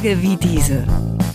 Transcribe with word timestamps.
Tage 0.00 0.22
wie 0.22 0.36
diese. 0.36 0.86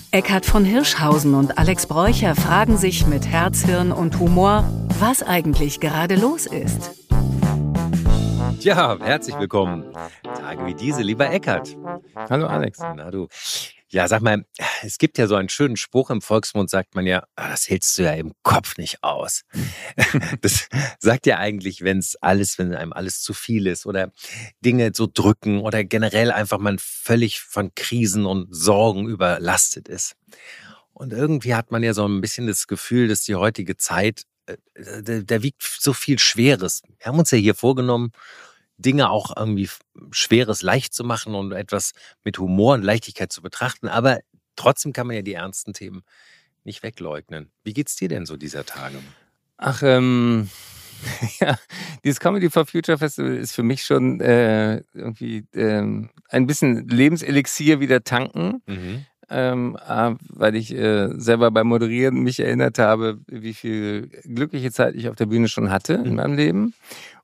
Eckhard 0.09 0.43
von 0.43 0.65
Hirschhausen 0.65 1.35
und 1.35 1.59
Alex 1.59 1.85
Bräucher 1.85 2.33
fragen 2.33 2.77
sich 2.77 3.05
mit 3.05 3.27
Herz, 3.27 3.63
Hirn 3.63 3.91
und 3.91 4.17
Humor, 4.19 4.63
was 4.99 5.21
eigentlich 5.21 5.79
gerade 5.79 6.15
los 6.15 6.47
ist. 6.47 6.89
Ja, 8.61 8.97
herzlich 8.99 9.37
willkommen. 9.37 9.85
Tage 10.23 10.65
wie 10.65 10.73
diese, 10.73 11.03
lieber 11.03 11.29
Eckhard. 11.31 11.77
Hallo 12.15 12.47
Alex. 12.47 12.79
Na 12.79 13.11
du. 13.11 13.27
Ja, 13.89 14.07
sag 14.07 14.23
mal, 14.23 14.45
es 14.85 14.97
gibt 14.97 15.17
ja 15.17 15.27
so 15.27 15.35
einen 15.35 15.49
schönen 15.49 15.77
Spruch 15.77 16.09
im 16.09 16.21
Volksmund, 16.21 16.69
sagt 16.69 16.95
man 16.95 17.05
ja, 17.05 17.25
ah, 17.35 17.49
das 17.49 17.69
hältst 17.69 17.97
du 17.97 18.03
ja 18.03 18.13
im 18.13 18.33
Kopf 18.43 18.77
nicht 18.77 19.03
aus. 19.03 19.41
das 20.41 20.67
sagt 20.99 21.25
ja 21.25 21.37
eigentlich, 21.37 21.81
wenn 21.81 21.97
es 21.97 22.15
alles, 22.17 22.57
wenn 22.57 22.73
einem 22.73 22.93
alles 22.93 23.21
zu 23.21 23.33
viel 23.33 23.67
ist 23.67 23.85
oder 23.85 24.11
Dinge 24.61 24.91
so 24.93 25.07
drücken 25.11 25.59
oder 25.59 25.83
generell 25.83 26.31
einfach 26.31 26.59
man 26.59 26.77
völlig 26.79 27.41
von 27.41 27.71
Krisen 27.75 28.25
und 28.25 28.53
Sorgen 28.55 29.07
überlastet 29.07 29.87
ist. 29.87 30.15
Und 30.93 31.11
irgendwie 31.11 31.55
hat 31.55 31.71
man 31.71 31.83
ja 31.83 31.93
so 31.93 32.07
ein 32.07 32.21
bisschen 32.21 32.47
das 32.47 32.67
Gefühl, 32.67 33.07
dass 33.07 33.23
die 33.23 33.35
heutige 33.35 33.75
Zeit, 33.77 34.23
äh, 34.45 35.23
da 35.23 35.43
wiegt 35.43 35.61
so 35.61 35.93
viel 35.93 36.19
Schweres. 36.19 36.83
Wir 36.99 37.07
haben 37.07 37.19
uns 37.19 37.31
ja 37.31 37.37
hier 37.37 37.55
vorgenommen, 37.55 38.11
Dinge 38.77 39.09
auch 39.09 39.35
irgendwie 39.35 39.69
Schweres 40.11 40.61
leicht 40.61 40.93
zu 40.93 41.03
machen 41.03 41.33
und 41.33 41.53
etwas 41.53 41.93
mit 42.23 42.37
Humor 42.39 42.75
und 42.75 42.83
Leichtigkeit 42.83 43.31
zu 43.31 43.41
betrachten. 43.41 43.87
Aber 43.87 44.19
trotzdem 44.55 44.93
kann 44.93 45.07
man 45.07 45.15
ja 45.15 45.21
die 45.21 45.33
ernsten 45.33 45.73
Themen 45.73 46.03
nicht 46.63 46.83
wegleugnen. 46.83 47.51
Wie 47.63 47.73
geht's 47.73 47.95
dir 47.95 48.09
denn 48.09 48.25
so 48.25 48.37
dieser 48.37 48.65
Tage? 48.65 48.97
Ach, 49.57 49.81
ähm, 49.83 50.49
ja, 51.39 51.57
dieses 52.03 52.19
Comedy 52.19 52.49
for 52.49 52.65
Future 52.65 52.97
Festival 52.97 53.35
ist 53.35 53.53
für 53.53 53.63
mich 53.63 53.83
schon 53.83 54.19
äh, 54.21 54.81
irgendwie 54.93 55.45
ähm, 55.53 56.09
ein 56.29 56.47
bisschen 56.47 56.87
Lebenselixier 56.87 57.79
wieder 57.79 58.03
tanken. 58.03 58.61
Mhm. 58.65 59.05
Ähm, 59.27 59.75
weil 59.79 60.55
ich 60.55 60.71
äh, 60.71 61.09
selber 61.19 61.49
beim 61.49 61.65
Moderieren 61.65 62.21
mich 62.21 62.39
erinnert 62.39 62.77
habe, 62.77 63.19
wie 63.25 63.55
viel 63.55 64.09
glückliche 64.23 64.71
Zeit 64.71 64.93
ich 64.93 65.09
auf 65.09 65.15
der 65.15 65.25
Bühne 65.25 65.47
schon 65.47 65.71
hatte 65.71 65.93
in 65.93 66.09
mhm. 66.09 66.15
meinem 66.15 66.35
Leben. 66.35 66.73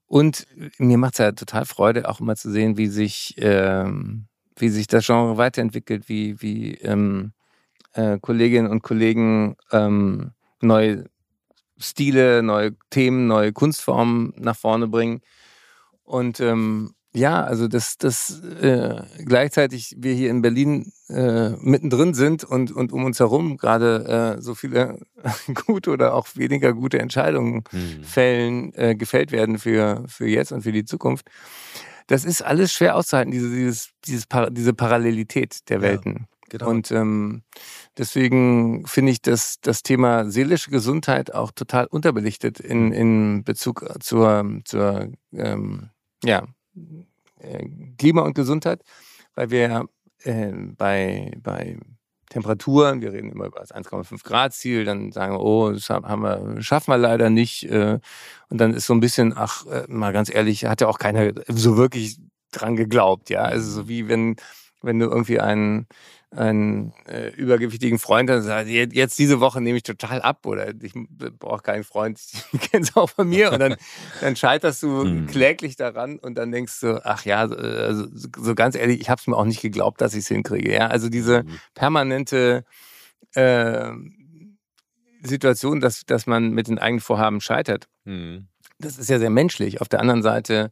Und 0.08 0.48
mir 0.80 0.98
macht 0.98 1.14
es 1.14 1.20
ja 1.20 1.32
total 1.32 1.66
Freude, 1.66 2.10
auch 2.10 2.20
immer 2.20 2.36
zu 2.36 2.52
sehen, 2.52 2.76
wie 2.76 2.88
sich, 2.88 3.36
ähm, 3.38 4.26
wie 4.56 4.70
sich 4.70 4.88
das 4.88 5.06
Genre 5.06 5.38
weiterentwickelt, 5.38 6.10
wie, 6.10 6.42
wie 6.42 6.76
ähm, 6.76 7.34
äh, 7.94 8.20
Kolleginnen 8.20 8.70
und 8.70 8.84
Kollegen 8.84 9.56
ähm, 9.72 10.32
neue 10.62 11.06
Stile, 11.78 12.44
neue 12.44 12.76
Themen, 12.90 13.28
neue 13.28 13.54
Kunstformen 13.54 14.34
nach 14.38 14.56
vorne 14.56 14.88
bringen. 14.88 15.22
Und 16.04 16.40
ähm, 16.40 16.94
ja, 17.14 17.44
also 17.44 17.68
dass 17.68 17.98
das 17.98 18.42
äh, 18.62 19.02
gleichzeitig 19.26 19.96
wir 19.98 20.14
hier 20.14 20.30
in 20.30 20.42
Berlin 20.42 20.94
äh, 21.10 21.50
mittendrin 21.60 22.14
sind 22.14 22.46
und, 22.46 22.72
und 22.72 22.94
um 22.94 23.04
uns 23.04 23.20
herum 23.20 23.58
gerade 23.58 24.38
äh, 24.38 24.42
so 24.42 24.56
viele 24.56 25.00
gute 25.66 25.92
oder 25.92 26.14
auch 26.14 26.28
weniger 26.36 26.74
gute 26.74 27.00
Entscheidungen 27.00 27.64
hm. 27.72 28.04
fällen, 28.04 28.74
äh, 28.76 28.96
gefällt 28.96 29.34
werden 29.34 29.60
für, 29.60 30.06
für 30.08 30.26
jetzt 30.26 30.54
und 30.54 30.62
für 30.62 30.72
die 30.72 30.86
Zukunft. 30.86 31.28
Das 32.12 32.26
ist 32.26 32.42
alles 32.42 32.74
schwer 32.74 32.98
auszuhalten, 32.98 33.32
diese, 33.32 33.50
dieses, 33.50 33.92
dieses, 34.04 34.26
diese 34.52 34.74
Parallelität 34.74 35.70
der 35.70 35.82
Welten. 35.82 36.14
Ja. 36.14 36.26
Genau. 36.50 36.70
Und 36.70 36.92
ähm, 36.92 37.44
deswegen 37.98 38.86
finde 38.86 39.14
ich 39.14 39.22
das, 39.22 39.62
das 39.62 39.84
Thema 39.84 40.30
seelische 40.30 40.70
Gesundheit 40.70 41.34
auch 41.34 41.52
total 41.52 41.86
unterbelichtet 41.86 42.60
in, 42.60 42.88
hm. 42.88 42.94
in 42.94 43.44
Bezug 43.46 43.86
zur, 44.02 44.60
zur 44.66 45.14
ähm, 45.32 45.90
ja, 46.26 46.46
äh, 47.40 47.70
Klima 47.98 48.24
und 48.24 48.34
Gesundheit, 48.34 48.84
weil 49.36 49.50
wir 49.50 49.86
äh, 50.24 50.52
bei, 50.52 51.32
bei 51.42 51.78
Temperaturen, 52.32 53.02
wir 53.02 53.12
reden 53.12 53.30
immer 53.30 53.46
über 53.46 53.60
das 53.60 53.74
1,5 53.74 54.24
Grad 54.24 54.54
Ziel, 54.54 54.86
dann 54.86 55.12
sagen 55.12 55.34
wir, 55.34 55.42
oh, 55.42 55.72
das 55.72 55.90
haben 55.90 56.24
wir, 56.24 56.62
schaffen 56.62 56.92
wir 56.92 56.98
leider 56.98 57.30
nicht. 57.30 57.64
Äh, 57.64 58.00
und 58.50 58.58
dann 58.58 58.74
ist 58.74 58.86
so 58.88 58.94
ein 58.94 59.02
bisschen, 59.02 59.34
ach, 59.36 59.66
äh, 59.68 59.84
mal 59.88 60.14
ganz 60.14 60.34
ehrlich, 60.34 60.66
hat 60.66 60.82
ja 60.82 60.88
auch 60.88 60.98
keiner 60.98 61.34
so 61.48 61.78
wirklich 61.78 62.18
dran 62.52 62.76
geglaubt, 62.78 63.30
ja. 63.30 63.42
Also 63.42 63.70
so 63.70 63.88
wie 63.90 64.08
wenn, 64.08 64.38
wenn 64.82 65.00
du 65.00 65.08
irgendwie 65.08 65.42
einen 65.42 65.88
einen 66.34 66.94
äh, 67.08 67.30
übergewichtigen 67.36 68.00
Freund 68.00 68.30
und 68.30 68.42
sagt, 68.42 68.70
jetzt 68.70 69.20
diese 69.20 69.42
Woche 69.42 69.60
nehme 69.60 69.78
ich 69.78 69.84
total 69.84 70.22
ab 70.22 70.46
oder 70.46 70.70
ich 70.82 70.94
brauche 71.38 71.62
keinen 71.62 71.84
Freund, 71.84 72.22
ich 72.54 72.72
kenne 72.72 72.84
es 72.84 72.96
auch 72.96 73.10
von 73.10 73.28
mir 73.28 73.52
und 73.52 73.60
dann, 73.60 73.76
dann 74.22 74.36
scheiterst 74.38 74.82
du 74.82 75.04
hm. 75.04 75.28
kläglich 75.28 75.76
daran 75.76 76.20
und 76.20 76.36
dann 76.36 76.52
denkst 76.52 76.80
du, 76.80 77.06
ach 77.06 77.26
ja, 77.26 77.42
also, 77.42 78.08
so 78.14 78.56
ganz 78.56 78.76
ehrlich, 78.76 79.02
ich 79.02 79.10
habe 79.10 79.20
es 79.20 79.28
mir 79.28 79.36
auch 79.36 79.46
nicht 79.46 79.62
geglaubt, 79.62 80.00
dass 80.00 80.14
ich 80.14 80.22
es 80.22 80.28
hinkriege. 80.30 80.74
Ja? 80.74 80.88
Also 80.88 81.10
diese 81.10 81.44
mhm. 81.44 81.60
permanente 81.74 82.64
äh, 83.36 83.92
Situation, 85.22 85.82
dass, 85.82 86.06
dass 86.06 86.28
man 86.28 86.52
mit 86.52 86.68
den 86.68 86.80
eigenen 86.80 87.02
Vorhaben 87.02 87.42
scheitert, 87.42 87.88
mhm. 88.06 88.48
das 88.80 88.98
ist 88.98 89.10
ja 89.10 89.20
sehr 89.20 89.30
menschlich. 89.30 89.82
Auf 89.82 89.90
der 89.90 90.00
anderen 90.00 90.24
Seite 90.24 90.72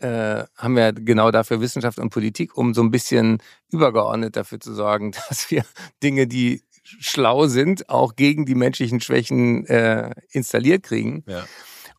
äh, 0.00 0.44
haben 0.56 0.76
wir 0.76 0.92
genau 0.92 1.30
dafür 1.30 1.60
Wissenschaft 1.60 1.98
und 1.98 2.10
Politik, 2.10 2.56
um 2.56 2.74
so 2.74 2.82
ein 2.82 2.90
bisschen 2.90 3.38
übergeordnet 3.70 4.36
dafür 4.36 4.60
zu 4.60 4.74
sorgen, 4.74 5.12
dass 5.28 5.50
wir 5.50 5.64
Dinge, 6.02 6.26
die 6.26 6.62
schlau 6.82 7.46
sind, 7.46 7.88
auch 7.88 8.16
gegen 8.16 8.46
die 8.46 8.54
menschlichen 8.54 9.00
Schwächen 9.00 9.66
äh, 9.66 10.12
installiert 10.30 10.84
kriegen. 10.84 11.24
Ja. 11.26 11.44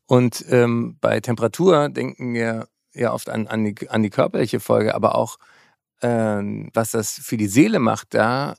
Und 0.08 0.44
ähm, 0.50 0.98
bei 1.00 1.20
Temperatur 1.20 1.90
denken 1.90 2.34
wir 2.34 2.68
ja 2.94 3.14
oft 3.14 3.30
an, 3.30 3.48
an, 3.48 3.66
die, 3.66 3.90
an 3.90 4.02
die 4.02 4.10
körperliche 4.10 4.60
Folge, 4.60 4.96
aber 4.96 5.16
auch 5.16 5.38
äh, 6.02 6.08
was 6.74 6.92
das 6.92 7.12
für 7.12 7.38
die 7.38 7.48
Seele 7.48 7.80
macht, 7.80 8.14
da 8.14 8.56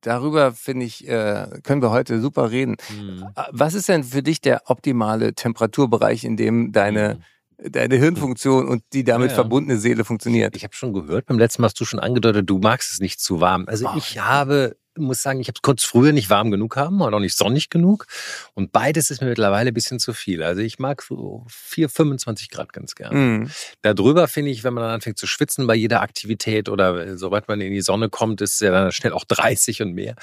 darüber 0.00 0.52
finde 0.52 0.86
ich, 0.86 1.06
äh, 1.08 1.60
können 1.62 1.82
wir 1.82 1.90
heute 1.90 2.20
super 2.20 2.50
reden. 2.50 2.76
Mhm. 2.88 3.26
Was 3.50 3.74
ist 3.74 3.88
denn 3.88 4.04
für 4.04 4.22
dich 4.22 4.40
der 4.40 4.62
optimale 4.70 5.34
Temperaturbereich, 5.34 6.24
in 6.24 6.36
dem 6.36 6.72
deine 6.72 7.16
mhm 7.16 7.22
deine 7.58 7.96
Hirnfunktion 7.96 8.68
und 8.68 8.82
die 8.92 9.04
damit 9.04 9.28
ja, 9.28 9.32
ja. 9.32 9.42
verbundene 9.42 9.78
Seele 9.78 10.04
funktioniert. 10.04 10.56
Ich 10.56 10.64
habe 10.64 10.74
schon 10.74 10.92
gehört, 10.92 11.26
beim 11.26 11.38
letzten 11.38 11.62
Mal 11.62 11.66
hast 11.66 11.80
du 11.80 11.84
schon 11.84 12.00
angedeutet, 12.00 12.48
du 12.48 12.58
magst 12.58 12.92
es 12.92 13.00
nicht 13.00 13.20
zu 13.20 13.40
warm. 13.40 13.64
Also 13.66 13.88
oh. 13.88 13.96
ich 13.96 14.20
habe 14.20 14.76
muss 14.98 15.22
sagen, 15.22 15.40
ich 15.40 15.48
habe 15.48 15.56
es 15.56 15.62
kurz 15.62 15.84
früher 15.84 16.12
nicht 16.12 16.30
warm 16.30 16.50
genug 16.50 16.76
haben 16.76 17.00
und 17.00 17.14
auch 17.14 17.20
nicht 17.20 17.36
sonnig 17.36 17.70
genug. 17.70 18.06
Und 18.54 18.72
beides 18.72 19.10
ist 19.10 19.20
mir 19.20 19.28
mittlerweile 19.28 19.70
ein 19.70 19.74
bisschen 19.74 19.98
zu 19.98 20.12
viel. 20.12 20.42
Also 20.42 20.60
ich 20.60 20.78
mag 20.78 21.02
so 21.02 21.46
4, 21.48 21.88
25 21.88 22.50
Grad 22.50 22.72
ganz 22.72 22.94
gern. 22.94 23.42
Mm. 23.42 23.50
Darüber 23.82 24.28
finde 24.28 24.50
ich, 24.50 24.64
wenn 24.64 24.74
man 24.74 24.84
dann 24.84 24.94
anfängt 24.94 25.18
zu 25.18 25.26
schwitzen 25.26 25.66
bei 25.66 25.74
jeder 25.74 26.02
Aktivität 26.02 26.68
oder 26.68 27.16
sobald 27.16 27.48
man 27.48 27.60
in 27.60 27.72
die 27.72 27.80
Sonne 27.80 28.08
kommt, 28.08 28.40
ist 28.40 28.54
es 28.54 28.60
ja 28.60 28.70
dann 28.70 28.92
schnell 28.92 29.12
auch 29.12 29.24
30 29.24 29.82
und 29.82 29.92
mehr. 29.92 30.16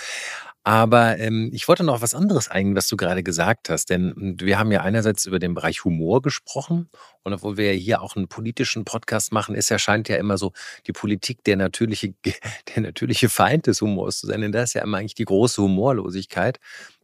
Aber 0.68 1.20
ähm, 1.20 1.52
ich 1.54 1.68
wollte 1.68 1.84
noch 1.84 2.02
was 2.02 2.16
anderes 2.16 2.50
eingehen, 2.50 2.76
was 2.76 2.88
du 2.88 2.98
gerade 2.98 3.22
gesagt 3.22 3.70
hast. 3.70 3.92
Denn 3.92 4.16
hm, 4.16 4.40
wir 4.40 4.58
haben 4.58 4.72
ja 4.72 4.82
einerseits 4.82 5.28
über 5.28 5.38
den 5.38 5.54
Bereich 5.54 5.86
Humor 5.86 6.24
gesprochen. 6.24 6.90
Und 7.22 7.34
obwohl 7.34 7.58
wir 7.58 7.72
ja 7.72 7.80
hier 7.80 8.02
auch 8.02 8.16
einen 8.16 8.28
politischen 8.28 8.84
Podcast 8.84 9.32
machen, 9.32 9.54
ist 9.54 9.70
ja 9.70 9.78
scheint 9.78 10.10
ja 10.10 10.16
immer 10.16 10.40
so 10.40 10.54
die 10.88 10.92
Politik 10.92 11.44
der 11.44 11.58
natürliche, 11.58 12.16
der 12.76 12.82
natürliche 12.82 13.30
Feind 13.30 13.68
des 13.68 13.80
Humors 13.82 14.20
zu 14.20 14.26
sein. 14.26 14.42
Denn 14.42 14.52
das 14.52 14.70
ist 14.70 14.74
ja 14.74 14.82
immer 14.82 14.98
eigentlich 14.98 15.14
die 15.14 15.26
große 15.26 15.62
Humorlosigkeit. 15.62 16.60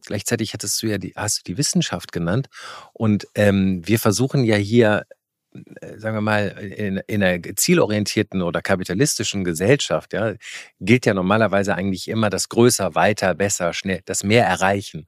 Gleichzeitig 0.08 0.56
hattest 0.56 0.82
du 0.82 0.88
ja 0.88 0.98
die, 0.98 1.14
hast 1.16 1.40
du 1.40 1.44
die 1.44 1.58
Wissenschaft 1.60 2.12
genannt. 2.12 2.50
Und 2.94 3.28
ähm, 3.36 3.88
wir 3.88 4.00
versuchen 4.00 4.44
ja 4.44 4.56
hier 4.56 5.06
sagen 5.98 6.16
wir 6.16 6.22
mal, 6.22 6.48
in, 6.48 7.02
in 7.08 7.24
einer 7.24 7.42
zielorientierten 7.56 8.42
oder 8.42 8.62
kapitalistischen 8.62 9.44
Gesellschaft, 9.44 10.14
ja, 10.14 10.34
gilt 10.80 11.06
ja 11.06 11.14
normalerweise 11.14 11.76
eigentlich 11.76 12.08
immer 12.08 12.30
das 12.30 12.50
größer, 12.50 12.96
weiter, 12.96 13.34
besser, 13.36 13.74
schnell, 13.74 14.02
das 14.06 14.24
mehr 14.24 14.46
erreichen. 14.46 15.06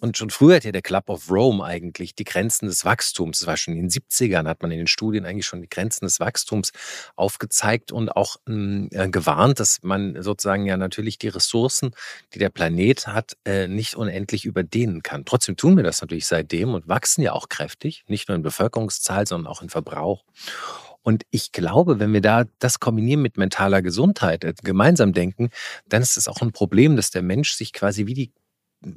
Und 0.00 0.16
schon 0.16 0.30
früher 0.30 0.56
hat 0.56 0.64
ja 0.64 0.72
der 0.72 0.82
Club 0.82 1.08
of 1.08 1.30
Rome 1.30 1.64
eigentlich 1.64 2.14
die 2.14 2.24
Grenzen 2.24 2.66
des 2.66 2.84
Wachstums, 2.84 3.40
das 3.40 3.46
war 3.46 3.56
schon 3.56 3.74
in 3.74 3.88
den 3.88 3.90
70ern, 3.90 4.46
hat 4.46 4.62
man 4.62 4.70
in 4.70 4.78
den 4.78 4.86
Studien 4.86 5.26
eigentlich 5.26 5.46
schon 5.46 5.60
die 5.60 5.68
Grenzen 5.68 6.04
des 6.04 6.20
Wachstums 6.20 6.72
aufgezeigt 7.16 7.90
und 7.90 8.10
auch 8.10 8.36
äh, 8.46 9.08
gewarnt, 9.08 9.60
dass 9.60 9.82
man 9.82 10.22
sozusagen 10.22 10.66
ja 10.66 10.76
natürlich 10.76 11.18
die 11.18 11.28
Ressourcen, 11.28 11.90
die 12.34 12.38
der 12.38 12.50
Planet 12.50 13.08
hat, 13.08 13.36
äh, 13.44 13.66
nicht 13.66 13.96
unendlich 13.96 14.44
überdehnen 14.44 15.02
kann. 15.02 15.24
Trotzdem 15.24 15.56
tun 15.56 15.76
wir 15.76 15.84
das 15.84 16.00
natürlich 16.00 16.26
seitdem 16.26 16.74
und 16.74 16.88
wachsen 16.88 17.22
ja 17.22 17.32
auch 17.32 17.48
kräftig, 17.48 18.04
nicht 18.06 18.28
nur 18.28 18.36
in 18.36 18.42
Bevölkerungszahl, 18.42 19.26
sondern 19.26 19.50
auch 19.50 19.62
in 19.62 19.68
Verbrauch. 19.68 20.24
Und 21.02 21.24
ich 21.30 21.52
glaube, 21.52 22.00
wenn 22.00 22.12
wir 22.12 22.20
da 22.20 22.44
das 22.58 22.80
kombinieren 22.80 23.22
mit 23.22 23.38
mentaler 23.38 23.80
Gesundheit, 23.82 24.44
äh, 24.44 24.52
gemeinsam 24.62 25.12
denken, 25.12 25.48
dann 25.88 26.02
ist 26.02 26.16
es 26.18 26.28
auch 26.28 26.42
ein 26.42 26.52
Problem, 26.52 26.96
dass 26.96 27.10
der 27.10 27.22
Mensch 27.22 27.52
sich 27.52 27.72
quasi 27.72 28.06
wie 28.06 28.14
die 28.14 28.32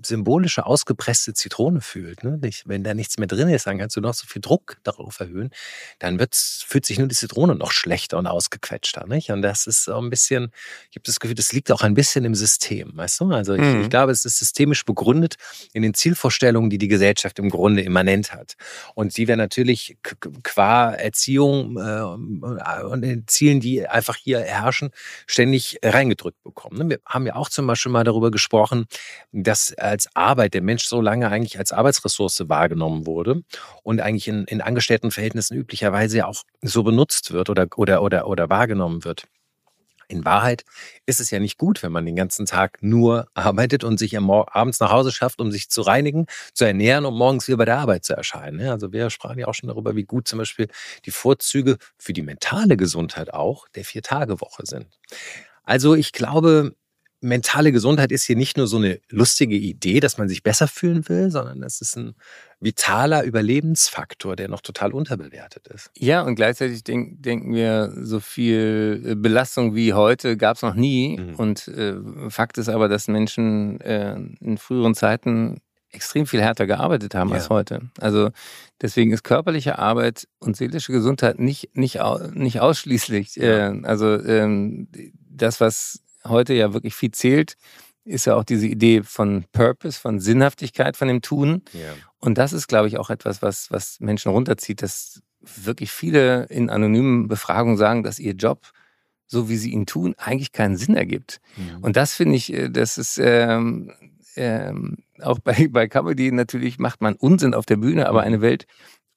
symbolische 0.03 0.65
ausgepresste 0.65 1.33
Zitrone 1.33 1.81
fühlt. 1.81 2.23
Ne? 2.23 2.39
Wenn 2.65 2.83
da 2.83 2.93
nichts 2.93 3.17
mehr 3.17 3.27
drin 3.27 3.49
ist, 3.49 3.65
dann 3.65 3.79
kannst 3.79 3.95
du 3.95 4.01
noch 4.01 4.13
so 4.13 4.27
viel 4.27 4.41
Druck 4.41 4.77
darauf 4.83 5.19
erhöhen. 5.19 5.49
Dann 5.97 6.19
wird's, 6.19 6.63
fühlt 6.67 6.85
sich 6.85 6.99
nur 6.99 7.07
die 7.07 7.15
Zitrone 7.15 7.55
noch 7.55 7.71
schlechter 7.71 8.17
und 8.19 8.27
ausgequetschter. 8.27 9.07
Nicht? 9.07 9.31
Und 9.31 9.41
das 9.41 9.65
ist 9.65 9.85
so 9.85 9.97
ein 9.97 10.09
bisschen, 10.11 10.51
ich 10.91 10.97
habe 10.97 11.03
das 11.05 11.19
Gefühl, 11.19 11.35
das 11.35 11.51
liegt 11.51 11.71
auch 11.71 11.81
ein 11.81 11.95
bisschen 11.95 12.25
im 12.25 12.35
System. 12.35 12.91
Weißt 12.95 13.19
du? 13.21 13.31
Also 13.31 13.55
ich, 13.55 13.61
mhm. 13.61 13.81
ich 13.81 13.89
glaube, 13.89 14.11
es 14.11 14.23
ist 14.23 14.37
systemisch 14.37 14.85
begründet 14.85 15.35
in 15.73 15.81
den 15.81 15.95
Zielvorstellungen, 15.95 16.69
die 16.69 16.77
die 16.77 16.87
Gesellschaft 16.87 17.39
im 17.39 17.49
Grunde 17.49 17.81
immanent 17.81 18.33
hat. 18.33 18.55
Und 18.93 19.17
die 19.17 19.27
wir 19.27 19.35
natürlich 19.35 19.97
qua 20.43 20.91
Erziehung 20.91 21.77
äh, 21.77 22.83
und 22.83 23.01
den 23.01 23.27
Zielen, 23.27 23.59
die 23.59 23.87
einfach 23.87 24.15
hier 24.15 24.41
herrschen, 24.41 24.91
ständig 25.25 25.79
reingedrückt 25.83 26.43
bekommen. 26.43 26.77
Ne? 26.77 26.89
Wir 26.89 26.99
haben 27.05 27.25
ja 27.25 27.35
auch 27.35 27.49
zum 27.49 27.65
Beispiel 27.65 27.91
mal 27.91 28.03
darüber 28.03 28.29
gesprochen, 28.29 28.85
dass 29.31 29.70
als 29.77 30.07
Arbeit 30.15 30.53
der 30.53 30.61
Mensch 30.61 30.85
so 30.85 31.01
lange 31.01 31.29
eigentlich 31.29 31.59
als 31.59 31.71
Arbeitsressource 31.71 32.49
wahrgenommen 32.49 33.05
wurde 33.05 33.41
und 33.83 34.01
eigentlich 34.01 34.27
in, 34.27 34.45
in 34.45 34.61
Angestelltenverhältnissen 34.61 35.57
üblicherweise 35.57 36.27
auch 36.27 36.43
so 36.61 36.83
benutzt 36.83 37.31
wird 37.31 37.49
oder, 37.49 37.67
oder, 37.75 38.01
oder, 38.01 38.27
oder 38.27 38.49
wahrgenommen 38.49 39.03
wird. 39.03 39.25
In 40.11 40.25
Wahrheit 40.25 40.65
ist 41.05 41.21
es 41.21 41.31
ja 41.31 41.39
nicht 41.39 41.57
gut, 41.57 41.81
wenn 41.83 41.91
man 41.93 42.05
den 42.05 42.17
ganzen 42.17 42.45
Tag 42.45 42.79
nur 42.81 43.27
arbeitet 43.33 43.83
und 43.83 43.97
sich 43.97 44.17
abends 44.17 44.79
nach 44.79 44.91
Hause 44.91 45.11
schafft, 45.11 45.39
um 45.39 45.51
sich 45.51 45.69
zu 45.69 45.81
reinigen, 45.81 46.25
zu 46.53 46.65
ernähren 46.65 47.05
und 47.05 47.15
morgens 47.15 47.47
wieder 47.47 47.57
bei 47.57 47.65
der 47.65 47.77
Arbeit 47.77 48.03
zu 48.03 48.13
erscheinen. 48.13 48.67
Also 48.67 48.91
wir 48.91 49.09
sprachen 49.09 49.39
ja 49.39 49.47
auch 49.47 49.53
schon 49.53 49.69
darüber, 49.69 49.95
wie 49.95 50.03
gut 50.03 50.27
zum 50.27 50.39
Beispiel 50.39 50.67
die 51.05 51.11
Vorzüge 51.11 51.77
für 51.97 52.13
die 52.13 52.23
mentale 52.23 52.75
Gesundheit 52.75 53.33
auch 53.33 53.67
der 53.69 53.85
Vier-Tage-Woche 53.85 54.63
sind. 54.65 54.99
Also 55.63 55.95
ich 55.95 56.11
glaube, 56.11 56.75
mentale 57.21 57.71
Gesundheit 57.71 58.11
ist 58.11 58.25
hier 58.25 58.35
nicht 58.35 58.57
nur 58.57 58.67
so 58.67 58.77
eine 58.77 58.99
lustige 59.09 59.55
Idee, 59.55 59.99
dass 59.99 60.17
man 60.17 60.27
sich 60.27 60.43
besser 60.43 60.67
fühlen 60.67 61.07
will, 61.07 61.29
sondern 61.29 61.61
es 61.63 61.79
ist 61.79 61.95
ein 61.95 62.15
vitaler 62.59 63.23
Überlebensfaktor, 63.23 64.35
der 64.35 64.49
noch 64.49 64.61
total 64.61 64.91
unterbewertet 64.93 65.67
ist. 65.67 65.91
Ja, 65.97 66.21
und 66.23 66.35
gleichzeitig 66.35 66.83
denk, 66.83 67.21
denken 67.21 67.53
wir, 67.53 67.93
so 68.01 68.19
viel 68.19 69.01
äh, 69.05 69.15
Belastung 69.15 69.75
wie 69.75 69.93
heute 69.93 70.35
gab 70.35 70.57
es 70.57 70.63
noch 70.63 70.75
nie. 70.75 71.19
Mhm. 71.19 71.35
Und 71.35 71.67
äh, 71.67 71.95
Fakt 72.29 72.57
ist 72.57 72.69
aber, 72.69 72.87
dass 72.89 73.07
Menschen 73.07 73.79
äh, 73.81 74.15
in 74.39 74.57
früheren 74.57 74.95
Zeiten 74.95 75.61
extrem 75.91 76.25
viel 76.25 76.41
härter 76.41 76.67
gearbeitet 76.67 77.15
haben 77.15 77.29
ja. 77.29 77.35
als 77.35 77.49
heute. 77.49 77.81
Also 77.99 78.29
deswegen 78.81 79.11
ist 79.11 79.23
körperliche 79.23 79.77
Arbeit 79.77 80.27
und 80.39 80.55
seelische 80.55 80.91
Gesundheit 80.91 81.39
nicht, 81.39 81.75
nicht, 81.75 81.99
nicht 82.33 82.61
ausschließlich. 82.61 83.35
Ja. 83.35 83.71
Äh, 83.71 83.81
also 83.83 84.19
ähm, 84.23 84.87
das, 85.29 85.59
was 85.59 86.01
heute 86.25 86.53
ja 86.53 86.73
wirklich 86.73 86.95
viel 86.95 87.11
zählt, 87.11 87.55
ist 88.03 88.25
ja 88.25 88.35
auch 88.35 88.43
diese 88.43 88.67
Idee 88.67 89.03
von 89.03 89.45
Purpose, 89.51 89.99
von 89.99 90.19
Sinnhaftigkeit 90.19 90.97
von 90.97 91.07
dem 91.07 91.21
Tun. 91.21 91.63
Ja. 91.73 91.93
Und 92.19 92.37
das 92.37 92.53
ist, 92.53 92.67
glaube 92.67 92.87
ich, 92.87 92.97
auch 92.97 93.09
etwas, 93.09 93.41
was, 93.41 93.71
was 93.71 93.99
Menschen 93.99 94.31
runterzieht, 94.31 94.81
dass 94.81 95.21
wirklich 95.41 95.91
viele 95.91 96.45
in 96.45 96.69
anonymen 96.69 97.27
Befragungen 97.27 97.77
sagen, 97.77 98.03
dass 98.03 98.19
ihr 98.19 98.33
Job, 98.33 98.71
so 99.27 99.49
wie 99.49 99.57
sie 99.57 99.71
ihn 99.71 99.85
tun, 99.85 100.15
eigentlich 100.17 100.51
keinen 100.51 100.77
Sinn 100.77 100.95
ergibt. 100.95 101.39
Mhm. 101.57 101.83
Und 101.83 101.95
das 101.95 102.13
finde 102.13 102.35
ich, 102.35 102.53
äh, 102.53 102.69
das 102.69 102.97
ist 102.97 103.19
ähm, 103.21 103.91
ähm, 104.35 104.97
auch 105.21 105.39
bei, 105.39 105.67
bei 105.71 105.87
Comedy 105.87 106.31
natürlich 106.31 106.79
macht 106.79 107.01
man 107.01 107.15
Unsinn 107.15 107.53
auf 107.53 107.65
der 107.65 107.77
Bühne, 107.77 108.07
aber 108.07 108.21
mhm. 108.21 108.27
eine 108.27 108.41
Welt 108.41 108.65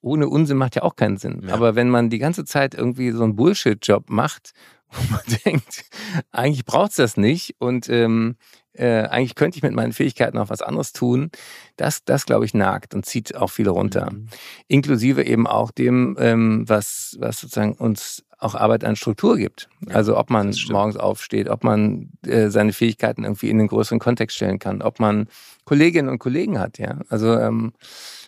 ohne 0.04 0.28
Unsinn 0.28 0.58
macht 0.58 0.76
ja 0.76 0.82
auch 0.82 0.96
keinen 0.96 1.16
Sinn. 1.16 1.42
Ja. 1.46 1.54
Aber 1.54 1.74
wenn 1.74 1.88
man 1.90 2.10
die 2.10 2.18
ganze 2.18 2.44
Zeit 2.44 2.74
irgendwie 2.74 3.10
so 3.10 3.24
einen 3.24 3.36
Bullshit-Job 3.36 4.10
macht 4.10 4.52
wo 4.94 5.12
man 5.12 5.22
denkt, 5.44 5.84
eigentlich 6.30 6.64
braucht's 6.64 6.96
das 6.96 7.16
nicht 7.16 7.56
und 7.58 7.88
ähm, 7.88 8.36
äh, 8.72 9.02
eigentlich 9.02 9.34
könnte 9.36 9.56
ich 9.56 9.62
mit 9.62 9.72
meinen 9.72 9.92
Fähigkeiten 9.92 10.38
auch 10.38 10.50
was 10.50 10.62
anderes 10.62 10.92
tun. 10.92 11.30
Das, 11.76 12.04
das 12.04 12.26
glaube 12.26 12.44
ich, 12.44 12.54
nagt 12.54 12.94
und 12.94 13.06
zieht 13.06 13.36
auch 13.36 13.50
viele 13.50 13.70
runter. 13.70 14.10
Mhm. 14.12 14.28
Inklusive 14.66 15.24
eben 15.24 15.46
auch 15.46 15.70
dem, 15.70 16.16
ähm, 16.18 16.64
was, 16.68 17.16
was 17.20 17.40
sozusagen 17.40 17.74
uns 17.74 18.24
auch 18.38 18.54
Arbeit 18.54 18.84
an 18.84 18.96
Struktur 18.96 19.36
gibt. 19.36 19.68
Ja, 19.86 19.94
also 19.94 20.18
ob 20.18 20.28
man 20.28 20.54
morgens 20.68 20.96
aufsteht, 20.96 21.48
ob 21.48 21.62
man 21.62 22.10
äh, 22.26 22.50
seine 22.50 22.72
Fähigkeiten 22.72 23.24
irgendwie 23.24 23.48
in 23.48 23.58
den 23.58 23.68
größeren 23.68 24.00
Kontext 24.00 24.36
stellen 24.36 24.58
kann, 24.58 24.82
ob 24.82 24.98
man 24.98 25.28
Kolleginnen 25.64 26.08
und 26.08 26.18
Kollegen 26.18 26.58
hat. 26.58 26.78
Ja, 26.78 27.00
also 27.08 27.38
ähm, 27.38 27.72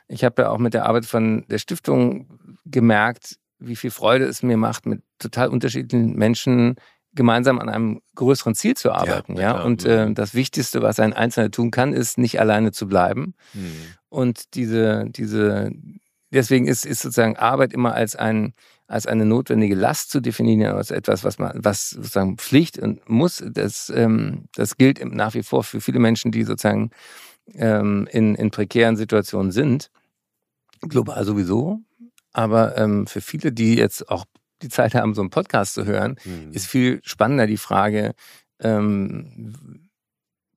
ich 0.08 0.24
habe 0.24 0.42
ja 0.42 0.50
auch 0.50 0.58
mit 0.58 0.74
der 0.74 0.86
Arbeit 0.86 1.06
von 1.06 1.44
der 1.48 1.58
Stiftung 1.58 2.38
gemerkt, 2.64 3.38
wie 3.58 3.76
viel 3.76 3.90
Freude 3.90 4.24
es 4.24 4.42
mir 4.42 4.56
macht, 4.56 4.86
mit 4.86 5.02
total 5.18 5.48
unterschiedlichen 5.48 6.14
Menschen 6.14 6.76
gemeinsam 7.14 7.58
an 7.58 7.68
einem 7.68 8.02
größeren 8.14 8.54
Ziel 8.54 8.76
zu 8.76 8.92
arbeiten. 8.92 9.36
Ja, 9.36 9.56
ja? 9.56 9.62
und 9.62 9.84
äh, 9.84 10.12
das 10.12 10.34
Wichtigste, 10.34 10.82
was 10.82 11.00
ein 11.00 11.14
Einzelner 11.14 11.50
tun 11.50 11.70
kann, 11.70 11.94
ist 11.94 12.18
nicht 12.18 12.38
alleine 12.38 12.72
zu 12.72 12.86
bleiben. 12.86 13.34
Mhm. 13.54 13.72
Und 14.10 14.54
diese, 14.54 15.06
diese, 15.08 15.70
deswegen 16.30 16.66
ist, 16.66 16.84
ist 16.84 17.00
sozusagen 17.00 17.36
Arbeit 17.36 17.72
immer 17.72 17.94
als 17.94 18.16
ein 18.16 18.54
als 18.88 19.06
eine 19.06 19.26
notwendige 19.26 19.74
Last 19.74 20.10
zu 20.10 20.20
definieren, 20.20 20.76
als 20.76 20.90
etwas, 20.90 21.24
was 21.24 21.38
man, 21.38 21.52
was 21.56 21.90
sozusagen 21.90 22.36
Pflicht 22.36 22.78
und 22.78 23.08
muss. 23.08 23.42
Das, 23.44 23.92
ähm, 23.94 24.44
das 24.54 24.76
gilt 24.76 25.04
nach 25.04 25.34
wie 25.34 25.42
vor 25.42 25.64
für 25.64 25.80
viele 25.80 25.98
Menschen, 25.98 26.30
die 26.30 26.44
sozusagen 26.44 26.90
ähm, 27.54 28.08
in, 28.10 28.34
in 28.36 28.50
prekären 28.50 28.96
Situationen 28.96 29.50
sind. 29.50 29.90
Global 30.88 31.24
sowieso, 31.24 31.80
aber 32.32 32.76
ähm, 32.76 33.06
für 33.06 33.20
viele, 33.20 33.52
die 33.52 33.76
jetzt 33.76 34.08
auch 34.08 34.24
die 34.62 34.68
Zeit 34.68 34.94
haben, 34.94 35.14
so 35.14 35.20
einen 35.20 35.30
Podcast 35.30 35.74
zu 35.74 35.84
hören, 35.84 36.16
mhm. 36.24 36.52
ist 36.52 36.66
viel 36.66 37.00
spannender 37.02 37.46
die 37.46 37.56
Frage, 37.56 38.14
ähm, 38.60 39.86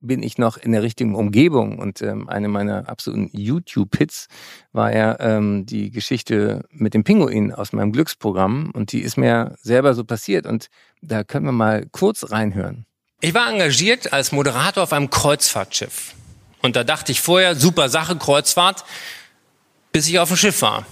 bin 0.00 0.22
ich 0.22 0.38
noch 0.38 0.56
in 0.56 0.72
der 0.72 0.82
richtigen 0.82 1.14
Umgebung? 1.14 1.78
Und 1.78 2.02
ähm, 2.02 2.28
eine 2.28 2.48
meiner 2.48 2.88
absoluten 2.88 3.30
YouTube-Hits 3.32 4.28
war 4.72 4.94
ja 4.94 5.16
ähm, 5.20 5.66
die 5.66 5.90
Geschichte 5.90 6.64
mit 6.70 6.94
dem 6.94 7.04
Pinguin 7.04 7.52
aus 7.52 7.72
meinem 7.72 7.92
Glücksprogramm. 7.92 8.70
Und 8.72 8.92
die 8.92 9.00
ist 9.00 9.16
mir 9.16 9.56
selber 9.60 9.94
so 9.94 10.04
passiert. 10.04 10.46
Und 10.46 10.68
da 11.02 11.24
können 11.24 11.46
wir 11.46 11.52
mal 11.52 11.86
kurz 11.92 12.30
reinhören. 12.30 12.86
Ich 13.20 13.34
war 13.34 13.50
engagiert 13.50 14.12
als 14.12 14.32
Moderator 14.32 14.84
auf 14.84 14.92
einem 14.92 15.10
Kreuzfahrtschiff. 15.10 16.14
Und 16.62 16.76
da 16.76 16.84
dachte 16.84 17.12
ich 17.12 17.20
vorher, 17.20 17.54
super 17.54 17.88
Sache, 17.88 18.16
Kreuzfahrt, 18.16 18.84
bis 19.92 20.08
ich 20.08 20.18
auf 20.18 20.28
dem 20.28 20.36
Schiff 20.36 20.62
war 20.62 20.86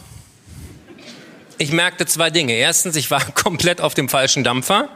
ich 1.59 1.73
merkte 1.73 2.07
zwei 2.07 2.31
Dinge. 2.31 2.55
Erstens, 2.55 2.97
ich 2.97 3.11
war 3.11 3.25
komplett 3.35 3.81
auf 3.81 3.95
dem 3.95 4.09
falschen 4.09 4.45
Dampfer. 4.45 4.89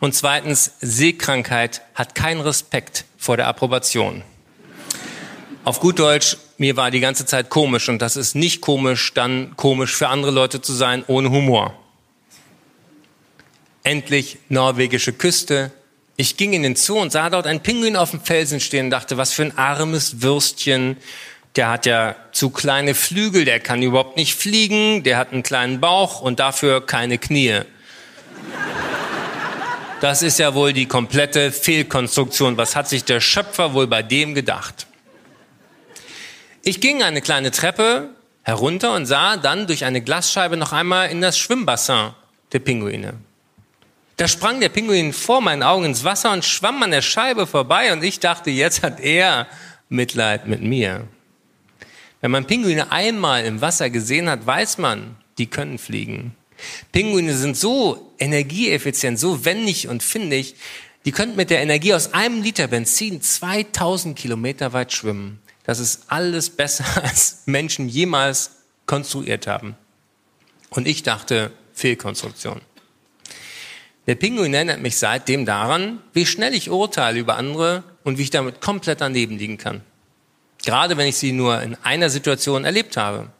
Und 0.00 0.14
zweitens, 0.14 0.72
Seekrankheit 0.80 1.82
hat 1.94 2.14
keinen 2.14 2.40
Respekt 2.40 3.04
vor 3.16 3.36
der 3.36 3.46
Approbation. 3.46 4.22
Auf 5.62 5.80
gut 5.80 5.98
Deutsch, 5.98 6.36
mir 6.58 6.76
war 6.76 6.90
die 6.90 7.00
ganze 7.00 7.24
Zeit 7.24 7.48
komisch 7.48 7.88
und 7.88 8.02
das 8.02 8.16
ist 8.16 8.34
nicht 8.34 8.60
komisch, 8.60 9.14
dann 9.14 9.56
komisch 9.56 9.94
für 9.94 10.08
andere 10.08 10.30
Leute 10.30 10.60
zu 10.60 10.74
sein 10.74 11.04
ohne 11.06 11.30
Humor. 11.30 11.74
Endlich 13.82 14.38
norwegische 14.50 15.14
Küste. 15.14 15.72
Ich 16.16 16.36
ging 16.36 16.52
in 16.52 16.62
den 16.62 16.76
Zoo 16.76 17.00
und 17.00 17.12
sah 17.12 17.30
dort 17.30 17.46
einen 17.46 17.60
Pinguin 17.60 17.96
auf 17.96 18.10
dem 18.10 18.20
Felsen 18.20 18.60
stehen 18.60 18.86
und 18.86 18.90
dachte, 18.90 19.16
was 19.16 19.32
für 19.32 19.42
ein 19.42 19.56
armes 19.56 20.20
Würstchen 20.20 20.98
der 21.56 21.68
hat 21.70 21.86
ja 21.86 22.16
zu 22.32 22.50
kleine 22.50 22.94
Flügel, 22.94 23.44
der 23.44 23.60
kann 23.60 23.82
überhaupt 23.82 24.16
nicht 24.16 24.34
fliegen, 24.34 25.02
der 25.04 25.18
hat 25.18 25.32
einen 25.32 25.42
kleinen 25.42 25.80
Bauch 25.80 26.20
und 26.20 26.40
dafür 26.40 26.84
keine 26.84 27.18
Knie. 27.18 27.60
Das 30.00 30.22
ist 30.22 30.38
ja 30.38 30.54
wohl 30.54 30.72
die 30.72 30.86
komplette 30.86 31.52
Fehlkonstruktion. 31.52 32.56
Was 32.56 32.76
hat 32.76 32.88
sich 32.88 33.04
der 33.04 33.20
Schöpfer 33.20 33.72
wohl 33.72 33.86
bei 33.86 34.02
dem 34.02 34.34
gedacht? 34.34 34.86
Ich 36.62 36.80
ging 36.80 37.02
eine 37.02 37.22
kleine 37.22 37.50
Treppe 37.50 38.10
herunter 38.42 38.94
und 38.94 39.06
sah 39.06 39.36
dann 39.36 39.66
durch 39.66 39.84
eine 39.84 40.02
Glasscheibe 40.02 40.56
noch 40.56 40.72
einmal 40.72 41.08
in 41.08 41.20
das 41.20 41.38
Schwimmbassin 41.38 42.10
der 42.52 42.58
Pinguine. 42.58 43.14
Da 44.16 44.28
sprang 44.28 44.60
der 44.60 44.68
Pinguin 44.68 45.12
vor 45.12 45.40
meinen 45.40 45.62
Augen 45.62 45.86
ins 45.86 46.04
Wasser 46.04 46.32
und 46.32 46.44
schwamm 46.44 46.82
an 46.82 46.90
der 46.90 47.02
Scheibe 47.02 47.46
vorbei 47.46 47.92
und 47.92 48.04
ich 48.04 48.20
dachte, 48.20 48.50
jetzt 48.50 48.82
hat 48.82 49.00
er 49.00 49.46
Mitleid 49.88 50.46
mit 50.46 50.60
mir. 50.60 51.08
Wenn 52.24 52.30
man 52.30 52.46
Pinguine 52.46 52.90
einmal 52.90 53.44
im 53.44 53.60
Wasser 53.60 53.90
gesehen 53.90 54.30
hat, 54.30 54.46
weiß 54.46 54.78
man, 54.78 55.16
die 55.36 55.44
können 55.46 55.76
fliegen. 55.76 56.34
Pinguine 56.90 57.36
sind 57.36 57.54
so 57.54 58.14
energieeffizient, 58.18 59.18
so 59.18 59.44
wendig 59.44 59.88
und 59.88 60.02
findig, 60.02 60.54
die 61.04 61.12
können 61.12 61.36
mit 61.36 61.50
der 61.50 61.60
Energie 61.60 61.92
aus 61.92 62.14
einem 62.14 62.40
Liter 62.40 62.68
Benzin 62.68 63.20
2000 63.20 64.18
Kilometer 64.18 64.72
weit 64.72 64.94
schwimmen. 64.94 65.38
Das 65.64 65.78
ist 65.78 66.04
alles 66.06 66.48
besser, 66.48 66.86
als 67.04 67.42
Menschen 67.44 67.90
jemals 67.90 68.52
konstruiert 68.86 69.46
haben. 69.46 69.76
Und 70.70 70.88
ich 70.88 71.02
dachte, 71.02 71.52
Fehlkonstruktion. 71.74 72.62
Der 74.06 74.14
Pinguin 74.14 74.54
erinnert 74.54 74.80
mich 74.80 74.96
seitdem 74.96 75.44
daran, 75.44 76.00
wie 76.14 76.24
schnell 76.24 76.54
ich 76.54 76.70
urteile 76.70 77.18
über 77.18 77.36
andere 77.36 77.84
und 78.02 78.16
wie 78.16 78.22
ich 78.22 78.30
damit 78.30 78.62
komplett 78.62 79.02
daneben 79.02 79.36
liegen 79.36 79.58
kann. 79.58 79.82
Gerade 80.64 80.96
wenn 80.96 81.08
ich 81.08 81.16
sie 81.16 81.32
nur 81.32 81.60
in 81.62 81.76
einer 81.82 82.10
Situation 82.10 82.64
erlebt 82.64 82.96
habe. 82.96 83.30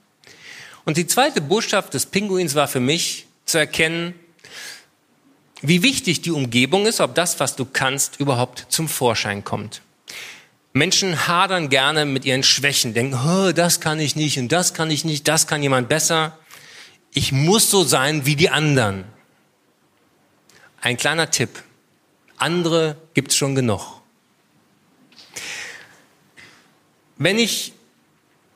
Und 0.85 0.97
die 0.97 1.07
zweite 1.07 1.41
Botschaft 1.41 1.95
des 1.95 2.07
Pinguins 2.07 2.55
war 2.55 2.69
für 2.69 2.81
mich 2.81 3.27
zu 3.47 3.59
erkennen, 3.59 4.15
wie 5.63 5.83
wichtig 5.83 6.21
die 6.21 6.31
Umgebung 6.31 6.85
ist, 6.85 7.01
ob 7.01 7.15
das, 7.15 7.41
was 7.41 7.57
du 7.57 7.65
kannst, 7.65 8.21
überhaupt 8.21 8.67
zum 8.69 8.87
Vorschein 8.87 9.45
kommt. 9.45 9.81
Menschen 10.75 11.27
hadern 11.27 11.71
gerne 11.71 12.05
mit 12.05 12.25
ihren 12.25 12.43
Schwächen, 12.43 12.93
denken, 12.93 13.15
oh, 13.15 13.53
das 13.53 13.81
kann 13.81 14.01
ich 14.01 14.17
nicht 14.17 14.39
und 14.39 14.51
das 14.51 14.75
kann 14.75 14.91
ich 14.91 15.05
nicht, 15.05 15.27
das 15.27 15.47
kann 15.47 15.63
jemand 15.63 15.89
besser. 15.89 16.37
Ich 17.13 17.33
muss 17.33 17.71
so 17.71 17.85
sein 17.85 18.27
wie 18.27 18.37
die 18.37 18.51
anderen. 18.51 19.05
Ein 20.81 20.97
kleiner 20.97 21.31
Tipp. 21.31 21.63
Andere 22.37 22.97
gibt's 23.15 23.37
schon 23.37 23.55
genug. 23.55 23.94
Wenn 27.17 27.39
ich 27.39 27.73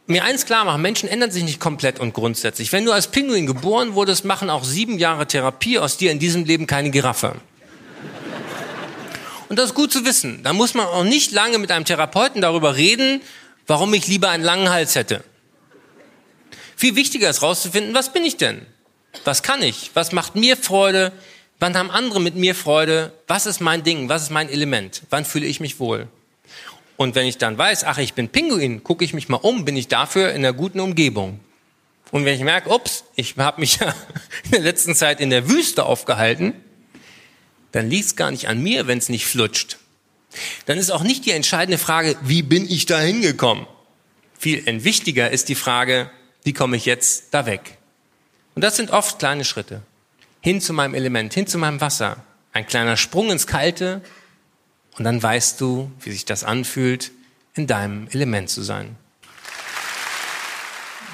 mir 0.07 0.25
eins 0.25 0.47
klar 0.47 0.65
mache, 0.65 0.79
Menschen 0.79 1.09
ändern 1.09 1.31
sich 1.31 1.45
nicht 1.45 1.61
komplett 1.61 2.01
und 2.01 2.15
grundsätzlich. 2.15 2.73
Wenn 2.73 2.85
du 2.85 2.93
als 2.93 3.09
Pinguin 3.09 3.47
geboren 3.47 3.95
wurdest, 3.95 4.25
machen 4.25 4.51
auch 4.51 4.65
sieben 4.65 4.99
Jahre 4.99 5.27
Therapie 5.27 5.79
aus 5.79 5.97
dir 5.97 6.11
in 6.11 6.19
diesem 6.19 6.45
Leben 6.45 6.67
keine 6.67 6.91
Giraffe. 6.91 7.37
Und 9.49 9.59
das 9.59 9.71
ist 9.71 9.75
gut 9.75 9.93
zu 9.93 10.05
wissen. 10.05 10.43
Da 10.43 10.53
muss 10.53 10.75
man 10.75 10.87
auch 10.87 11.05
nicht 11.05 11.33
lange 11.33 11.59
mit 11.59 11.71
einem 11.71 11.85
Therapeuten 11.85 12.43
darüber 12.43 12.77
reden, 12.77 13.23
warum 13.67 13.95
ich 13.95 14.07
lieber 14.07 14.31
einen 14.31 14.45
langen 14.45 14.71
Hals 14.71 14.95
hätte. 14.95 15.23
Viel 16.77 16.97
wichtiger 16.97 17.29
ist 17.29 17.43
rauszufinden, 17.43 17.95
was 17.95 18.13
bin 18.13 18.25
ich 18.25 18.37
denn? 18.37 18.65
Was 19.25 19.43
kann 19.43 19.63
ich? 19.63 19.91
Was 19.95 20.13
macht 20.13 20.37
mir 20.37 20.57
Freude? 20.57 21.13
Wann 21.59 21.77
haben 21.77 21.91
andere 21.91 22.21
mit 22.21 22.35
mir 22.35 22.55
Freude? 22.55 23.13
Was 23.27 23.47
ist 23.47 23.61
mein 23.61 23.83
Ding? 23.83 24.09
Was 24.09 24.23
ist 24.23 24.31
mein 24.31 24.49
Element? 24.49 25.03
Wann 25.11 25.25
fühle 25.25 25.47
ich 25.47 25.61
mich 25.61 25.81
wohl? 25.81 26.09
Und 26.99 27.15
wenn 27.15 27.27
ich 27.27 27.39
dann 27.39 27.57
weiß, 27.57 27.85
ach, 27.85 27.99
ich 27.99 28.15
bin 28.15 28.29
Pinguin, 28.29 28.83
gucke 28.83 29.05
ich 29.05 29.15
mich 29.15 29.29
mal 29.29 29.37
um, 29.37 29.65
bin 29.65 29.77
ich 29.77 29.87
dafür 29.87 30.31
in 30.31 30.39
einer 30.39 30.53
guten 30.53 30.81
Umgebung. 30.81 31.39
Und 32.11 32.25
wenn 32.25 32.35
ich 32.35 32.43
merke, 32.43 32.71
ups, 32.71 33.05
ich 33.15 33.37
habe 33.37 33.61
mich 33.61 33.77
ja 33.81 33.95
in 34.43 34.51
der 34.51 34.61
letzten 34.61 34.97
Zeit 34.97 35.21
in 35.21 35.31
der 35.31 35.49
Wüste 35.49 35.87
aufgehalten, 35.87 36.55
dann 37.71 37.89
liegt 37.89 38.07
es 38.07 38.17
gar 38.17 38.33
nicht 38.33 38.49
an 38.49 38.61
mir, 38.61 38.89
wenn 38.89 38.99
es 38.99 39.09
nicht 39.11 39.27
flutscht. 39.27 39.79
Dann 40.67 40.77
ist 40.77 40.91
auch 40.91 41.05
nicht 41.05 41.25
die 41.25 41.31
entscheidende 41.31 41.79
Frage, 41.79 42.17
wie 42.23 42.43
bin 42.43 42.69
ich 42.69 42.87
da 42.87 42.99
hingekommen? 42.99 43.69
Viel 44.37 44.65
wichtiger 44.83 45.31
ist 45.31 45.49
die 45.49 45.55
Frage, 45.55 46.11
wie 46.43 46.53
komme 46.53 46.77
ich 46.77 46.85
jetzt 46.85 47.27
da 47.31 47.47
weg? 47.47 47.79
Und 48.57 48.63
das 48.63 48.75
sind 48.75 48.91
oft 48.91 49.21
kleine 49.21 49.45
Schritte. 49.45 49.83
Hin 50.41 50.61
zu 50.61 50.73
meinem 50.73 50.95
Element, 50.95 51.33
hin 51.33 51.47
zu 51.47 51.59
meinem 51.59 51.81
Wasser. 51.81 52.25
Ein 52.53 52.67
kleiner 52.67 52.97
Sprung 52.97 53.31
ins 53.31 53.47
Kalte 53.47 54.03
und 54.99 55.05
dann 55.05 55.23
weißt 55.23 55.61
du, 55.61 55.91
wie 56.01 56.11
sich 56.11 56.25
das 56.25 56.45
anfühlt, 56.45 57.13
in 57.55 57.67
deinem 57.67 58.09
Element 58.09 58.51
zu 58.51 58.63
sein. 58.63 58.97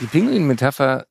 Die 0.00 0.06
Pinguin-Metapher 0.06 1.06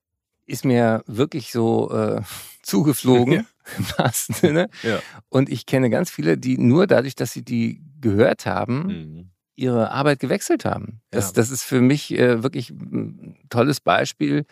ist 0.46 0.65
mir 0.65 1.03
wirklich 1.08 1.51
so 1.51 1.92
äh, 1.92 2.22
zugeflogen. 2.62 3.34
Ja 3.34 3.46
im 3.77 3.86
wahrsten 3.98 4.36
Sinne. 4.36 4.70
Ja. 4.84 5.00
Und 5.30 5.50
ich 5.50 5.65
kenne 5.65 5.89
ganz 5.89 6.10
viele, 6.10 6.38
die 6.38 6.58
nur 6.58 6.88
dadurch, 6.88 7.15
dass 7.15 7.32
sie 7.34 7.44
die 7.44 7.82
gehört 8.01 8.46
haben, 8.46 8.88
mhm. 8.88 9.30
ihre 9.56 9.92
Arbeit 9.92 10.20
gewechselt 10.20 10.65
haben. 10.65 11.01
Das, 11.12 11.27
ja. 11.27 11.32
das 11.36 11.50
ist 11.50 11.63
für 11.63 11.82
mich 11.82 12.12
äh, 12.18 12.44
wirklich 12.44 12.70
ein 12.70 13.38
tolles 13.50 13.80
Beispiel, 13.80 14.46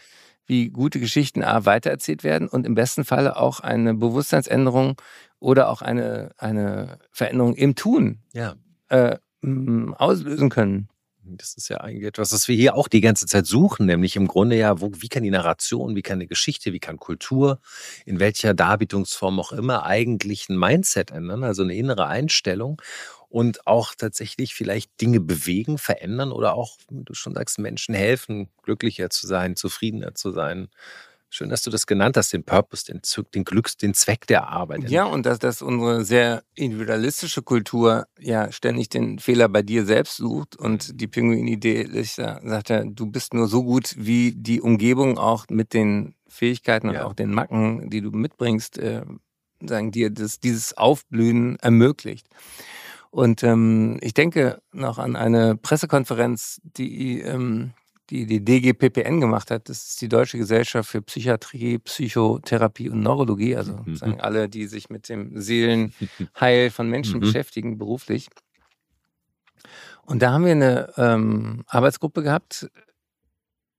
wie 0.45 0.69
gute 0.69 0.99
Geschichten 0.99 1.43
A 1.43 1.65
weitererzählt 1.65 2.23
werden 2.23 2.47
und 2.47 2.65
im 2.65 2.75
besten 2.75 3.05
Falle 3.05 3.37
auch 3.37 3.59
eine 3.59 3.93
Bewusstseinsänderung 3.93 4.99
oder 5.41 5.69
auch 5.69 5.81
eine, 5.81 6.31
eine 6.37 6.99
Veränderung 7.11 7.55
im 7.55 7.75
Tun 7.75 8.19
ja. 8.31 8.55
äh, 8.87 9.17
auslösen 9.97 10.49
können. 10.49 10.87
Das 11.23 11.53
ist 11.55 11.69
ja 11.69 11.77
eigentlich 11.77 12.05
etwas, 12.05 12.31
was 12.33 12.47
wir 12.47 12.55
hier 12.55 12.75
auch 12.75 12.87
die 12.87 13.01
ganze 13.01 13.25
Zeit 13.25 13.45
suchen, 13.45 13.85
nämlich 13.85 14.15
im 14.15 14.27
Grunde 14.27 14.55
ja, 14.55 14.81
wo, 14.81 14.91
wie 14.97 15.07
kann 15.07 15.23
die 15.23 15.29
Narration, 15.29 15.95
wie 15.95 16.01
kann 16.01 16.19
die 16.19 16.27
Geschichte, 16.27 16.73
wie 16.73 16.79
kann 16.79 16.97
Kultur, 16.97 17.59
in 18.05 18.19
welcher 18.19 18.53
Darbietungsform 18.53 19.39
auch 19.39 19.51
immer 19.51 19.85
eigentlich 19.85 20.49
ein 20.49 20.57
Mindset 20.57 21.11
ändern, 21.11 21.43
also 21.43 21.63
eine 21.63 21.75
innere 21.75 22.07
Einstellung 22.07 22.81
und 23.29 23.65
auch 23.65 23.93
tatsächlich 23.95 24.55
vielleicht 24.55 24.99
Dinge 24.99 25.19
bewegen, 25.19 25.77
verändern 25.77 26.31
oder 26.31 26.55
auch, 26.55 26.77
wie 26.89 27.03
du 27.03 27.13
schon 27.13 27.33
sagst, 27.33 27.59
Menschen 27.59 27.95
helfen, 27.95 28.49
glücklicher 28.63 29.09
zu 29.09 29.27
sein, 29.27 29.55
zufriedener 29.55 30.15
zu 30.15 30.31
sein, 30.31 30.69
Schön, 31.33 31.49
dass 31.49 31.63
du 31.63 31.69
das 31.71 31.87
genannt 31.87 32.17
hast, 32.17 32.33
den 32.33 32.43
Purpose, 32.43 32.83
den, 32.83 32.99
den 33.33 33.45
Glücks, 33.45 33.77
den 33.77 33.93
Zweck 33.93 34.27
der 34.27 34.49
Arbeit. 34.49 34.89
Ja, 34.89 35.05
und 35.05 35.25
dass, 35.25 35.39
dass 35.39 35.61
unsere 35.61 36.03
sehr 36.03 36.43
individualistische 36.55 37.41
Kultur 37.41 38.05
ja 38.19 38.51
ständig 38.51 38.89
den 38.89 39.17
Fehler 39.17 39.47
bei 39.47 39.61
dir 39.61 39.85
selbst 39.85 40.17
sucht 40.17 40.57
und 40.57 40.99
die 40.99 41.07
Pinguin-Idee 41.07 41.87
sagt 42.03 42.69
ja, 42.69 42.83
du 42.83 43.05
bist 43.05 43.33
nur 43.33 43.47
so 43.47 43.63
gut, 43.63 43.95
wie 43.97 44.33
die 44.33 44.59
Umgebung 44.59 45.17
auch 45.17 45.45
mit 45.49 45.73
den 45.73 46.15
Fähigkeiten 46.27 46.89
und 46.89 46.95
ja. 46.95 47.05
auch 47.05 47.13
den 47.13 47.31
Macken, 47.31 47.89
die 47.89 48.01
du 48.01 48.11
mitbringst, 48.11 48.77
äh, 48.77 49.03
sagen 49.65 49.91
dir, 49.91 50.09
dass 50.09 50.41
dieses 50.41 50.77
Aufblühen 50.77 51.57
ermöglicht. 51.59 52.27
Und 53.09 53.41
ähm, 53.43 53.99
ich 54.01 54.13
denke 54.13 54.61
noch 54.73 54.97
an 54.97 55.15
eine 55.15 55.55
Pressekonferenz, 55.55 56.59
die 56.63 57.21
ähm, 57.21 57.71
die 58.11 58.25
die 58.25 58.43
DGPPN 58.43 59.21
gemacht 59.21 59.51
hat. 59.51 59.69
Das 59.69 59.87
ist 59.87 60.01
die 60.01 60.09
Deutsche 60.09 60.37
Gesellschaft 60.37 60.89
für 60.89 61.01
Psychiatrie, 61.01 61.79
Psychotherapie 61.79 62.89
und 62.89 62.99
Neurologie. 62.99 63.55
Also 63.55 63.79
mhm. 63.85 63.95
sagen 63.95 64.19
alle, 64.19 64.49
die 64.49 64.67
sich 64.67 64.89
mit 64.89 65.07
dem 65.07 65.39
Seelenheil 65.39 66.69
von 66.71 66.89
Menschen 66.89 67.15
mhm. 67.15 67.21
beschäftigen, 67.21 67.77
beruflich. 67.77 68.27
Und 70.03 70.21
da 70.21 70.33
haben 70.33 70.43
wir 70.43 70.51
eine 70.51 70.91
ähm, 70.97 71.63
Arbeitsgruppe 71.67 72.21
gehabt, 72.21 72.69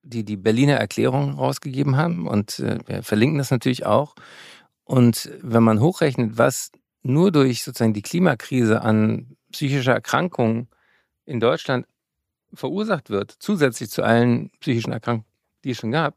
die 0.03 0.25
die 0.25 0.39
Berliner 0.39 0.77
Erklärung 0.77 1.35
rausgegeben 1.35 1.97
haben. 1.97 2.27
Und 2.27 2.59
äh, 2.59 2.79
wir 2.87 3.03
verlinken 3.03 3.37
das 3.39 3.51
natürlich 3.51 3.85
auch. 3.85 4.15
Und 4.85 5.31
wenn 5.43 5.63
man 5.63 5.81
hochrechnet, 5.81 6.39
was 6.39 6.73
nur 7.03 7.33
durch 7.33 7.65
sozusagen 7.65 7.93
die 7.93 8.03
Klimakrise 8.03 8.81
an 8.81 9.37
psychischer 9.53 9.93
Erkrankungen 9.93 10.69
in 11.27 11.39
Deutschland 11.39 11.87
verursacht 12.55 13.11
wird, 13.11 13.35
zusätzlich 13.39 13.91
zu 13.91 14.03
allen 14.03 14.51
psychischen 14.61 14.93
Erkrankungen, 14.93 15.27
die 15.65 15.71
es 15.71 15.79
schon 15.79 15.93
gab, 15.93 16.17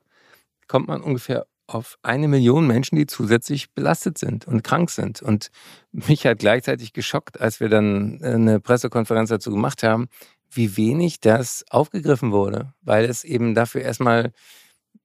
kommt 0.68 0.88
man 0.88 1.01
ungefähr 1.01 1.46
auf 1.68 1.98
eine 2.04 2.27
Million 2.27 2.68
Menschen, 2.68 2.96
die 2.96 3.08
zusätzlich 3.08 3.74
belastet 3.74 4.18
sind 4.18 4.48
und 4.48 4.63
krank 4.63 4.92
sind. 4.92 5.22
Und 5.22 5.50
mich 5.92 6.25
hat 6.25 6.39
gleichzeitig 6.39 6.94
geschockt, 6.94 7.42
als 7.42 7.60
wir 7.60 7.70
dann 7.70 8.22
eine 8.24 8.60
Pressekonferenz 8.60 9.30
dazu 9.30 9.51
gemacht 9.51 9.82
haben, 9.82 10.08
wie 10.51 10.77
wenig 10.77 11.20
das 11.20 11.65
aufgegriffen 11.70 12.32
wurde, 12.32 12.74
weil 12.82 13.06
es 13.06 13.24
eben 13.24 13.56
dafür 13.56 13.82
erstmal, 13.82 14.32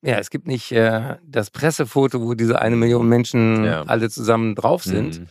ja, 0.03 0.19
es 0.19 0.31
gibt 0.31 0.47
nicht 0.47 0.71
äh, 0.73 1.17
das 1.25 1.51
Pressefoto, 1.51 2.21
wo 2.21 2.35
diese 2.35 2.61
eine 2.61 2.77
Million 2.77 3.09
Menschen 3.09 3.65
ja. 3.65 3.83
alle 3.83 4.11
zusammen 4.11 4.55
drauf 4.55 4.85
sind. 4.85 5.21
Mhm. 5.21 5.27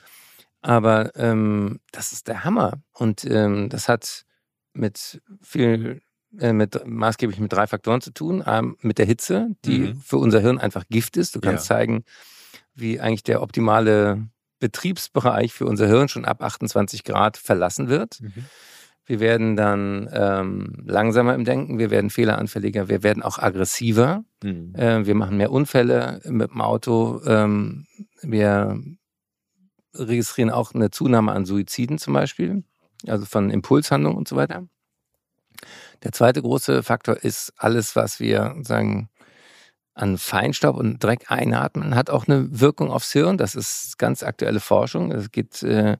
Aber 0.61 1.15
ähm, 1.15 1.79
das 1.91 2.11
ist 2.11 2.27
der 2.27 2.43
Hammer. 2.43 2.81
Und 2.91 3.23
ähm, 3.23 3.69
das 3.69 3.87
hat 3.87 4.25
mit 4.79 5.21
viel, 5.41 6.01
äh, 6.39 6.53
mit 6.53 6.85
maßgeblich 6.85 7.39
mit 7.39 7.53
drei 7.53 7.67
Faktoren 7.67 8.01
zu 8.01 8.11
tun. 8.11 8.43
Ähm, 8.45 8.77
mit 8.81 8.97
der 8.97 9.05
Hitze, 9.05 9.49
die 9.65 9.79
mhm. 9.79 10.01
für 10.01 10.17
unser 10.17 10.39
Hirn 10.39 10.57
einfach 10.57 10.85
Gift 10.89 11.17
ist. 11.17 11.35
Du 11.35 11.41
kannst 11.41 11.69
ja. 11.69 11.75
zeigen, 11.75 12.03
wie 12.73 12.99
eigentlich 12.99 13.23
der 13.23 13.41
optimale 13.41 14.27
Betriebsbereich 14.59 15.53
für 15.53 15.65
unser 15.65 15.87
Hirn 15.87 16.09
schon 16.09 16.25
ab 16.25 16.41
28 16.41 17.03
Grad 17.03 17.37
verlassen 17.37 17.89
wird. 17.89 18.21
Mhm. 18.21 18.45
Wir 19.05 19.19
werden 19.19 19.55
dann 19.55 20.07
ähm, 20.13 20.83
langsamer 20.85 21.33
im 21.33 21.43
Denken, 21.43 21.79
wir 21.79 21.89
werden 21.89 22.11
fehleranfälliger, 22.11 22.89
wir 22.89 23.01
werden 23.01 23.23
auch 23.23 23.39
aggressiver, 23.39 24.23
mhm. 24.43 24.75
äh, 24.75 25.03
wir 25.05 25.15
machen 25.15 25.37
mehr 25.37 25.51
Unfälle 25.51 26.21
mit 26.25 26.51
dem 26.51 26.61
Auto, 26.61 27.19
ähm, 27.25 27.87
wir 28.21 28.79
registrieren 29.95 30.51
auch 30.51 30.75
eine 30.75 30.91
Zunahme 30.91 31.31
an 31.31 31.45
Suiziden 31.45 31.97
zum 31.97 32.13
Beispiel 32.13 32.63
also 33.07 33.25
von 33.25 33.49
Impulshandlung 33.49 34.15
und 34.15 34.27
so 34.27 34.35
weiter. 34.35 34.67
Der 36.03 36.11
zweite 36.11 36.41
große 36.41 36.83
Faktor 36.83 37.17
ist 37.17 37.53
alles, 37.57 37.95
was 37.95 38.19
wir 38.19 38.55
sagen 38.61 39.09
an 39.93 40.17
Feinstaub 40.17 40.77
und 40.77 41.03
Dreck 41.03 41.29
einatmen, 41.29 41.93
hat 41.95 42.09
auch 42.09 42.27
eine 42.27 42.47
Wirkung 42.59 42.89
aufs 42.89 43.11
Hirn. 43.11 43.37
Das 43.37 43.55
ist 43.55 43.97
ganz 43.97 44.23
aktuelle 44.23 44.61
Forschung. 44.61 45.11
Es 45.11 45.29
geht 45.29 45.61
äh, 45.61 45.97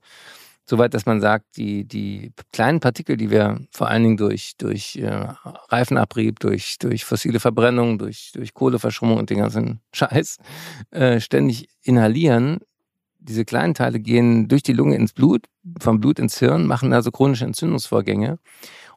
so 0.63 0.77
weit, 0.77 0.94
dass 0.94 1.06
man 1.06 1.20
sagt, 1.20 1.58
die, 1.58 1.84
die 1.84 2.32
kleinen 2.53 2.79
Partikel, 2.79 3.18
die 3.18 3.32
wir 3.32 3.60
vor 3.72 3.89
allen 3.89 4.03
Dingen 4.03 4.18
durch, 4.18 4.53
durch 4.58 4.96
äh, 4.98 5.27
Reifenabrieb, 5.70 6.39
durch, 6.39 6.77
durch 6.77 7.03
fossile 7.06 7.39
Verbrennung, 7.39 7.98
durch, 7.98 8.32
durch 8.34 8.53
Kohleverschrumpfung 8.53 9.20
und 9.20 9.29
den 9.32 9.39
ganzen 9.39 9.82
Scheiß 9.94 10.38
äh, 10.91 11.20
ständig 11.20 11.68
inhalieren, 11.82 12.60
diese 13.29 13.45
kleinen 13.45 13.75
Teile 13.75 14.00
gehen 14.00 14.48
durch 14.48 14.63
die 14.63 14.74
Lunge 14.74 14.95
ins 14.95 15.13
Blut, 15.13 15.45
vom 15.79 16.00
Blut 16.00 16.19
ins 16.19 16.39
Hirn, 16.39 16.65
machen 16.65 16.91
also 16.91 17.12
chronische 17.12 17.45
Entzündungsvorgänge. 17.45 18.39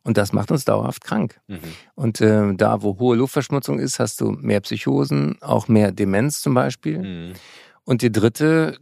Und 0.02 0.16
das 0.16 0.32
macht 0.32 0.50
uns 0.50 0.64
dauerhaft 0.64 1.04
krank. 1.04 1.40
Mhm. 1.46 1.58
Und 1.94 2.20
äh, 2.20 2.54
da, 2.54 2.82
wo 2.82 2.98
hohe 2.98 3.16
Luftverschmutzung 3.16 3.78
ist, 3.78 4.00
hast 4.00 4.20
du 4.20 4.32
mehr 4.32 4.60
Psychosen, 4.60 5.40
auch 5.42 5.68
mehr 5.68 5.92
Demenz 5.92 6.40
zum 6.40 6.54
Beispiel. 6.54 6.98
Mhm. 6.98 7.32
Und 7.84 8.02
die 8.02 8.10
dritte, 8.10 8.78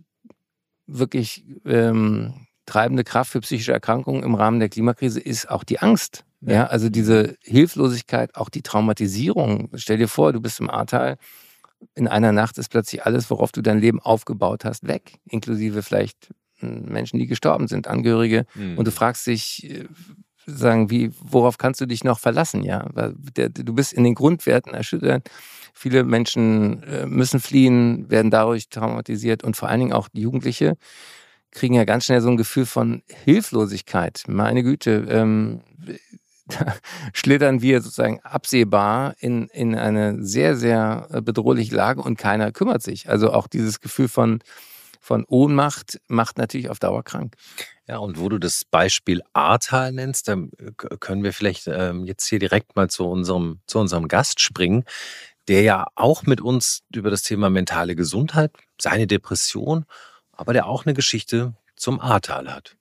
wirklich 0.87 1.45
ähm, 1.67 2.47
treibende 2.65 3.05
Kraft 3.05 3.33
für 3.33 3.41
psychische 3.41 3.73
Erkrankungen 3.73 4.23
im 4.23 4.35
Rahmen 4.35 4.61
der 4.61 4.69
Klimakrise 4.69 5.21
ist 5.21 5.51
auch 5.51 5.65
die 5.65 5.81
Angst. 5.81 6.25
Ja, 6.43 6.69
also 6.69 6.89
diese 6.89 7.37
Hilflosigkeit, 7.43 8.35
auch 8.35 8.49
die 8.49 8.63
Traumatisierung. 8.63 9.69
Stell 9.75 9.99
dir 9.99 10.09
vor, 10.09 10.33
du 10.33 10.41
bist 10.41 10.59
im 10.59 10.71
Ahrtal, 10.71 11.19
in 11.95 12.09
einer 12.09 12.33
Nacht 12.33 12.59
ist 12.59 12.71
plötzlich 12.71 13.05
alles, 13.05 13.31
worauf 13.31 13.53
du 13.53 13.63
dein 13.63 13.81
Leben 13.81 14.01
aufgebaut 14.01 14.65
hast, 14.65 14.87
weg. 14.87 15.19
Inklusive 15.29 15.83
vielleicht 15.83 16.31
hm, 16.57 16.87
Menschen, 16.87 17.19
die 17.19 17.27
gestorben 17.27 17.69
sind, 17.69 17.89
Angehörige. 17.89 18.47
Mhm. 18.55 18.79
Und 18.79 18.87
du 18.87 18.91
fragst 18.91 19.27
dich, 19.27 19.71
äh, 19.71 19.87
sagen, 20.47 20.91
wie, 20.91 21.13
worauf 21.21 21.59
kannst 21.59 21.81
du 21.81 21.87
dich 21.87 22.05
noch 22.05 22.19
verlassen, 22.19 22.63
ja? 22.63 22.89
Weil 22.93 23.15
der, 23.37 23.49
du 23.51 23.75
bist 23.75 23.93
in 23.93 24.05
den 24.05 24.15
Grundwerten 24.15 24.75
erschüttert. 24.75 25.29
Viele 25.75 26.05
Menschen 26.05 26.83
äh, 26.83 27.07
müssen 27.07 27.41
fliehen, 27.41 28.11
werden 28.11 28.31
dadurch 28.31 28.69
traumatisiert 28.69 29.45
und 29.45 29.57
vor 29.57 29.69
allen 29.69 29.81
Dingen 29.81 29.93
auch 29.93 30.09
die 30.09 30.23
Jugendliche 30.23 30.77
kriegen 31.53 31.75
ja 31.75 31.85
ganz 31.85 32.05
schnell 32.05 32.21
so 32.21 32.29
ein 32.29 32.37
Gefühl 32.37 32.67
von 32.67 33.03
Hilflosigkeit. 33.25 34.23
Meine 34.29 34.63
Güte, 34.63 35.07
ähm, 35.09 35.61
schlittern 37.13 37.63
wir 37.63 37.81
sozusagen 37.81 38.21
absehbar 38.21 39.15
in, 39.19 39.49
in 39.49 39.75
eine 39.75 40.25
sehr, 40.25 40.57
sehr 40.57 41.09
bedrohliche 41.23 41.75
Lage 41.75 42.03
und 42.03 42.19
keiner 42.19 42.53
kümmert 42.53 42.83
sich. 42.83 43.09
Also 43.09 43.33
auch 43.33 43.47
dieses 43.47 43.81
Gefühl 43.81 44.09
von, 44.09 44.41
von 45.01 45.25
Ohnmacht 45.25 46.01
macht 46.09 46.39
natürlich 46.39 46.71
auf 46.71 46.79
Dauer 46.79 47.03
krank. 47.03 47.37
Ja, 47.89 47.99
und 47.99 48.21
wo 48.21 48.29
du 48.29 48.39
das 48.39 48.65
Beispiel 48.65 49.23
Ahrtal 49.33 49.91
nennst, 49.91 50.29
dann 50.29 50.53
äh, 50.59 50.71
können 51.01 51.25
wir 51.25 51.33
vielleicht 51.33 51.67
ähm, 51.67 52.05
jetzt 52.05 52.29
hier 52.29 52.39
direkt 52.39 52.77
mal 52.77 52.89
zu 52.89 53.05
unserem, 53.05 53.59
zu 53.67 53.81
unserem 53.81 54.07
Gast 54.07 54.41
springen, 54.41 54.85
der 55.49 55.63
ja 55.63 55.87
auch 55.97 56.23
mit 56.23 56.41
uns 56.41 56.83
über 56.95 57.11
das 57.11 57.23
Thema 57.23 57.51
mentale 57.51 57.97
Gesundheit, 57.97 58.53
seine 58.81 59.09
Depression, 59.09 59.87
aber 60.31 60.53
der 60.53 60.67
auch 60.67 60.87
eine 60.87 60.95
Geschichte 60.95 61.55
zum 61.75 61.99
Ahrtal 62.01 62.55
hat. 62.55 62.77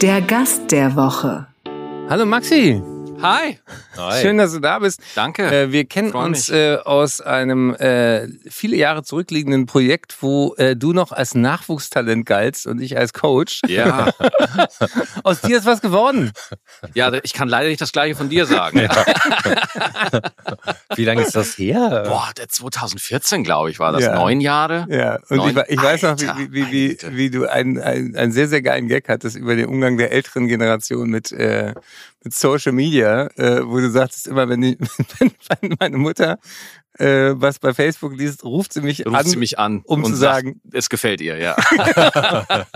Der 0.00 0.22
Gast 0.22 0.70
der 0.70 0.94
Woche. 0.94 1.49
Hallo 2.10 2.26
Maxi. 2.26 2.82
Hi. 3.22 3.58
Hi. 3.96 4.20
Schön, 4.22 4.38
dass 4.38 4.52
du 4.52 4.60
da 4.60 4.78
bist. 4.78 5.00
Danke. 5.14 5.44
Äh, 5.44 5.72
wir 5.72 5.84
kennen 5.84 6.10
Freu 6.12 6.24
uns 6.24 6.48
äh, 6.48 6.76
aus 6.76 7.20
einem 7.20 7.74
äh, 7.74 8.28
viele 8.48 8.76
Jahre 8.76 9.02
zurückliegenden 9.02 9.66
Projekt, 9.66 10.16
wo 10.20 10.54
äh, 10.56 10.76
du 10.76 10.92
noch 10.92 11.12
als 11.12 11.34
Nachwuchstalent 11.34 12.26
galtst 12.26 12.66
und 12.66 12.80
ich 12.80 12.96
als 12.96 13.12
Coach. 13.12 13.60
Ja. 13.66 14.12
Aus 15.24 15.40
dir 15.40 15.58
ist 15.58 15.66
was 15.66 15.80
geworden. 15.80 16.32
ja, 16.94 17.12
ich 17.22 17.32
kann 17.32 17.48
leider 17.48 17.68
nicht 17.68 17.80
das 17.80 17.92
Gleiche 17.92 18.14
von 18.14 18.28
dir 18.28 18.46
sagen. 18.46 18.80
Wie 20.96 21.04
lange 21.04 21.22
ist 21.22 21.34
das 21.36 21.56
her? 21.58 22.04
Boah, 22.06 22.30
der 22.36 22.48
2014, 22.48 23.44
glaube 23.44 23.70
ich, 23.70 23.78
war 23.78 23.92
das. 23.92 24.04
Ja. 24.04 24.14
Neun 24.14 24.40
Jahre. 24.40 24.86
Ja, 24.88 25.18
und 25.28 25.36
Neun- 25.38 25.64
ich, 25.68 25.74
ich 25.76 25.82
weiß 25.82 26.02
noch, 26.02 26.16
wie, 26.18 26.52
wie, 26.52 26.70
wie, 26.72 26.98
wie 27.16 27.30
du 27.30 27.46
einen, 27.50 27.78
einen, 27.80 28.16
einen 28.16 28.32
sehr, 28.32 28.48
sehr 28.48 28.62
geilen 28.62 28.88
Gag 28.88 29.08
hattest 29.08 29.36
über 29.36 29.56
den 29.56 29.66
Umgang 29.66 29.96
der 29.98 30.12
älteren 30.12 30.46
Generation 30.48 31.10
mit, 31.10 31.32
äh, 31.32 31.74
mit 32.22 32.34
Social 32.34 32.72
Media, 32.72 33.09
äh, 33.36 33.60
wo 33.64 33.78
du 33.78 33.90
sagtest 33.90 34.26
immer, 34.28 34.48
wenn, 34.48 34.60
die, 34.60 34.78
wenn 35.18 35.74
meine 35.78 35.98
Mutter 35.98 36.38
äh, 36.98 37.32
was 37.34 37.58
bei 37.58 37.72
Facebook 37.72 38.16
liest, 38.16 38.44
ruft 38.44 38.72
sie 38.72 38.80
mich 38.82 39.06
Ruft 39.06 39.16
an, 39.16 39.26
sie 39.26 39.36
mich 39.36 39.58
an, 39.58 39.82
um 39.86 40.04
zu 40.04 40.14
sagt, 40.14 40.44
sagen- 40.46 40.60
es 40.72 40.88
gefällt 40.90 41.20
ihr, 41.20 41.38
ja. 41.38 41.56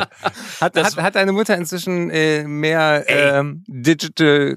Hat, 0.60 0.76
hat, 0.76 0.96
hat 0.96 1.14
deine 1.16 1.32
Mutter 1.32 1.56
inzwischen 1.56 2.10
äh, 2.10 2.44
mehr 2.44 3.04
ähm, 3.08 3.64
Digital 3.66 4.56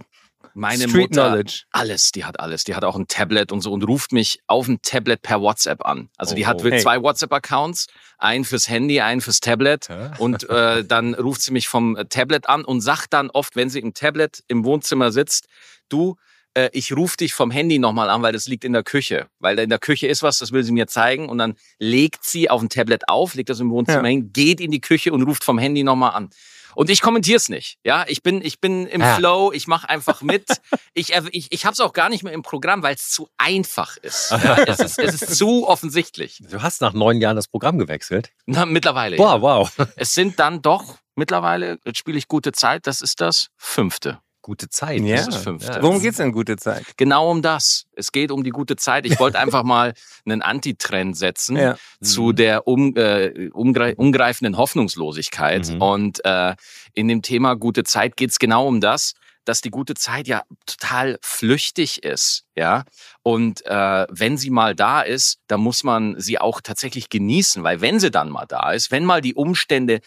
Meine 0.58 0.90
Street 0.90 1.12
Mutter, 1.12 1.28
Knowledge? 1.30 1.64
alles, 1.72 2.12
die 2.12 2.26
hat 2.26 2.40
alles. 2.40 2.64
Die 2.64 2.74
hat 2.76 2.84
auch 2.84 2.96
ein 2.96 3.08
Tablet 3.08 3.52
und 3.52 3.62
so 3.62 3.72
und 3.72 3.84
ruft 3.88 4.12
mich 4.12 4.40
auf 4.48 4.68
ein 4.68 4.80
Tablet 4.82 5.22
per 5.22 5.40
WhatsApp 5.42 5.86
an. 5.86 6.10
Also 6.18 6.34
die 6.36 6.44
Oh, 6.44 6.48
hat 6.48 6.62
oh. 6.66 6.70
Hey. 6.70 6.80
zwei 6.82 7.02
WhatsApp-Accounts, 7.02 7.88
einen 8.18 8.44
fürs 8.44 8.68
Handy, 8.68 9.00
einen 9.02 9.22
fürs 9.22 9.40
Tablet. 9.40 9.88
Ja. 9.90 10.14
Und 10.18 10.50
äh, 10.50 10.84
dann 10.84 11.14
ruft 11.14 11.42
sie 11.42 11.52
mich 11.52 11.68
vom 11.68 11.96
äh, 11.96 12.06
Tablet 12.06 12.50
an 12.50 12.66
und 12.66 12.82
sagt 12.82 13.14
dann 13.14 13.30
oft, 13.30 13.56
wenn 13.56 13.70
sie 13.70 13.80
im 13.80 13.94
Tablet 13.94 14.44
im 14.48 14.66
Wohnzimmer 14.66 15.12
sitzt, 15.12 15.48
du, 15.90 16.16
äh, 16.56 16.70
ich 16.74 16.92
rufe 16.96 17.18
dich 17.18 17.34
vom 17.36 17.52
Handy 17.52 17.78
nochmal 17.78 18.10
an, 18.10 18.24
weil 18.24 18.34
das 18.34 18.48
liegt 18.48 18.64
in 18.64 18.74
der 18.74 18.84
Küche. 18.84 19.28
Weil 19.40 19.56
da 19.56 19.62
in 19.64 19.70
der 19.70 19.78
Küche 19.80 20.08
ist 20.08 20.24
was, 20.24 20.40
das 20.40 20.52
will 20.52 20.64
sie 20.64 20.72
mir 20.72 20.88
zeigen. 20.88 21.30
Und 21.30 21.38
dann 21.38 21.54
legt 21.78 22.24
sie 22.24 22.50
auf 22.50 22.62
ein 22.62 22.70
Tablet 22.70 23.08
auf, 23.10 23.36
legt 23.36 23.50
das 23.50 23.60
im 23.60 23.70
Wohnzimmer 23.70 24.04
Ja. 24.06 24.10
hin, 24.10 24.32
geht 24.34 24.60
in 24.60 24.72
die 24.72 24.82
Küche 24.82 25.14
und 25.14 25.22
ruft 25.22 25.44
vom 25.44 25.60
Handy 25.60 25.84
nochmal 25.84 26.14
an. 26.16 26.30
Und 26.78 26.92
ich 26.92 27.02
kommentiere 27.02 27.38
es 27.38 27.50
nicht. 27.50 27.80
Ja, 27.84 28.06
ich 28.08 28.22
bin, 28.22 28.40
ich 28.40 28.62
bin 28.62 28.86
im 28.86 29.02
Ja. 29.02 29.16
Flow, 29.16 29.52
ich 29.52 29.66
mache 29.66 29.90
einfach 29.90 30.22
mit. 30.22 30.46
Ich, 30.94 31.12
ich, 31.32 31.48
ich 31.52 31.66
habe 31.66 31.74
es 31.74 31.80
auch 31.80 31.92
gar 31.92 32.08
nicht 32.08 32.22
mehr 32.22 32.34
im 32.34 32.44
Programm, 32.44 32.84
weil 32.84 32.94
es 32.94 33.10
zu 33.10 33.30
einfach 33.38 33.98
ist. 33.98 34.30
Ja, 34.44 34.58
es, 34.60 34.80
ist 34.80 35.00
es 35.00 35.22
ist 35.24 35.38
zu 35.38 35.68
offensichtlich. 35.68 36.40
Du 36.48 36.62
hast 36.62 36.82
nach 36.82 36.94
neun 36.94 37.20
Jahren 37.20 37.36
das 37.36 37.48
Programm 37.48 37.80
gewechselt. 37.80 38.30
Na, 38.46 38.68
mittlerweile. 38.68 39.18
Boah, 39.18 39.42
wow. 39.42 39.72
Es 39.96 40.14
sind 40.14 40.40
dann 40.40 40.62
doch 40.62 41.00
mittlerweile, 41.16 41.80
jetzt 41.84 41.98
spiele 41.98 42.20
ich 42.20 42.28
gute 42.28 42.52
Zeit, 42.52 42.86
das 42.86 43.02
ist 43.02 43.22
das 43.22 43.48
fünfte. 43.58 44.20
Gute 44.48 44.70
Zeit. 44.70 45.02
Ja. 45.02 45.18
Das 45.18 45.28
ist 45.28 45.44
fünfte. 45.44 45.80
Worum 45.82 46.02
geht's 46.02 46.16
denn 46.16 46.32
gute 46.32 46.56
Zeit? 46.56 46.86
Genau 46.96 47.30
um 47.30 47.42
das. 47.42 47.86
Es 47.98 48.14
geht 48.14 48.32
um 48.32 48.46
die 48.46 48.52
gute 48.52 48.78
Zeit. 48.78 49.06
Ich 49.06 49.20
wollte 49.20 49.38
einfach 49.44 49.64
mal 49.64 49.94
einen 50.26 50.42
Antitrend 50.42 51.18
setzen 51.18 51.58
Ja. 51.58 51.76
zu 52.02 52.32
der 52.32 52.66
um, 52.66 52.96
äh, 52.96 53.50
umgre 53.50 53.96
umgreifenden 53.96 54.56
Hoffnungslosigkeit. 54.56 55.68
Mhm. 55.70 55.82
Und 55.82 56.24
äh, 56.24 56.56
in 56.94 57.10
dem 57.10 57.22
Thema 57.24 57.56
gute 57.56 57.84
Zeit 57.84 58.16
geht 58.16 58.30
es 58.30 58.40
genau 58.40 58.66
um 58.68 58.80
das, 58.80 59.16
dass 59.44 59.60
die 59.60 59.70
gute 59.70 59.96
Zeit 59.96 60.30
ja 60.30 60.44
total 60.66 61.18
flüchtig 61.22 62.04
ist, 62.04 62.46
ja. 62.56 62.86
Und 63.24 63.66
äh, 63.66 64.06
wenn 64.10 64.38
sie 64.38 64.50
mal 64.50 64.76
da 64.76 65.02
ist, 65.02 65.40
dann 65.48 65.60
muss 65.60 65.84
man 65.84 66.18
sie 66.18 66.40
auch 66.40 66.62
tatsächlich 66.62 67.10
genießen, 67.10 67.64
weil 67.64 67.82
wenn 67.82 68.00
sie 68.00 68.12
dann 68.12 68.30
mal 68.30 68.46
da 68.46 68.72
ist, 68.72 68.92
wenn 68.92 69.04
mal 69.04 69.20
die 69.20 69.34
Umstände 69.34 70.00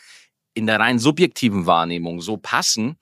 in 0.54 0.66
der 0.66 0.80
rein 0.80 0.98
subjektiven 0.98 1.66
Wahrnehmung 1.66 2.22
so 2.22 2.38
passen, 2.38 2.96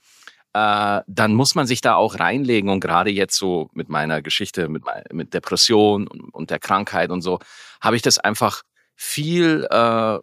äh, 0.55 1.01
dann 1.07 1.35
muss 1.35 1.55
man 1.55 1.67
sich 1.67 1.81
da 1.81 1.95
auch 1.95 2.19
reinlegen. 2.19 2.71
Und 2.71 2.81
gerade 2.81 3.11
jetzt 3.11 3.37
so 3.37 3.71
mit 3.73 3.89
meiner 3.89 4.23
Geschichte, 4.23 4.69
mit, 4.69 4.83
mit 5.13 5.35
Depression 5.35 6.07
und, 6.07 6.35
und 6.35 6.51
der 6.51 6.59
Krankheit 6.59 7.11
und 7.11 7.23
so, 7.23 7.39
habe 7.81 7.97
ich 7.97 8.03
das 8.03 8.19
einfach 8.19 8.63
viel 8.95 9.67
äh, 9.71 10.19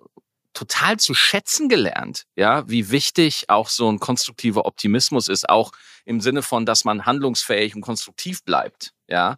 total 0.55 0.97
zu 0.97 1.13
schätzen 1.13 1.69
gelernt, 1.69 2.25
ja, 2.35 2.67
wie 2.67 2.89
wichtig 2.89 3.45
auch 3.49 3.69
so 3.69 3.89
ein 3.89 3.99
konstruktiver 3.99 4.65
Optimismus 4.65 5.27
ist, 5.27 5.47
auch 5.49 5.71
im 6.05 6.21
Sinne 6.21 6.41
von, 6.41 6.65
dass 6.65 6.85
man 6.85 7.05
handlungsfähig 7.05 7.75
und 7.75 7.81
konstruktiv 7.81 8.43
bleibt, 8.43 8.93
ja. 9.07 9.37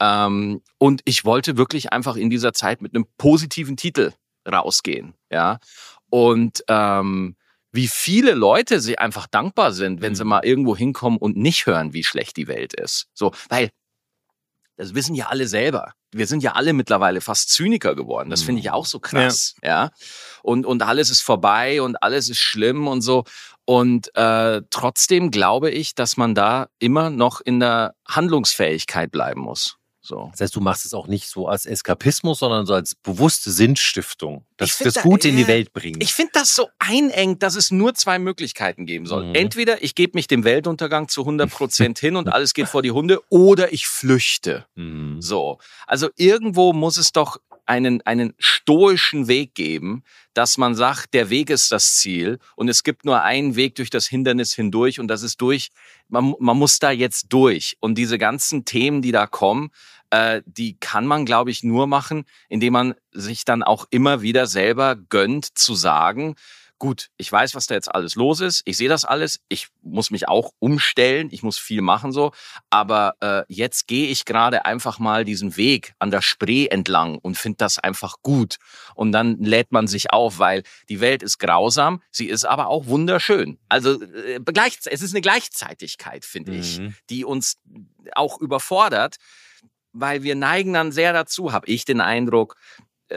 Ähm, 0.00 0.62
und 0.78 1.02
ich 1.04 1.24
wollte 1.24 1.56
wirklich 1.56 1.92
einfach 1.92 2.16
in 2.16 2.30
dieser 2.30 2.52
Zeit 2.52 2.82
mit 2.82 2.94
einem 2.94 3.06
positiven 3.16 3.76
Titel 3.76 4.12
rausgehen, 4.50 5.14
ja. 5.30 5.58
Und 6.10 6.64
ähm, 6.68 7.36
wie 7.74 7.88
viele 7.88 8.34
Leute 8.34 8.80
sie 8.80 8.98
einfach 8.98 9.26
dankbar 9.26 9.72
sind, 9.72 10.00
wenn 10.00 10.14
sie 10.14 10.24
mal 10.24 10.44
irgendwo 10.44 10.76
hinkommen 10.76 11.18
und 11.18 11.36
nicht 11.36 11.66
hören, 11.66 11.92
wie 11.92 12.04
schlecht 12.04 12.36
die 12.36 12.46
Welt 12.46 12.72
ist. 12.72 13.08
So, 13.14 13.32
weil 13.48 13.70
das 14.76 14.94
wissen 14.94 15.14
ja 15.14 15.26
alle 15.26 15.48
selber. 15.48 15.92
Wir 16.12 16.28
sind 16.28 16.42
ja 16.42 16.52
alle 16.52 16.72
mittlerweile 16.72 17.20
fast 17.20 17.50
Zyniker 17.50 17.96
geworden. 17.96 18.30
Das 18.30 18.42
finde 18.42 18.60
ich 18.60 18.70
auch 18.70 18.86
so 18.86 19.00
krass, 19.00 19.56
ja. 19.62 19.90
Und 20.42 20.66
und 20.66 20.82
alles 20.82 21.10
ist 21.10 21.22
vorbei 21.22 21.82
und 21.82 22.00
alles 22.00 22.28
ist 22.28 22.38
schlimm 22.38 22.86
und 22.86 23.02
so. 23.02 23.24
Und 23.64 24.14
äh, 24.16 24.62
trotzdem 24.70 25.32
glaube 25.32 25.70
ich, 25.70 25.94
dass 25.96 26.16
man 26.16 26.34
da 26.34 26.68
immer 26.78 27.10
noch 27.10 27.40
in 27.40 27.58
der 27.58 27.94
Handlungsfähigkeit 28.06 29.10
bleiben 29.10 29.40
muss. 29.40 29.78
So. 30.06 30.28
Das 30.32 30.42
heißt, 30.42 30.54
du 30.56 30.60
machst 30.60 30.84
es 30.84 30.92
auch 30.92 31.06
nicht 31.06 31.28
so 31.28 31.48
als 31.48 31.64
Eskapismus, 31.64 32.38
sondern 32.40 32.66
so 32.66 32.74
als 32.74 32.94
bewusste 32.94 33.50
Sinnstiftung. 33.50 34.44
Ich 34.50 34.56
Das, 34.58 34.78
das 34.78 34.94
da- 34.94 35.00
Gute 35.02 35.28
in 35.28 35.36
die 35.36 35.42
ja, 35.42 35.48
Welt 35.48 35.72
bringen. 35.72 35.98
Ich 36.02 36.12
finde 36.12 36.32
das 36.34 36.54
so 36.54 36.68
einengt, 36.78 37.42
dass 37.42 37.54
es 37.54 37.70
nur 37.70 37.94
zwei 37.94 38.18
Möglichkeiten 38.18 38.84
geben 38.84 39.06
soll. 39.06 39.24
Mhm. 39.28 39.34
Entweder 39.34 39.82
ich 39.82 39.94
gebe 39.94 40.12
mich 40.18 40.26
dem 40.26 40.44
Weltuntergang 40.44 41.08
zu 41.08 41.22
100 41.22 41.50
Prozent 41.50 41.98
hin 41.98 42.16
und 42.16 42.28
alles 42.32 42.52
geht 42.52 42.68
vor 42.68 42.82
die 42.82 42.90
Hunde, 42.90 43.20
oder 43.30 43.72
ich 43.72 43.86
flüchte. 43.86 44.66
Mhm. 44.74 45.22
So. 45.22 45.58
Also 45.86 46.10
irgendwo 46.16 46.72
muss 46.74 46.98
es 46.98 47.12
doch 47.12 47.38
einen, 47.66 48.02
einen 48.02 48.34
stoischen 48.38 49.28
Weg 49.28 49.54
geben, 49.54 50.02
dass 50.34 50.58
man 50.58 50.74
sagt, 50.74 51.14
der 51.14 51.30
Weg 51.30 51.50
ist 51.50 51.72
das 51.72 51.96
Ziel 51.96 52.38
und 52.56 52.68
es 52.68 52.82
gibt 52.82 53.04
nur 53.04 53.22
einen 53.22 53.56
Weg 53.56 53.74
durch 53.76 53.90
das 53.90 54.06
Hindernis 54.06 54.52
hindurch 54.54 55.00
und 55.00 55.08
das 55.08 55.22
ist 55.22 55.40
durch, 55.40 55.70
man, 56.08 56.34
man 56.38 56.56
muss 56.56 56.78
da 56.78 56.90
jetzt 56.90 57.32
durch. 57.32 57.76
Und 57.80 57.96
diese 57.96 58.18
ganzen 58.18 58.64
Themen, 58.64 59.02
die 59.02 59.12
da 59.12 59.26
kommen, 59.26 59.70
äh, 60.10 60.42
die 60.46 60.76
kann 60.78 61.06
man, 61.06 61.24
glaube 61.24 61.50
ich, 61.50 61.62
nur 61.62 61.86
machen, 61.86 62.24
indem 62.48 62.74
man 62.74 62.94
sich 63.12 63.44
dann 63.44 63.62
auch 63.62 63.86
immer 63.90 64.22
wieder 64.22 64.46
selber 64.46 64.96
gönnt 64.96 65.58
zu 65.58 65.74
sagen, 65.74 66.36
gut, 66.78 67.10
ich 67.16 67.30
weiß, 67.30 67.54
was 67.54 67.66
da 67.66 67.74
jetzt 67.74 67.94
alles 67.94 68.14
los 68.14 68.40
ist, 68.40 68.62
ich 68.64 68.76
sehe 68.76 68.88
das 68.88 69.04
alles, 69.04 69.40
ich 69.48 69.68
muss 69.82 70.10
mich 70.10 70.28
auch 70.28 70.52
umstellen, 70.58 71.28
ich 71.30 71.42
muss 71.42 71.56
viel 71.58 71.80
machen 71.80 72.12
so, 72.12 72.32
aber 72.70 73.14
äh, 73.20 73.42
jetzt 73.48 73.86
gehe 73.86 74.08
ich 74.08 74.24
gerade 74.24 74.64
einfach 74.64 74.98
mal 74.98 75.24
diesen 75.24 75.56
Weg 75.56 75.94
an 75.98 76.10
der 76.10 76.20
Spree 76.20 76.66
entlang 76.66 77.18
und 77.18 77.38
finde 77.38 77.58
das 77.58 77.78
einfach 77.78 78.16
gut. 78.22 78.56
Und 78.94 79.12
dann 79.12 79.38
lädt 79.42 79.72
man 79.72 79.86
sich 79.86 80.12
auf, 80.12 80.38
weil 80.38 80.62
die 80.88 81.00
Welt 81.00 81.22
ist 81.22 81.38
grausam, 81.38 82.02
sie 82.10 82.26
ist 82.28 82.44
aber 82.44 82.68
auch 82.68 82.86
wunderschön. 82.86 83.58
Also 83.68 84.02
äh, 84.02 84.40
gleich, 84.44 84.78
es 84.84 85.00
ist 85.02 85.12
eine 85.14 85.22
Gleichzeitigkeit, 85.22 86.24
finde 86.24 86.52
ich, 86.56 86.80
Mhm. 86.80 86.94
die 87.08 87.24
uns 87.24 87.56
auch 88.14 88.40
überfordert, 88.40 89.16
weil 89.92 90.22
wir 90.22 90.34
neigen 90.34 90.72
dann 90.72 90.92
sehr 90.92 91.12
dazu, 91.12 91.52
habe 91.52 91.68
ich 91.68 91.84
den 91.84 92.00
Eindruck, 92.00 92.56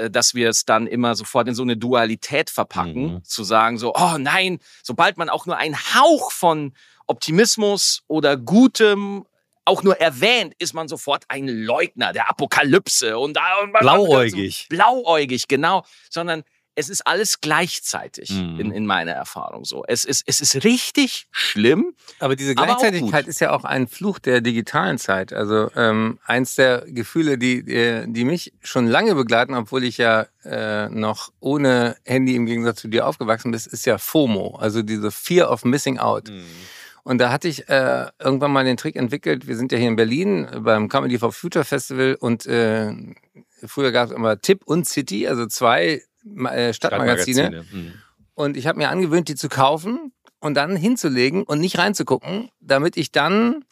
dass 0.10 0.34
wir 0.36 0.50
es 0.50 0.66
dann 0.66 0.86
immer 0.88 1.16
sofort 1.16 1.48
in 1.48 1.56
so 1.56 1.64
eine 1.64 1.78
Dualität 1.78 2.50
verpacken, 2.50 3.14
Mhm. 3.14 3.24
zu 3.24 3.44
sagen 3.44 3.78
so, 3.78 3.94
oh 3.96 4.18
nein, 4.18 4.60
sobald 4.84 5.18
man 5.18 5.30
auch 5.30 5.46
nur 5.46 5.58
einen 5.58 5.76
Hauch 5.96 6.32
von 6.32 6.74
Optimismus 7.08 8.04
oder 8.08 8.38
Gutem 8.38 9.26
auch 9.66 9.84
nur 9.84 10.00
erwähnt, 10.00 10.54
ist 10.60 10.74
man 10.74 10.88
sofort 10.88 11.24
ein 11.28 11.48
Leugner 11.48 12.14
der 12.14 12.30
Apokalypse 12.30 13.18
und 13.18 13.34
da 13.36 13.58
und 13.64 13.74
Blauäugig. 13.74 14.68
Blauäugig, 14.70 15.48
genau. 15.48 15.84
Sondern 16.10 16.44
es 16.78 16.90
ist 16.90 17.06
alles 17.08 17.42
gleichzeitig 17.42 18.30
Mhm. 18.30 18.60
in, 18.60 18.72
in 18.72 18.86
meiner 18.86 19.12
Erfahrung 19.14 19.66
so. 19.66 19.84
Es 19.88 20.06
ist, 20.06 20.24
es 20.28 20.40
ist 20.42 20.64
richtig 20.64 21.28
schlimm. 21.32 21.94
Aber 22.20 22.36
diese 22.36 22.52
Aber 22.56 22.68
Gleichzeitigkeit 22.68 23.26
gut. 23.26 23.30
ist 23.30 23.40
ja 23.42 23.52
auch 23.52 23.64
ein 23.64 23.88
Fluch 23.88 24.20
der 24.20 24.42
digitalen 24.42 24.98
Zeit. 24.98 25.34
Also 25.34 25.70
ähm, 25.76 26.20
eins 26.26 26.56
der 26.56 26.86
Gefühle, 26.88 27.38
die, 27.38 27.64
die, 27.64 28.04
die 28.08 28.24
mich 28.26 28.54
schon 28.64 28.88
lange 28.88 29.16
begleiten, 29.16 29.56
obwohl 29.56 29.84
ich 29.84 29.98
ja 29.98 30.28
äh, 30.46 30.88
noch 30.90 31.32
ohne 31.40 31.98
Handy 32.06 32.36
im 32.36 32.46
Gegensatz 32.46 32.80
zu 32.82 32.88
dir 32.88 33.08
aufgewachsen 33.08 33.52
bin, 33.52 33.60
ist 33.60 33.86
ja 33.86 33.98
FOMO, 33.98 34.56
also 34.58 34.82
diese 34.84 35.12
Fear 35.12 35.52
of 35.52 35.66
Missing 35.66 35.98
Out. 35.98 36.32
Und 37.04 37.18
da 37.20 37.32
hatte 37.32 37.48
ich 37.48 37.68
äh, 37.70 38.08
irgendwann 38.20 38.52
mal 38.52 38.66
den 38.66 38.78
Trick 38.78 38.96
entwickelt. 38.98 39.48
Wir 39.48 39.56
sind 39.58 39.72
ja 39.72 39.78
hier 39.78 39.88
in 39.88 39.96
Berlin 39.96 40.48
beim 40.60 40.90
Comedy 40.90 41.18
for 41.18 41.32
Future 41.32 41.66
Festival 41.66 42.18
und 42.20 42.46
äh, 42.46 42.94
früher 43.66 43.92
gab 43.92 44.10
es 44.10 44.16
immer 44.16 44.40
Tipp 44.40 44.62
und 44.66 44.88
City, 44.88 45.28
also 45.28 45.48
zwei 45.48 46.04
äh, 46.46 46.74
Stadtmagazine. 46.74 47.66
Mhm. 47.72 47.94
Und 48.34 48.58
ich 48.58 48.68
habe 48.68 48.78
mir 48.78 48.90
angewöhnt, 48.90 49.28
die 49.30 49.36
zu 49.36 49.50
kaufen 49.50 50.12
und 50.40 50.54
dann 50.54 50.76
hinzulegen 50.76 51.44
und 51.44 51.60
nicht 51.60 51.78
reinzugucken, 51.78 52.50
damit 52.60 52.98
ich 52.98 53.12
dann 53.12 53.66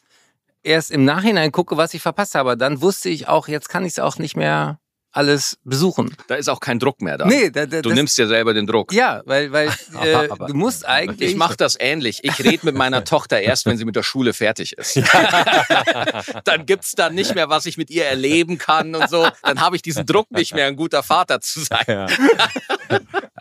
erst 0.63 0.91
im 0.91 1.05
Nachhinein 1.05 1.51
gucke, 1.51 1.77
was 1.77 1.93
ich 1.93 2.01
verpasst 2.01 2.35
habe. 2.35 2.57
Dann 2.57 2.81
wusste 2.81 3.09
ich 3.09 3.27
auch, 3.27 3.47
jetzt 3.47 3.69
kann 3.69 3.85
ich 3.85 3.93
es 3.93 3.99
auch 3.99 4.17
nicht 4.17 4.35
mehr 4.35 4.79
alles 5.15 5.57
besuchen. 5.63 6.15
Da 6.27 6.35
ist 6.35 6.49
auch 6.49 6.59
kein 6.59 6.77
Druck 6.77 7.01
mehr 7.01 7.17
da. 7.17 7.25
Nee, 7.25 7.49
da, 7.49 7.65
da, 7.65 7.81
du 7.81 7.91
nimmst 7.91 8.17
dir 8.17 8.27
selber 8.27 8.53
den 8.53 8.67
Druck. 8.67 8.91
ja, 8.91 9.21
weil, 9.25 9.51
weil 9.51 9.69
äh, 10.03 10.27
du 10.47 10.53
musst 10.53 10.85
eigentlich. 10.85 11.31
Ich 11.31 11.37
mache 11.37 11.55
das 11.55 11.77
ähnlich. 11.79 12.19
Ich 12.23 12.43
rede 12.43 12.65
mit 12.65 12.75
meiner 12.75 13.03
Tochter 13.05 13.39
erst, 13.39 13.65
wenn 13.65 13.77
sie 13.77 13.85
mit 13.85 13.95
der 13.95 14.03
Schule 14.03 14.33
fertig 14.33 14.73
ist. 14.73 14.97
dann 16.43 16.65
gibt's 16.65 16.93
da 16.93 17.09
nicht 17.09 17.33
mehr, 17.33 17.49
was 17.49 17.65
ich 17.65 17.77
mit 17.77 17.89
ihr 17.89 18.05
erleben 18.05 18.57
kann 18.57 18.93
und 18.93 19.09
so. 19.09 19.27
Dann 19.41 19.61
habe 19.61 19.77
ich 19.77 19.81
diesen 19.81 20.05
Druck 20.05 20.29
nicht 20.31 20.53
mehr, 20.53 20.67
ein 20.67 20.75
guter 20.75 21.01
Vater 21.01 21.39
zu 21.39 21.61
sein. 21.61 21.85
Ja. 21.87 22.07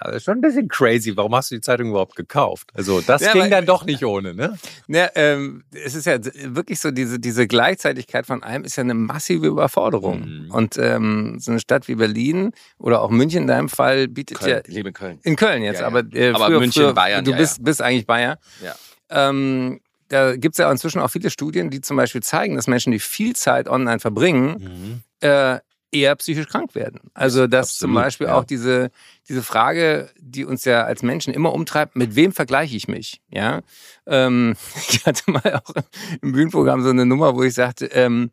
Aber 0.04 0.20
schon 0.20 0.38
ein 0.38 0.40
bisschen 0.42 0.68
crazy. 0.68 1.16
Warum 1.16 1.34
hast 1.34 1.50
du 1.50 1.54
die 1.54 1.60
Zeitung 1.60 1.88
überhaupt 1.90 2.14
gekauft? 2.16 2.70
Also 2.74 3.00
das 3.00 3.22
Ja, 3.22 3.32
ging 3.32 3.42
weil- 3.42 3.50
dann 3.50 3.64
doch 3.66 3.84
nicht 3.84 4.04
ohne, 4.04 4.34
ne? 4.34 4.58
Ne, 4.86 5.10
ähm, 5.14 5.64
es 5.72 5.94
ist 5.94 6.04
ja 6.06 6.18
wirklich 6.22 6.78
so, 6.80 6.90
diese, 6.90 7.18
diese 7.18 7.46
Gleichzeitigkeit 7.46 8.26
von 8.26 8.42
allem 8.42 8.64
ist 8.64 8.76
ja 8.76 8.82
eine 8.82 8.94
massive 8.94 9.46
Überforderung. 9.46 10.44
Mhm. 10.46 10.50
Und 10.50 10.76
ähm, 10.78 11.36
so 11.40 11.50
eine 11.52 11.60
Stadt 11.60 11.88
wie 11.88 11.94
Berlin 11.94 12.52
oder 12.78 13.00
auch 13.00 13.10
München 13.10 13.42
in 13.42 13.48
deinem 13.48 13.68
Fall 13.68 14.08
bietet 14.08 14.40
ja 14.42 14.46
Köln, 14.46 14.62
ich 14.68 14.74
lebe 14.74 14.88
in 14.88 14.94
Köln. 14.94 15.18
in 15.22 15.36
Köln 15.36 15.62
jetzt, 15.62 15.76
Ja, 15.80 15.82
ja. 15.82 15.86
aber, 15.88 16.00
äh, 16.14 16.30
Aber 16.30 16.46
früher, 16.46 16.60
München, 16.60 16.82
früher, 16.82 16.92
Bayern, 16.94 17.24
Du 17.24 17.30
ja, 17.30 17.36
bist, 17.38 17.64
bist 17.64 17.80
eigentlich 17.80 18.06
Bayer. 18.06 18.38
Ja. 18.62 18.74
Ähm, 19.10 19.80
da 20.08 20.36
gibt's 20.36 20.58
ja 20.58 20.70
inzwischen 20.70 21.00
auch 21.00 21.08
viele 21.10 21.30
Studien, 21.30 21.70
die 21.70 21.80
zum 21.80 21.96
Beispiel 21.96 22.22
zeigen, 22.22 22.56
dass 22.56 22.66
Menschen, 22.66 22.92
die 22.92 22.98
viel 22.98 23.34
Zeit 23.34 23.68
online 23.68 24.00
verbringen, 24.00 25.02
äh, 25.20 25.58
eher 25.94 26.14
psychisch 26.16 26.48
krank 26.48 26.74
werden. 26.74 27.00
Also 27.14 27.46
dass 27.46 27.78
zum 27.78 27.90
Absolut, 27.90 28.04
Beispiel 28.04 28.26
ja. 28.26 28.34
auch 28.34 28.44
diese, 28.44 28.90
diese 29.28 29.42
Frage, 29.42 30.10
die 30.18 30.44
uns 30.44 30.64
ja 30.64 30.82
als 30.82 31.02
Menschen 31.02 31.32
immer 31.32 31.52
umtreibt, 31.52 31.96
mit 31.96 32.16
wem 32.16 32.32
vergleiche 32.32 32.76
ich 32.76 32.88
mich? 32.88 33.20
Ja, 33.30 33.60
ähm, 34.06 34.56
ich 34.88 35.06
hatte 35.06 35.30
mal 35.30 35.62
auch 35.64 35.74
im 36.20 36.32
Bühnenprogramm 36.32 36.82
so 36.82 36.90
eine 36.90 37.06
Nummer, 37.06 37.34
wo 37.36 37.42
ich 37.42 37.54
sagte, 37.54 37.86
ähm, 37.86 38.30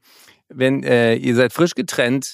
wenn 0.49 0.83
äh, 0.83 1.15
ihr 1.15 1.35
seid 1.35 1.53
frisch 1.53 1.75
getrennt, 1.75 2.33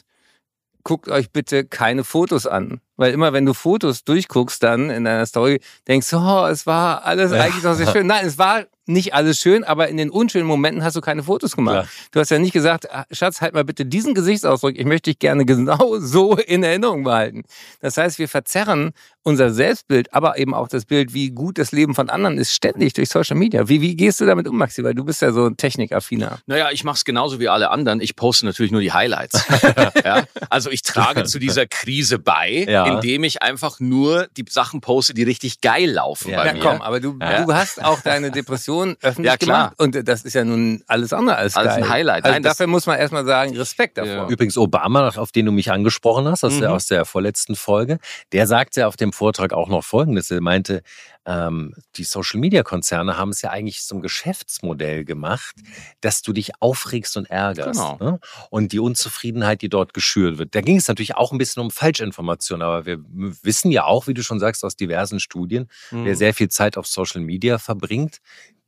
guckt 0.83 1.09
euch 1.09 1.31
bitte 1.31 1.65
keine 1.65 2.05
Fotos 2.05 2.47
an. 2.47 2.79
Weil 2.95 3.11
immer, 3.11 3.33
wenn 3.33 3.45
du 3.45 3.53
Fotos 3.53 4.05
durchguckst 4.05 4.63
dann 4.63 4.89
in 4.89 5.03
deiner 5.03 5.25
Story, 5.25 5.59
denkst 5.87 6.09
du, 6.09 6.17
oh, 6.17 6.47
es 6.47 6.65
war 6.65 7.03
alles 7.03 7.33
eigentlich 7.33 7.63
noch 7.63 7.73
sehr 7.73 7.91
schön. 7.91 8.07
Nein, 8.07 8.25
es 8.25 8.37
war 8.37 8.65
nicht 8.87 9.13
alles 9.13 9.39
schön, 9.39 9.63
aber 9.63 9.87
in 9.89 9.97
den 9.97 10.09
unschönen 10.09 10.47
Momenten 10.47 10.83
hast 10.83 10.95
du 10.95 11.01
keine 11.01 11.23
Fotos 11.23 11.55
gemacht. 11.55 11.73
Klar. 11.73 11.87
Du 12.11 12.19
hast 12.19 12.29
ja 12.31 12.39
nicht 12.39 12.53
gesagt, 12.53 12.91
"Ah, 12.91 13.05
Schatz, 13.11 13.41
halt 13.41 13.53
mal 13.53 13.63
bitte 13.63 13.85
diesen 13.85 14.13
Gesichtsausdruck, 14.13 14.77
ich 14.77 14.85
möchte 14.85 15.09
dich 15.11 15.19
gerne 15.19 15.45
genau 15.45 15.97
so 15.99 16.35
in 16.37 16.63
Erinnerung 16.63 17.03
behalten. 17.03 17.43
Das 17.81 17.97
heißt, 17.97 18.19
wir 18.19 18.27
verzerren 18.27 18.91
unser 19.27 19.51
Selbstbild, 19.51 20.13
aber 20.13 20.37
eben 20.37 20.53
auch 20.53 20.69
das 20.69 20.85
Bild, 20.85 21.13
wie 21.13 21.31
gut 21.31 21.57
das 21.57 21.73
Leben 21.73 21.93
von 21.95 22.09
anderen 22.09 22.37
ist, 22.37 22.53
ständig 22.53 22.93
durch 22.93 23.09
Social 23.09 23.35
Media. 23.35 23.67
Wie, 23.67 23.81
wie 23.81 23.93
gehst 23.97 24.21
du 24.21 24.25
damit 24.25 24.47
um, 24.47 24.57
Maxi? 24.57 24.85
Weil 24.85 24.95
du 24.95 25.03
bist 25.03 25.21
ja 25.21 25.33
so 25.33 25.45
ein 25.47 25.57
Technikaffiner. 25.57 26.39
Naja, 26.45 26.69
ich 26.71 26.85
mache 26.85 26.95
es 26.95 27.03
genauso 27.03 27.37
wie 27.41 27.49
alle 27.49 27.69
anderen. 27.69 27.99
Ich 27.99 28.15
poste 28.15 28.45
natürlich 28.45 28.71
nur 28.71 28.79
die 28.79 28.93
Highlights. 28.93 29.45
ja? 30.05 30.23
Also 30.49 30.69
ich 30.71 30.81
trage 30.81 31.25
zu 31.25 31.39
dieser 31.39 31.65
Krise 31.67 32.19
bei, 32.19 32.65
Ja. 32.69 32.85
indem 32.85 33.25
ich 33.25 33.41
einfach 33.43 33.81
nur 33.81 34.27
die 34.37 34.45
Sachen 34.49 34.79
poste, 34.79 35.13
die 35.13 35.23
richtig 35.23 35.59
geil 35.59 35.91
laufen 35.91 36.31
Ja. 36.31 36.37
bei 36.37 36.45
Ja, 36.47 36.53
mir. 36.53 36.59
komm, 36.61 36.81
aber 36.81 37.01
du, 37.01 37.17
Ja. 37.21 37.43
du 37.43 37.53
hast 37.53 37.83
auch 37.83 37.99
deine 37.99 38.31
Depression 38.31 38.95
öffentlich 39.01 39.31
Ja, 39.33 39.37
klar. 39.37 39.73
gemacht. 39.77 39.79
Und 39.97 40.07
das 40.07 40.21
ist 40.23 40.35
ja 40.35 40.45
nun 40.45 40.83
alles 40.87 41.11
andere 41.11 41.35
als 41.35 41.57
Alles 41.57 41.73
geil. 41.75 41.83
ein 41.83 41.89
Highlight. 41.89 42.23
Also 42.23 42.33
Nein, 42.33 42.43
dafür 42.43 42.67
muss 42.67 42.85
man 42.85 42.97
erstmal 42.97 43.25
sagen, 43.25 43.57
Respekt 43.57 43.97
davor. 43.97 44.11
Ja. 44.13 44.27
Übrigens 44.29 44.57
Obama, 44.57 45.09
auf 45.17 45.33
den 45.33 45.45
du 45.47 45.51
mich 45.51 45.69
angesprochen 45.69 46.27
hast, 46.29 46.45
aus, 46.45 46.57
der, 46.59 46.69
Mhm. 46.69 46.75
aus 46.75 46.85
der 46.87 47.03
vorletzten 47.03 47.55
Folge, 47.57 47.99
der 48.31 48.47
sagte 48.47 48.87
auf 48.87 48.95
dem 48.95 49.11
Vortrag 49.17 49.51
auch 49.53 49.67
noch 49.69 49.83
Folgendes. 49.83 50.31
Er 50.31 50.41
meinte, 50.41 50.81
ähm, 51.25 51.73
die 51.95 52.03
Social-Media-Konzerne 52.05 53.17
haben 53.17 53.29
es 53.29 53.41
ja 53.41 53.49
eigentlich 53.49 53.81
zum 53.81 54.01
Geschäftsmodell 54.01 55.03
gemacht, 55.05 55.55
dass 56.01 56.21
du 56.21 56.31
dich 56.33 56.51
aufregst 56.61 57.17
und 57.17 57.29
ärgerst. 57.29 57.79
Genau. 57.79 57.97
Ne? 57.99 58.19
Und 58.49 58.71
die 58.71 58.79
Unzufriedenheit, 58.79 59.61
die 59.61 59.69
dort 59.69 59.93
geschürt 59.93 60.37
wird. 60.37 60.55
Da 60.55 60.61
ging 60.61 60.77
es 60.77 60.87
natürlich 60.87 61.15
auch 61.15 61.31
ein 61.31 61.37
bisschen 61.37 61.61
um 61.63 61.71
Falschinformationen, 61.71 62.65
aber 62.65 62.85
wir 62.85 62.99
wissen 63.43 63.71
ja 63.71 63.83
auch, 63.85 64.07
wie 64.07 64.13
du 64.13 64.23
schon 64.23 64.39
sagst, 64.39 64.63
aus 64.63 64.75
diversen 64.75 65.19
Studien, 65.19 65.67
Mhm. 65.91 66.05
wer 66.05 66.15
sehr 66.15 66.33
viel 66.33 66.49
Zeit 66.49 66.77
auf 66.77 66.87
Social 66.87 67.21
Media 67.21 67.57
verbringt, 67.57 68.19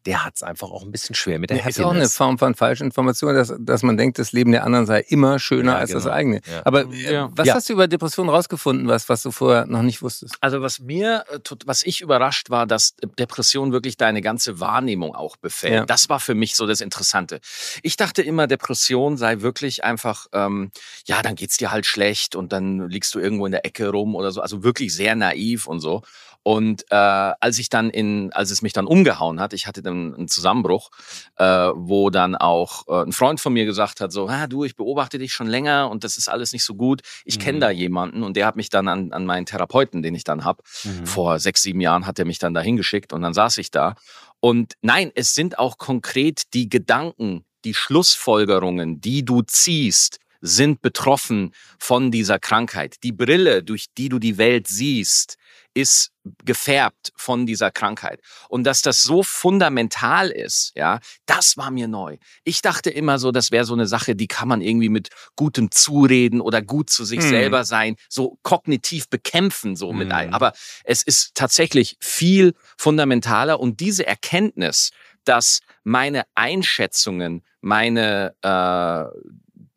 der 0.05 0.23
hat 0.25 0.35
es 0.35 0.43
einfach 0.43 0.69
auch 0.71 0.83
ein 0.83 0.91
bisschen 0.91 1.13
schwer 1.15 1.39
mit 1.39 1.49
der 1.49 1.57
Ja, 1.57 1.67
ist 1.67 1.77
auch 1.79 1.85
eine 1.85 1.89
Happiness. 1.99 2.15
Form 2.15 2.37
von 2.37 2.55
Falschinformation, 2.55 3.33
dass, 3.35 3.53
dass 3.59 3.83
man 3.83 3.97
denkt, 3.97 4.17
das 4.17 4.31
Leben 4.31 4.51
der 4.51 4.63
anderen 4.63 4.85
sei 4.85 5.01
immer 5.01 5.39
schöner 5.39 5.73
Ja, 5.73 5.77
als 5.79 5.91
das 5.91 6.03
genau. 6.03 6.15
eigene. 6.15 6.41
Ja. 6.49 6.61
Aber 6.65 6.85
äh, 6.91 7.13
Ja. 7.13 7.29
was 7.33 7.47
Ja. 7.47 7.55
hast 7.55 7.69
du 7.69 7.73
über 7.73 7.87
Depressionen 7.87 8.29
rausgefunden, 8.29 8.87
was, 8.87 9.09
was 9.09 9.23
du 9.23 9.31
vorher 9.31 9.65
noch 9.65 9.81
nicht 9.81 10.01
wusstest? 10.01 10.35
Also 10.41 10.61
was 10.61 10.79
mir, 10.79 11.25
äh, 11.31 11.39
was 11.65 11.83
ich 11.83 12.01
überrascht 12.01 12.49
war, 12.49 12.65
dass 12.65 12.95
Depression 13.19 13.71
wirklich 13.71 13.97
deine 13.97 14.21
ganze 14.21 14.59
Wahrnehmung 14.59 15.15
auch 15.15 15.35
befällt. 15.37 15.73
Ja. 15.73 15.85
Das 15.85 16.07
war 16.09 16.19
für 16.19 16.35
mich 16.35 16.55
so 16.55 16.65
das 16.65 16.81
Interessante. 16.81 17.39
Ich 17.83 17.97
dachte 17.97 18.21
immer, 18.21 18.47
Depression 18.47 19.17
sei 19.17 19.41
wirklich 19.41 19.83
einfach, 19.83 20.27
ähm, 20.33 20.71
ja, 21.05 21.21
dann 21.21 21.35
geht's 21.35 21.57
dir 21.57 21.71
halt 21.71 21.85
schlecht 21.85 22.35
und 22.35 22.53
dann 22.53 22.89
liegst 22.89 23.13
du 23.15 23.19
irgendwo 23.19 23.45
in 23.45 23.51
der 23.51 23.65
Ecke 23.65 23.89
rum 23.89 24.15
oder 24.15 24.31
so. 24.31 24.41
Also 24.41 24.63
wirklich 24.63 24.93
sehr 24.95 25.15
naiv 25.15 25.67
und 25.67 25.81
so. 25.81 26.03
Und 26.41 26.83
äh, 26.89 26.95
als 26.95 27.59
ich 27.59 27.69
dann 27.69 27.89
in, 27.89 28.31
als 28.33 28.49
es 28.49 28.61
mich 28.61 28.73
dann 28.73 28.87
umgehauen 28.87 29.39
hat, 29.41 29.53
ich 29.53 29.67
hatte 29.67 29.81
dann 29.81 30.15
einen 30.15 30.27
Zusammenbruch, 30.29 30.89
äh, 31.35 31.43
wo 31.75 32.09
dann 32.09 32.35
auch 32.35 32.87
äh, 32.87 33.03
ein 33.03 33.11
Freund 33.11 33.39
von 33.41 33.53
mir 33.53 33.65
gesagt 33.65 33.99
hat, 33.99 34.11
so, 34.11 34.27
ah, 34.29 34.47
du, 34.47 34.63
ich 34.63 34.75
beobachte 34.75 35.19
dich 35.19 35.33
schon 35.33 35.47
länger 35.47 35.89
und 35.91 36.03
das 36.03 36.17
ist 36.17 36.29
alles 36.29 36.53
nicht 36.53 36.63
so 36.63 36.75
gut. 36.75 37.01
Ich 37.25 37.39
kenne 37.39 37.57
Mhm. 37.57 37.61
da 37.61 37.69
jemanden 37.71 38.23
und 38.23 38.37
der 38.37 38.45
hat 38.45 38.55
mich 38.55 38.69
dann 38.69 38.87
an, 38.87 39.11
an 39.11 39.25
meinen 39.25 39.45
Therapeuten, 39.45 40.01
den 40.01 40.15
ich 40.15 40.23
dann 40.23 40.45
hab, 40.45 40.61
Mhm. 40.85 41.05
vor 41.05 41.39
sechs, 41.39 41.61
sieben 41.61 41.81
Jahren 41.81 42.05
hat 42.07 42.17
er 42.19 42.25
mich 42.25 42.39
dann 42.39 42.53
da 42.53 42.61
hingeschickt 42.61 43.11
und 43.13 43.21
dann 43.21 43.33
saß 43.33 43.57
ich 43.57 43.69
da. 43.69 43.95
Und 44.39 44.73
nein, 44.81 45.11
es 45.15 45.35
sind 45.35 45.59
auch 45.59 45.77
konkret 45.77 46.53
die 46.53 46.69
Gedanken, 46.69 47.43
die 47.65 47.73
Schlussfolgerungen, 47.73 49.01
die 49.01 49.23
du 49.25 49.41
ziehst, 49.41 50.19
sind 50.41 50.81
betroffen 50.81 51.53
von 51.79 52.11
dieser 52.11 52.39
Krankheit. 52.39 53.03
Die 53.03 53.11
Brille, 53.11 53.61
durch 53.63 53.87
die 53.97 54.07
du 54.07 54.19
die 54.19 54.37
Welt 54.37 54.67
siehst, 54.67 55.35
ist 55.81 56.11
gefärbt 56.45 57.11
von 57.15 57.45
dieser 57.45 57.71
Krankheit. 57.71 58.19
Und 58.49 58.63
dass 58.65 58.81
das 58.81 59.01
so 59.01 59.23
fundamental 59.23 60.29
ist, 60.29 60.71
ja, 60.75 60.99
das 61.25 61.57
war 61.57 61.71
mir 61.71 61.87
neu. 61.87 62.17
Ich 62.43 62.61
dachte 62.61 62.89
immer 62.89 63.17
so, 63.19 63.31
das 63.31 63.51
wäre 63.51 63.65
so 63.65 63.73
eine 63.73 63.87
Sache, 63.87 64.15
die 64.15 64.27
kann 64.27 64.47
man 64.47 64.61
irgendwie 64.61 64.89
mit 64.89 65.09
gutem 65.35 65.71
Zureden 65.71 66.41
oder 66.41 66.61
gut 66.61 66.89
zu 66.89 67.05
sich 67.05 67.19
Mhm. 67.19 67.29
selber 67.29 67.63
sein, 67.63 67.95
so 68.09 68.37
kognitiv 68.43 69.09
bekämpfen, 69.09 69.75
so 69.75 69.91
mit 69.93 70.09
Mhm. 70.09 70.13
ein. 70.13 70.33
Aber 70.33 70.53
es 70.83 71.01
ist 71.03 71.35
tatsächlich 71.35 71.97
viel 71.99 72.53
fundamentaler 72.77 73.59
und 73.59 73.79
diese 73.79 74.05
Erkenntnis, 74.05 74.91
dass 75.25 75.59
meine 75.83 76.23
Einschätzungen, 76.35 77.43
meine 77.61 78.33
äh, 78.41 79.03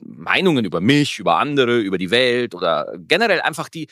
Meinungen 0.04 0.64
über 0.64 0.80
mich, 0.80 1.18
über 1.18 1.38
andere, 1.38 1.78
über 1.78 1.96
die 1.98 2.10
Welt 2.10 2.54
oder 2.54 2.92
generell 2.98 3.40
einfach 3.40 3.68
die, 3.68 3.88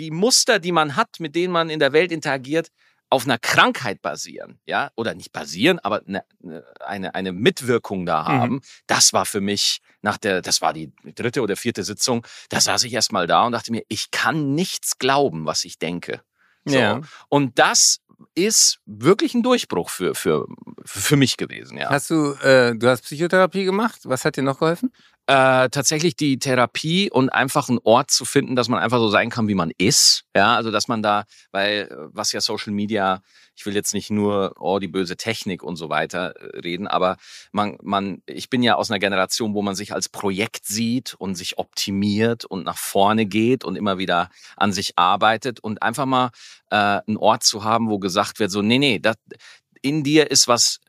die 0.00 0.10
Muster, 0.10 0.58
die 0.58 0.72
man 0.72 0.96
hat, 0.96 1.20
mit 1.20 1.36
denen 1.36 1.52
man 1.52 1.70
in 1.70 1.78
der 1.78 1.92
Welt 1.92 2.10
interagiert, 2.10 2.68
auf 3.10 3.24
einer 3.24 3.38
Krankheit 3.38 4.00
basieren, 4.02 4.60
ja, 4.66 4.92
oder 4.94 5.14
nicht 5.14 5.32
basieren, 5.32 5.80
aber 5.80 6.02
eine, 6.06 6.24
eine, 6.78 7.14
eine 7.14 7.32
Mitwirkung 7.32 8.06
da 8.06 8.24
haben, 8.24 8.60
das 8.86 9.12
war 9.12 9.26
für 9.26 9.40
mich 9.40 9.80
nach 10.00 10.16
der, 10.16 10.42
das 10.42 10.62
war 10.62 10.72
die 10.72 10.92
dritte 11.16 11.42
oder 11.42 11.56
vierte 11.56 11.82
Sitzung, 11.82 12.24
da 12.50 12.60
saß 12.60 12.84
ich 12.84 12.92
erstmal 12.92 13.26
da 13.26 13.44
und 13.44 13.52
dachte 13.52 13.72
mir, 13.72 13.82
ich 13.88 14.12
kann 14.12 14.54
nichts 14.54 14.98
glauben, 14.98 15.44
was 15.44 15.64
ich 15.64 15.78
denke. 15.78 16.22
So. 16.64 16.78
Ja. 16.78 17.00
Und 17.28 17.58
das 17.58 18.00
ist 18.34 18.78
wirklich 18.86 19.34
ein 19.34 19.42
Durchbruch 19.42 19.90
für, 19.90 20.14
für, 20.14 20.46
für 20.84 21.16
mich 21.16 21.36
gewesen, 21.36 21.78
ja. 21.78 21.90
Hast 21.90 22.10
du, 22.10 22.32
äh, 22.34 22.76
du 22.76 22.88
hast 22.88 23.02
Psychotherapie 23.02 23.64
gemacht? 23.64 24.00
Was 24.04 24.24
hat 24.24 24.36
dir 24.36 24.42
noch 24.42 24.60
geholfen? 24.60 24.92
Äh, 25.30 25.70
tatsächlich 25.70 26.16
die 26.16 26.40
Therapie 26.40 27.08
und 27.08 27.28
einfach 27.28 27.68
einen 27.68 27.78
Ort 27.84 28.10
zu 28.10 28.24
finden, 28.24 28.56
dass 28.56 28.68
man 28.68 28.80
einfach 28.80 28.98
so 28.98 29.08
sein 29.10 29.30
kann, 29.30 29.46
wie 29.46 29.54
man 29.54 29.70
ist. 29.78 30.24
Ja, 30.34 30.56
also 30.56 30.72
dass 30.72 30.88
man 30.88 31.04
da, 31.04 31.22
weil 31.52 31.88
äh, 31.88 31.96
was 32.12 32.32
ja 32.32 32.40
Social 32.40 32.72
Media, 32.72 33.22
ich 33.54 33.64
will 33.64 33.76
jetzt 33.76 33.94
nicht 33.94 34.10
nur 34.10 34.54
oh 34.58 34.80
die 34.80 34.88
böse 34.88 35.16
Technik 35.16 35.62
und 35.62 35.76
so 35.76 35.88
weiter 35.88 36.34
äh, 36.34 36.58
reden, 36.58 36.88
aber 36.88 37.16
man, 37.52 37.78
man, 37.80 38.22
ich 38.26 38.50
bin 38.50 38.64
ja 38.64 38.74
aus 38.74 38.90
einer 38.90 38.98
Generation, 38.98 39.54
wo 39.54 39.62
man 39.62 39.76
sich 39.76 39.92
als 39.92 40.08
Projekt 40.08 40.66
sieht 40.66 41.14
und 41.14 41.36
sich 41.36 41.58
optimiert 41.58 42.44
und 42.44 42.64
nach 42.64 42.78
vorne 42.78 43.24
geht 43.24 43.62
und 43.62 43.76
immer 43.76 43.98
wieder 43.98 44.30
an 44.56 44.72
sich 44.72 44.98
arbeitet 44.98 45.60
und 45.60 45.80
einfach 45.80 46.06
mal 46.06 46.30
äh, 46.70 47.02
einen 47.06 47.16
Ort 47.16 47.44
zu 47.44 47.62
haben, 47.62 47.88
wo 47.88 48.00
gesagt 48.00 48.40
wird, 48.40 48.50
so 48.50 48.62
nee 48.62 48.78
nee, 48.78 48.98
das, 48.98 49.14
in 49.80 50.02
dir 50.02 50.28
ist 50.28 50.48
was 50.48 50.80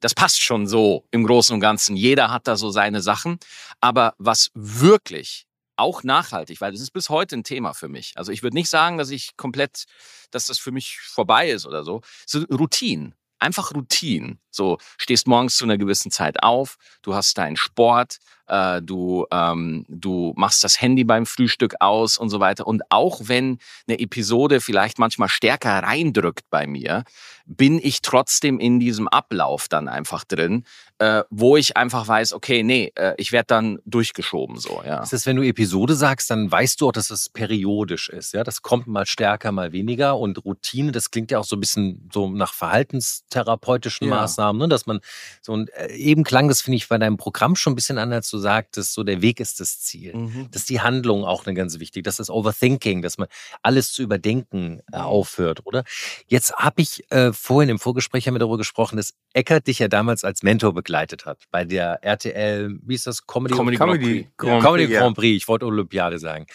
das 0.00 0.14
passt 0.14 0.40
schon 0.40 0.66
so 0.66 1.04
im 1.10 1.24
Großen 1.24 1.54
und 1.54 1.60
Ganzen. 1.60 1.96
Jeder 1.96 2.30
hat 2.30 2.46
da 2.46 2.56
so 2.56 2.70
seine 2.70 3.02
Sachen. 3.02 3.38
Aber 3.80 4.14
was 4.18 4.50
wirklich 4.54 5.46
auch 5.76 6.02
nachhaltig, 6.02 6.60
weil 6.60 6.72
das 6.72 6.80
ist 6.80 6.90
bis 6.90 7.08
heute 7.08 7.36
ein 7.36 7.44
Thema 7.44 7.72
für 7.72 7.88
mich. 7.88 8.12
Also 8.16 8.32
ich 8.32 8.42
würde 8.42 8.56
nicht 8.56 8.68
sagen, 8.68 8.98
dass 8.98 9.10
ich 9.10 9.36
komplett, 9.36 9.84
dass 10.30 10.46
das 10.46 10.58
für 10.58 10.72
mich 10.72 10.98
vorbei 11.00 11.50
ist 11.50 11.66
oder 11.66 11.84
so. 11.84 12.02
So 12.26 12.40
Routinen. 12.50 13.14
Einfach 13.38 13.72
Routinen. 13.72 14.40
So 14.50 14.78
stehst 14.98 15.28
morgens 15.28 15.56
zu 15.56 15.64
einer 15.64 15.78
gewissen 15.78 16.10
Zeit 16.10 16.42
auf, 16.42 16.76
du 17.02 17.14
hast 17.14 17.38
deinen 17.38 17.56
Sport, 17.56 18.18
äh, 18.48 18.82
du, 18.82 19.26
ähm, 19.30 19.84
du 19.88 20.32
machst 20.36 20.64
das 20.64 20.80
Handy 20.80 21.04
beim 21.04 21.26
Frühstück 21.26 21.76
aus 21.80 22.18
und 22.18 22.30
so 22.30 22.40
weiter. 22.40 22.66
Und 22.66 22.82
auch 22.90 23.20
wenn 23.24 23.58
eine 23.86 23.98
Episode 23.98 24.60
vielleicht 24.60 24.98
manchmal 24.98 25.28
stärker 25.28 25.82
reindrückt 25.82 26.50
bei 26.50 26.66
mir, 26.66 27.04
bin 27.46 27.80
ich 27.82 28.02
trotzdem 28.02 28.60
in 28.60 28.78
diesem 28.78 29.08
Ablauf 29.08 29.68
dann 29.68 29.88
einfach 29.88 30.24
drin, 30.24 30.64
äh, 30.98 31.22
wo 31.30 31.56
ich 31.56 31.76
einfach 31.76 32.06
weiß, 32.06 32.34
okay, 32.34 32.62
nee, 32.62 32.92
äh, 32.94 33.14
ich 33.16 33.32
werde 33.32 33.46
dann 33.46 33.78
durchgeschoben 33.86 34.58
so. 34.58 34.82
Ja. 34.84 35.00
Das 35.00 35.14
ist, 35.14 35.24
wenn 35.24 35.36
du 35.36 35.42
Episode 35.42 35.94
sagst, 35.94 36.30
dann 36.30 36.50
weißt 36.50 36.80
du 36.80 36.88
auch, 36.88 36.92
dass 36.92 37.08
es 37.10 37.30
periodisch 37.30 38.10
ist. 38.10 38.34
Ja, 38.34 38.44
das 38.44 38.60
kommt 38.60 38.86
mal 38.86 39.06
stärker, 39.06 39.50
mal 39.50 39.72
weniger 39.72 40.18
und 40.18 40.44
Routine. 40.44 40.92
Das 40.92 41.10
klingt 41.10 41.30
ja 41.30 41.38
auch 41.38 41.44
so 41.44 41.56
ein 41.56 41.60
bisschen 41.60 42.10
so 42.12 42.28
nach 42.28 42.52
verhaltenstherapeutischen 42.52 44.08
ja. 44.08 44.14
Maßnahmen, 44.14 44.60
ne? 44.60 44.68
dass 44.68 44.86
man 44.86 45.00
so 45.40 45.52
und 45.52 45.70
äh, 45.74 45.94
eben 45.94 46.24
klang 46.24 46.48
das 46.48 46.60
finde 46.60 46.76
ich 46.76 46.88
bei 46.88 46.98
deinem 46.98 47.16
Programm 47.16 47.56
schon 47.56 47.72
ein 47.72 47.76
bisschen 47.76 47.96
an, 47.98 48.12
als 48.12 48.28
du 48.38 48.42
sagtest, 48.42 48.94
so 48.94 49.02
der 49.02 49.22
Weg 49.22 49.40
ist 49.40 49.60
das 49.60 49.80
Ziel. 49.80 50.14
Mhm. 50.14 50.50
Dass 50.50 50.64
die 50.64 50.80
Handlung 50.80 51.24
auch 51.24 51.46
eine 51.46 51.54
ganz 51.54 51.78
wichtig, 51.78 52.04
dass 52.04 52.16
das 52.16 52.30
Overthinking, 52.30 53.02
dass 53.02 53.18
man 53.18 53.28
alles 53.62 53.92
zu 53.92 54.02
überdenken 54.02 54.80
äh, 54.92 54.98
aufhört, 54.98 55.66
oder? 55.66 55.84
Jetzt 56.26 56.54
habe 56.54 56.82
ich 56.82 57.10
äh, 57.10 57.32
vorhin 57.32 57.68
im 57.68 57.78
Vorgespräch 57.78 58.26
haben 58.26 58.34
wir 58.34 58.38
darüber 58.38 58.58
gesprochen, 58.58 58.96
dass 58.96 59.14
Eckert 59.34 59.66
dich 59.66 59.78
ja 59.78 59.88
damals 59.88 60.24
als 60.24 60.42
Mentor 60.42 60.72
begleitet 60.74 61.26
hat 61.26 61.44
bei 61.50 61.64
der 61.64 62.02
RTL, 62.02 62.78
wie 62.82 62.94
ist 62.94 63.06
das? 63.06 63.26
Comedy, 63.26 63.54
Comedy, 63.54 63.76
Comedy, 63.76 64.28
Grand, 64.36 64.62
Prix. 64.62 64.64
Comedy 64.64 64.86
Grand 64.86 65.16
Prix. 65.16 65.36
Ich 65.36 65.48
wollte 65.48 65.66
Olympiade 65.66 66.18
sagen. 66.18 66.46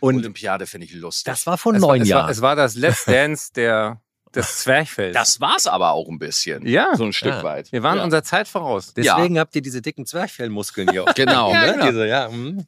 Und 0.00 0.16
Olympiade 0.16 0.66
finde 0.66 0.86
ich 0.86 0.94
lustig. 0.94 1.24
Das 1.24 1.46
war 1.46 1.58
vor 1.58 1.72
neun 1.72 2.04
Jahren. 2.04 2.30
Es 2.30 2.40
war, 2.40 2.52
es 2.52 2.56
war 2.56 2.56
das 2.56 2.74
Let's 2.76 3.04
Dance 3.06 3.52
der 3.54 4.00
des 4.34 4.58
Zwerchfells. 4.58 5.14
Das 5.14 5.40
war's 5.40 5.66
aber 5.66 5.92
auch 5.92 6.08
ein 6.08 6.18
bisschen. 6.18 6.66
Ja. 6.66 6.94
So 6.96 7.04
ein 7.04 7.12
Stück 7.12 7.32
ja. 7.32 7.42
weit. 7.42 7.72
Wir 7.72 7.82
waren 7.82 7.98
ja. 7.98 8.04
unserer 8.04 8.22
Zeit 8.22 8.48
voraus. 8.48 8.94
Deswegen 8.94 9.36
ja. 9.36 9.40
habt 9.40 9.54
ihr 9.56 9.62
diese 9.62 9.82
dicken 9.82 10.06
Zwerchfellmuskeln 10.06 10.90
hier 10.90 11.04
auch. 11.08 11.14
genau. 11.14 11.52
ja, 11.52 11.72
genau. 11.72 11.86
Diese, 11.86 12.06
ja. 12.06 12.28
Mhm. 12.28 12.66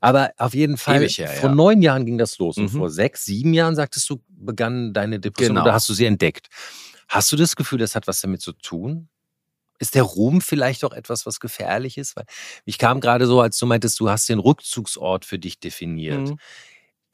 Aber 0.00 0.32
auf 0.36 0.54
jeden 0.54 0.76
Fall, 0.76 1.06
her, 1.06 1.28
vor 1.28 1.50
neun 1.50 1.82
Jahren 1.82 2.06
ging 2.06 2.18
das 2.18 2.38
los. 2.38 2.56
Und 2.56 2.72
mhm. 2.72 2.78
vor 2.78 2.90
sechs, 2.90 3.24
sieben 3.24 3.54
Jahren, 3.54 3.74
sagtest 3.74 4.08
du, 4.10 4.22
begann 4.28 4.92
deine 4.92 5.18
Depression 5.20 5.54
genau. 5.54 5.64
oder 5.64 5.74
hast 5.74 5.88
du 5.88 5.94
sie 5.94 6.06
entdeckt? 6.06 6.48
Hast 7.08 7.30
du 7.32 7.36
das 7.36 7.56
Gefühl, 7.56 7.78
das 7.78 7.94
hat 7.94 8.06
was 8.06 8.20
damit 8.20 8.40
zu 8.40 8.52
tun? 8.52 9.08
Ist 9.78 9.94
der 9.94 10.02
Ruhm 10.02 10.40
vielleicht 10.40 10.84
auch 10.84 10.92
etwas, 10.92 11.26
was 11.26 11.38
gefährlich 11.38 11.98
ist? 11.98 12.16
Weil 12.16 12.24
ich 12.64 12.78
kam 12.78 13.00
gerade 13.00 13.26
so, 13.26 13.40
als 13.40 13.58
du 13.58 13.66
meintest, 13.66 14.00
du 14.00 14.08
hast 14.08 14.28
den 14.28 14.38
Rückzugsort 14.38 15.24
für 15.24 15.38
dich 15.38 15.60
definiert. 15.60 16.30
Mhm. 16.30 16.38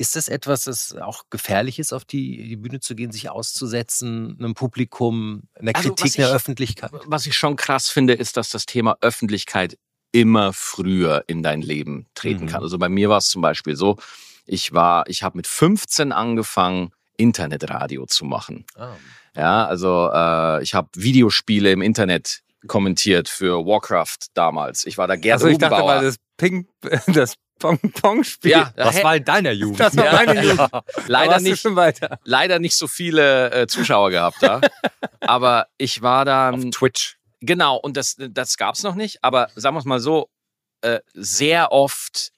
Ist 0.02 0.16
das 0.16 0.26
etwas, 0.26 0.64
das 0.64 0.96
auch 0.96 1.26
gefährlich 1.30 1.78
ist, 1.78 1.92
auf 1.92 2.04
die, 2.04 2.48
die 2.48 2.56
Bühne 2.56 2.80
zu 2.80 2.96
gehen, 2.96 3.12
sich 3.12 3.30
auszusetzen, 3.30 4.36
einem 4.36 4.54
Publikum, 4.54 5.44
einer 5.54 5.76
also, 5.76 5.94
Kritik 5.94 6.18
in 6.18 6.24
der 6.24 6.34
Öffentlichkeit? 6.34 6.90
Was 7.06 7.24
ich 7.24 7.36
schon 7.36 7.54
krass 7.54 7.88
finde, 7.88 8.14
ist, 8.14 8.36
dass 8.36 8.50
das 8.50 8.66
Thema 8.66 8.96
Öffentlichkeit 9.00 9.78
immer 10.10 10.52
früher 10.52 11.22
in 11.28 11.44
dein 11.44 11.62
Leben 11.62 12.08
treten 12.16 12.46
mhm. 12.46 12.48
kann. 12.48 12.62
Also 12.64 12.78
bei 12.78 12.88
mir 12.88 13.10
war 13.10 13.18
es 13.18 13.28
zum 13.28 13.42
Beispiel 13.42 13.76
so, 13.76 13.96
ich 14.44 14.72
war, 14.72 15.08
ich 15.08 15.22
habe 15.22 15.36
mit 15.36 15.46
15 15.46 16.10
angefangen, 16.10 16.90
Internetradio 17.16 18.06
zu 18.06 18.24
machen. 18.24 18.66
Oh. 18.76 18.88
Ja, 19.36 19.66
also 19.66 20.10
äh, 20.12 20.64
ich 20.64 20.74
habe 20.74 20.88
Videospiele 20.96 21.70
im 21.70 21.80
Internet 21.80 22.42
kommentiert 22.66 23.28
für 23.28 23.64
Warcraft 23.64 24.18
damals. 24.34 24.84
Ich 24.84 24.98
war 24.98 25.06
da 25.06 25.14
Gerd 25.14 25.34
also 25.34 25.46
ich 25.46 25.58
dachte, 25.58 25.80
weil 25.84 26.02
das 26.02 26.16
Ping, 26.36 26.66
das 27.06 27.36
Pong-Pong-Spiel. 27.58 28.50
Ja, 28.50 28.72
das 28.74 29.02
war 29.02 29.16
in 29.16 29.24
deiner 29.24 29.52
Jugend. 29.52 29.80
Das 29.80 29.96
war 29.96 30.12
meine 30.12 30.42
Jugend. 30.42 30.58
Ja. 30.58 30.82
Leider 31.06 31.40
nicht, 31.40 31.66
leider 32.24 32.58
nicht 32.58 32.76
so 32.76 32.88
viele 32.88 33.50
äh, 33.52 33.66
Zuschauer 33.66 34.10
gehabt 34.10 34.38
da. 34.40 34.60
aber 35.20 35.68
ich 35.78 36.02
war 36.02 36.24
dann. 36.24 36.54
Auf 36.54 36.70
Twitch. 36.70 37.18
Genau, 37.40 37.76
und 37.76 37.96
das, 37.96 38.16
das 38.18 38.56
gab 38.56 38.74
es 38.74 38.82
noch 38.82 38.94
nicht. 38.94 39.22
Aber 39.22 39.48
sagen 39.54 39.74
wir 39.76 39.80
es 39.80 39.84
mal 39.84 40.00
so, 40.00 40.28
äh, 40.82 41.00
sehr 41.14 41.72
oft 41.72 42.32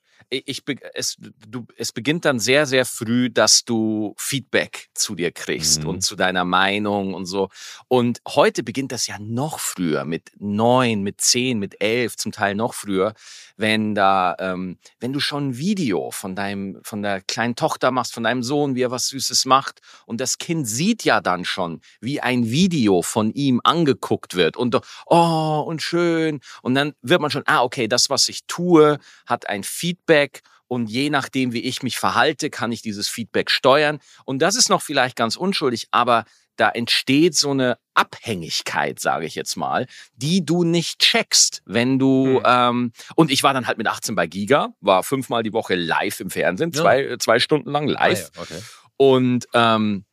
ich, 0.47 0.63
es, 0.95 1.17
du, 1.49 1.67
es 1.77 1.93
beginnt 1.93 2.25
dann 2.25 2.39
sehr, 2.39 2.67
sehr 2.67 2.85
früh, 2.85 3.31
dass 3.31 3.65
du 3.65 4.15
Feedback 4.17 4.89
zu 4.95 5.15
dir 5.15 5.33
kriegst 5.33 5.83
mhm. 5.83 5.89
und 5.89 6.01
zu 6.03 6.17
deiner 6.17 6.45
Meinung 6.45 7.15
und 7.15 7.27
so. 7.27 7.49
Und 7.89 8.21
heute 8.29 8.63
beginnt 8.63 8.93
das 8.93 9.07
ja 9.07 9.19
noch 9.19 9.59
früher, 9.59 10.05
mit 10.05 10.33
neun, 10.39 11.03
mit 11.03 11.21
zehn, 11.21 11.59
mit 11.59 11.81
elf, 11.81 12.17
zum 12.17 12.33
Teil 12.33 12.55
noch 12.55 12.75
früher, 12.75 13.15
wenn 13.57 13.95
da, 13.95 14.35
ähm, 14.39 14.79
wenn 15.01 15.13
du 15.13 15.21
schon 15.21 15.49
ein 15.49 15.59
Video 15.59 16.11
von 16.11 16.35
deinem, 16.35 16.81
von 16.83 17.03
der 17.03 17.21
kleinen 17.21 17.55
Tochter 17.55 17.91
machst, 17.91 18.15
von 18.15 18.25
deinem 18.25 18.43
Sohn, 18.43 18.75
wie 18.75 18.83
er 18.83 18.91
was 18.91 19.09
Süßes 19.09 19.45
macht, 19.45 19.81
und 20.07 20.21
das 20.21 20.39
Kind 20.39 20.69
sieht 20.69 21.05
ja 21.05 21.21
dann 21.21 21.45
schon, 21.45 21.81
wie 22.01 22.21
ein 22.21 22.51
Video 22.51 23.03
von 23.03 23.33
ihm 23.33 23.61
angeguckt 23.63 24.35
wird 24.35 24.57
und 24.57 24.77
oh 25.07 25.65
und 25.67 25.83
schön, 25.83 26.41
und 26.63 26.75
dann 26.75 26.95
wird 27.03 27.21
man 27.21 27.31
schon, 27.31 27.45
ah 27.47 27.63
okay, 27.63 27.87
das 27.89 28.11
was 28.11 28.29
ich 28.29 28.47
tue, 28.47 28.99
hat 29.27 29.49
ein 29.49 29.63
Feedback 29.63 30.24
und 30.67 30.89
je 30.89 31.11
nachdem, 31.11 31.53
wie 31.53 31.61
ich 31.61 31.83
mich 31.83 31.99
verhalte, 31.99 32.51
kann 32.51 32.73
ich 32.73 32.83
dieses 32.83 33.09
Feedback 33.09 33.51
steuern. 33.51 34.01
Und 34.25 34.41
das 34.41 34.57
ist 34.57 34.69
noch 34.69 34.83
vielleicht 34.83 35.17
ganz 35.17 35.37
unschuldig, 35.37 35.89
aber 35.91 36.25
da 36.57 36.69
entsteht 36.69 37.35
so 37.35 37.51
eine 37.51 37.79
Abhängigkeit, 37.95 39.01
sage 39.01 39.27
ich 39.27 39.35
jetzt 39.35 39.57
mal, 39.57 39.87
die 40.15 40.45
du 40.45 40.65
nicht 40.65 41.01
checkst, 41.01 41.63
wenn 41.65 41.99
du 41.99 42.39
hm. 42.39 42.43
ähm, 42.45 42.93
und 43.17 43.31
ich 43.31 43.43
war 43.43 43.53
dann 43.55 43.67
halt 43.67 43.79
mit 43.79 43.89
18 43.89 44.15
bei 44.15 44.27
Giga, 44.27 44.73
war 44.81 45.03
fünfmal 45.03 45.43
die 45.43 45.53
Woche 45.53 45.75
live 45.75 46.21
im 46.21 46.31
Fernsehen, 46.31 46.71
ja. 46.73 46.81
zwei, 46.81 47.17
zwei 47.19 47.39
Stunden 47.41 47.71
lang 47.71 47.89
live. 47.89 48.31
Ah, 48.35 48.37
ja. 48.37 48.43
okay. 48.43 48.63
Und 48.97 49.47
ähm, 49.53 50.05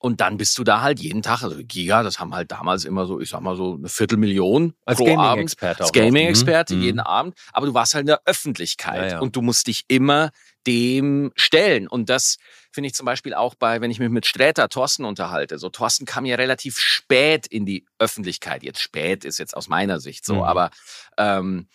und 0.00 0.20
dann 0.20 0.36
bist 0.36 0.56
du 0.58 0.64
da 0.64 0.80
halt 0.80 1.00
jeden 1.00 1.22
Tag, 1.22 1.42
also 1.42 1.56
Giga, 1.58 2.04
das 2.04 2.20
haben 2.20 2.32
halt 2.32 2.52
damals 2.52 2.84
immer 2.84 3.06
so, 3.06 3.20
ich 3.20 3.30
sag 3.30 3.40
mal 3.40 3.56
so 3.56 3.74
eine 3.74 3.88
Viertelmillion 3.88 4.74
als 4.84 4.98
Gaming-Experte. 4.98 5.82
Als 5.82 5.92
Gaming-Experte 5.92 6.76
mhm. 6.76 6.82
jeden 6.82 7.00
Abend. 7.00 7.34
Aber 7.52 7.66
du 7.66 7.74
warst 7.74 7.94
halt 7.94 8.02
in 8.02 8.08
der 8.08 8.22
Öffentlichkeit 8.24 9.10
ja, 9.10 9.16
ja. 9.16 9.18
und 9.18 9.34
du 9.34 9.42
musst 9.42 9.66
dich 9.66 9.84
immer 9.88 10.30
dem 10.68 11.32
stellen. 11.34 11.88
Und 11.88 12.10
das 12.10 12.36
finde 12.70 12.88
ich 12.88 12.94
zum 12.94 13.06
Beispiel 13.06 13.34
auch 13.34 13.56
bei, 13.56 13.80
wenn 13.80 13.90
ich 13.90 13.98
mich 13.98 14.10
mit 14.10 14.26
Sträter 14.26 14.68
Thorsten 14.68 15.04
unterhalte. 15.04 15.58
So, 15.58 15.68
Thorsten 15.68 16.04
kam 16.04 16.24
ja 16.26 16.36
relativ 16.36 16.78
spät 16.78 17.48
in 17.48 17.66
die 17.66 17.84
Öffentlichkeit. 17.98 18.62
Jetzt 18.62 18.80
spät 18.80 19.24
ist 19.24 19.38
jetzt 19.38 19.56
aus 19.56 19.68
meiner 19.68 19.98
Sicht 19.98 20.24
so, 20.24 20.36
mhm. 20.36 20.42
aber 20.42 20.70
ähm, 21.16 21.68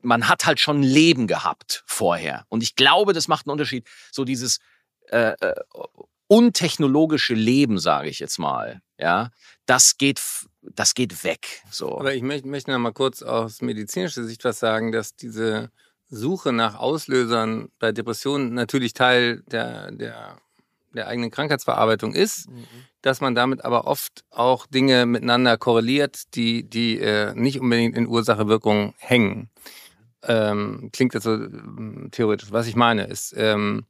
man 0.00 0.28
hat 0.28 0.46
halt 0.46 0.58
schon 0.58 0.80
ein 0.80 0.84
Leben 0.84 1.28
gehabt 1.28 1.84
vorher. 1.86 2.44
Und 2.48 2.64
ich 2.64 2.74
glaube, 2.74 3.12
das 3.12 3.28
macht 3.28 3.46
einen 3.46 3.52
Unterschied. 3.52 3.86
So 4.10 4.24
dieses 4.24 4.58
äh, 5.10 5.34
äh 5.40 5.54
untechnologische 6.32 7.34
Leben, 7.34 7.78
sage 7.78 8.08
ich 8.08 8.18
jetzt 8.18 8.38
mal, 8.38 8.80
ja, 8.98 9.30
das 9.66 9.98
geht, 9.98 10.22
das 10.62 10.94
geht 10.94 11.24
weg. 11.24 11.62
So. 11.70 11.98
Aber 11.98 12.14
ich 12.14 12.22
möchte, 12.22 12.48
möchte 12.48 12.70
noch 12.70 12.78
mal 12.78 12.94
kurz 12.94 13.22
aus 13.22 13.60
medizinischer 13.60 14.24
Sicht 14.24 14.42
was 14.42 14.58
sagen, 14.58 14.92
dass 14.92 15.14
diese 15.14 15.70
Suche 16.08 16.54
nach 16.54 16.78
Auslösern 16.78 17.68
bei 17.78 17.92
Depressionen 17.92 18.54
natürlich 18.54 18.94
Teil 18.94 19.42
der, 19.42 19.92
der, 19.92 20.38
der 20.94 21.06
eigenen 21.06 21.30
Krankheitsverarbeitung 21.30 22.14
ist, 22.14 22.48
mhm. 22.48 22.64
dass 23.02 23.20
man 23.20 23.34
damit 23.34 23.62
aber 23.62 23.86
oft 23.86 24.24
auch 24.30 24.66
Dinge 24.66 25.04
miteinander 25.04 25.58
korreliert, 25.58 26.34
die, 26.34 26.64
die 26.64 26.98
äh, 26.98 27.34
nicht 27.34 27.60
unbedingt 27.60 27.94
in 27.94 28.08
Ursache-Wirkung 28.08 28.94
hängen. 28.96 29.50
Ähm, 30.22 30.88
klingt 30.94 31.12
jetzt 31.12 31.24
so 31.24 31.34
äh, 31.34 32.08
theoretisch. 32.10 32.52
Was 32.52 32.66
ich 32.68 32.76
meine 32.76 33.04
ist, 33.04 33.34
ähm, 33.36 33.84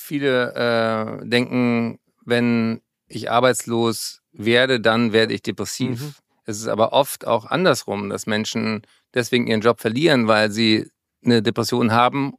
viele 0.00 1.20
äh, 1.22 1.26
denken, 1.26 1.98
wenn 2.24 2.80
ich 3.08 3.30
arbeitslos 3.30 4.20
werde, 4.32 4.80
dann 4.80 5.12
werde 5.12 5.34
ich 5.34 5.42
depressiv. 5.42 6.00
Mhm. 6.00 6.14
Es 6.44 6.58
ist 6.58 6.68
aber 6.68 6.92
oft 6.92 7.26
auch 7.26 7.44
andersrum, 7.46 8.08
dass 8.08 8.26
Menschen 8.26 8.82
deswegen 9.14 9.46
ihren 9.46 9.60
Job 9.60 9.80
verlieren, 9.80 10.28
weil 10.28 10.50
sie 10.50 10.90
eine 11.24 11.42
Depression 11.42 11.92
haben, 11.92 12.34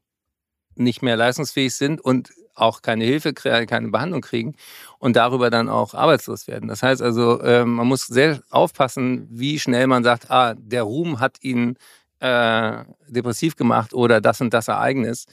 nicht 0.75 1.01
mehr 1.01 1.17
leistungsfähig 1.17 1.75
sind 1.75 2.01
und 2.01 2.31
auch 2.55 2.81
keine 2.81 3.05
Hilfe, 3.05 3.33
keine 3.33 3.89
Behandlung 3.89 4.21
kriegen 4.21 4.55
und 4.97 5.15
darüber 5.15 5.49
dann 5.49 5.69
auch 5.69 5.93
arbeitslos 5.93 6.47
werden. 6.47 6.67
Das 6.67 6.83
heißt 6.83 7.01
also, 7.01 7.39
äh, 7.41 7.65
man 7.65 7.87
muss 7.87 8.07
sehr 8.07 8.41
aufpassen, 8.49 9.27
wie 9.29 9.59
schnell 9.59 9.87
man 9.87 10.03
sagt, 10.03 10.29
ah, 10.29 10.55
der 10.55 10.83
Ruhm 10.83 11.19
hat 11.19 11.37
ihn 11.41 11.77
äh, 12.19 12.83
depressiv 13.07 13.55
gemacht 13.55 13.93
oder 13.93 14.21
das 14.21 14.41
und 14.41 14.53
das 14.53 14.67
Ereignis. 14.67 15.25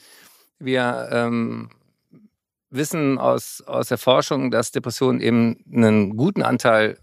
Wir 0.59 1.09
ähm, 1.11 1.69
wissen 2.69 3.17
aus, 3.17 3.61
aus 3.65 3.89
der 3.89 3.97
Forschung, 3.97 4.51
dass 4.51 4.71
Depression 4.71 5.21
eben 5.21 5.63
einen 5.71 6.15
guten 6.17 6.43
Anteil 6.43 6.97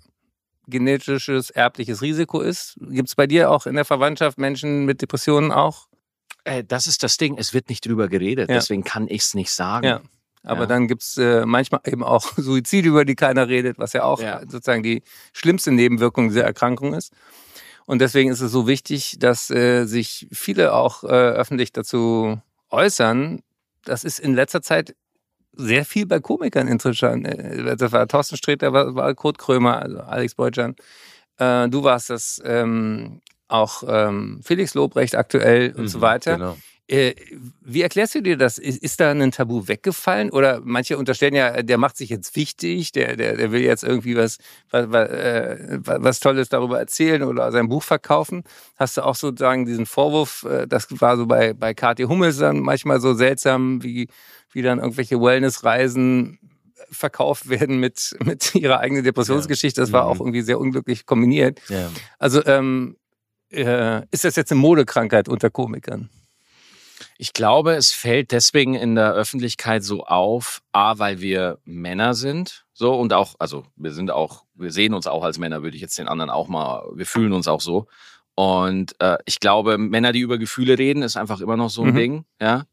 genetisches, 0.66 1.50
erbliches 1.50 2.02
Risiko 2.02 2.40
ist. 2.40 2.76
Gibt 2.80 3.08
es 3.08 3.14
bei 3.14 3.26
dir 3.26 3.50
auch 3.50 3.66
in 3.66 3.74
der 3.74 3.84
Verwandtschaft 3.84 4.38
Menschen 4.38 4.84
mit 4.84 5.02
Depressionen 5.02 5.52
auch? 5.52 5.88
Äh, 6.44 6.64
das 6.64 6.86
ist 6.86 7.02
das 7.02 7.16
Ding, 7.16 7.36
es 7.38 7.54
wird 7.54 7.68
nicht 7.68 7.86
drüber 7.86 8.08
geredet, 8.08 8.48
ja. 8.48 8.56
deswegen 8.56 8.84
kann 8.84 9.06
ich 9.08 9.22
es 9.22 9.34
nicht 9.34 9.50
sagen. 9.50 9.86
Ja. 9.86 10.00
Aber 10.42 10.60
ja. 10.60 10.66
dann 10.66 10.88
gibt 10.88 11.02
es 11.02 11.16
äh, 11.16 11.46
manchmal 11.46 11.80
eben 11.86 12.02
auch 12.02 12.32
Suizide, 12.36 12.88
über 12.88 13.04
die 13.04 13.14
keiner 13.14 13.48
redet, 13.48 13.78
was 13.78 13.94
ja 13.94 14.04
auch 14.04 14.20
sozusagen 14.42 14.82
die 14.82 15.02
schlimmste 15.32 15.72
Nebenwirkung 15.72 16.28
dieser 16.28 16.44
Erkrankung 16.44 16.94
ist. 16.94 17.12
Und 17.86 18.00
deswegen 18.00 18.30
ist 18.30 18.40
es 18.40 18.52
so 18.52 18.66
wichtig, 18.66 19.16
dass 19.18 19.50
äh, 19.50 19.84
sich 19.84 20.26
viele 20.32 20.74
auch 20.74 21.04
äh, 21.04 21.08
öffentlich 21.08 21.72
dazu 21.72 22.40
äußern. 22.70 23.42
Das 23.84 24.04
ist 24.04 24.18
in 24.18 24.34
letzter 24.34 24.62
Zeit 24.62 24.94
sehr 25.56 25.84
viel 25.84 26.06
bei 26.06 26.20
Komikern 26.20 26.68
interessant. 26.68 27.26
Äh, 27.26 27.76
das 27.76 27.92
war 27.92 28.06
Thorsten 28.08 28.36
Sträter, 28.36 28.72
war, 28.72 28.94
war 28.94 29.14
Kurt 29.14 29.38
Krömer, 29.38 29.80
also 29.82 30.00
Alex 30.00 30.34
Beutschan. 30.34 30.76
Äh, 31.38 31.68
du 31.68 31.82
warst 31.82 32.10
das 32.10 32.40
ähm, 32.44 33.20
auch 33.48 33.82
ähm, 33.86 34.40
Felix 34.42 34.74
Lobrecht 34.74 35.14
aktuell 35.14 35.72
und 35.72 35.82
mhm, 35.82 35.88
so 35.88 36.00
weiter. 36.00 36.34
Genau. 36.36 36.56
Äh, 36.86 37.14
wie 37.62 37.80
erklärst 37.80 38.14
du 38.14 38.20
dir 38.20 38.36
das? 38.36 38.58
Ist, 38.58 39.00
da 39.00 39.10
ein 39.10 39.30
Tabu 39.30 39.68
weggefallen? 39.68 40.30
Oder 40.30 40.60
manche 40.62 40.98
unterstellen 40.98 41.34
ja, 41.34 41.62
der 41.62 41.78
macht 41.78 41.96
sich 41.96 42.10
jetzt 42.10 42.36
wichtig, 42.36 42.92
der, 42.92 43.16
der, 43.16 43.36
der 43.36 43.52
will 43.52 43.62
jetzt 43.62 43.84
irgendwie 43.84 44.16
was, 44.16 44.36
was, 44.70 44.90
was, 44.90 45.08
äh, 45.08 45.78
was 45.82 46.20
Tolles 46.20 46.50
darüber 46.50 46.78
erzählen 46.78 47.22
oder 47.22 47.50
sein 47.52 47.68
Buch 47.68 47.82
verkaufen. 47.82 48.44
Hast 48.76 48.98
du 48.98 49.02
auch 49.02 49.14
sozusagen 49.14 49.64
diesen 49.64 49.86
Vorwurf, 49.86 50.44
äh, 50.44 50.66
das 50.66 50.88
war 51.00 51.16
so 51.16 51.26
bei, 51.26 51.54
bei 51.54 51.72
Kathi 51.72 52.02
Hummels 52.02 52.36
dann 52.36 52.60
manchmal 52.60 53.00
so 53.00 53.14
seltsam, 53.14 53.82
wie, 53.82 54.08
wie 54.52 54.60
dann 54.60 54.78
irgendwelche 54.78 55.18
Wellnessreisen 55.18 56.38
verkauft 56.90 57.48
werden 57.48 57.80
mit, 57.80 58.14
mit 58.22 58.54
ihrer 58.54 58.80
eigenen 58.80 59.04
Depressionsgeschichte. 59.04 59.80
Das 59.80 59.92
war 59.92 60.04
auch 60.04 60.20
irgendwie 60.20 60.42
sehr 60.42 60.60
unglücklich 60.60 61.06
kombiniert. 61.06 61.62
Ja. 61.70 61.90
Also 62.18 62.44
ähm, 62.44 62.96
äh, 63.50 64.02
ist 64.10 64.24
das 64.24 64.36
jetzt 64.36 64.52
eine 64.52 64.60
Modekrankheit 64.60 65.30
unter 65.30 65.48
Komikern? 65.48 66.10
Ich 67.24 67.32
glaube, 67.32 67.72
es 67.72 67.90
fällt 67.90 68.32
deswegen 68.32 68.74
in 68.74 68.96
der 68.96 69.14
Öffentlichkeit 69.14 69.82
so 69.82 70.04
auf, 70.04 70.60
a, 70.72 70.98
weil 70.98 71.22
wir 71.22 71.58
Männer 71.64 72.12
sind, 72.12 72.66
so 72.74 72.94
und 72.94 73.14
auch, 73.14 73.34
also 73.38 73.64
wir 73.76 73.92
sind 73.92 74.10
auch, 74.10 74.44
wir 74.52 74.70
sehen 74.70 74.92
uns 74.92 75.06
auch 75.06 75.24
als 75.24 75.38
Männer, 75.38 75.62
würde 75.62 75.74
ich 75.74 75.80
jetzt 75.80 75.96
den 75.96 76.06
anderen 76.06 76.28
auch 76.28 76.48
mal, 76.48 76.86
wir 76.94 77.06
fühlen 77.06 77.32
uns 77.32 77.48
auch 77.48 77.62
so. 77.62 77.86
Und 78.34 78.94
äh, 79.00 79.16
ich 79.24 79.40
glaube, 79.40 79.78
Männer, 79.78 80.12
die 80.12 80.20
über 80.20 80.36
Gefühle 80.36 80.76
reden, 80.76 81.02
ist 81.02 81.16
einfach 81.16 81.40
immer 81.40 81.56
noch 81.56 81.70
so 81.70 81.80
ein 81.80 81.92
mhm. 81.92 81.96
Ding, 81.96 82.24
ja. 82.42 82.64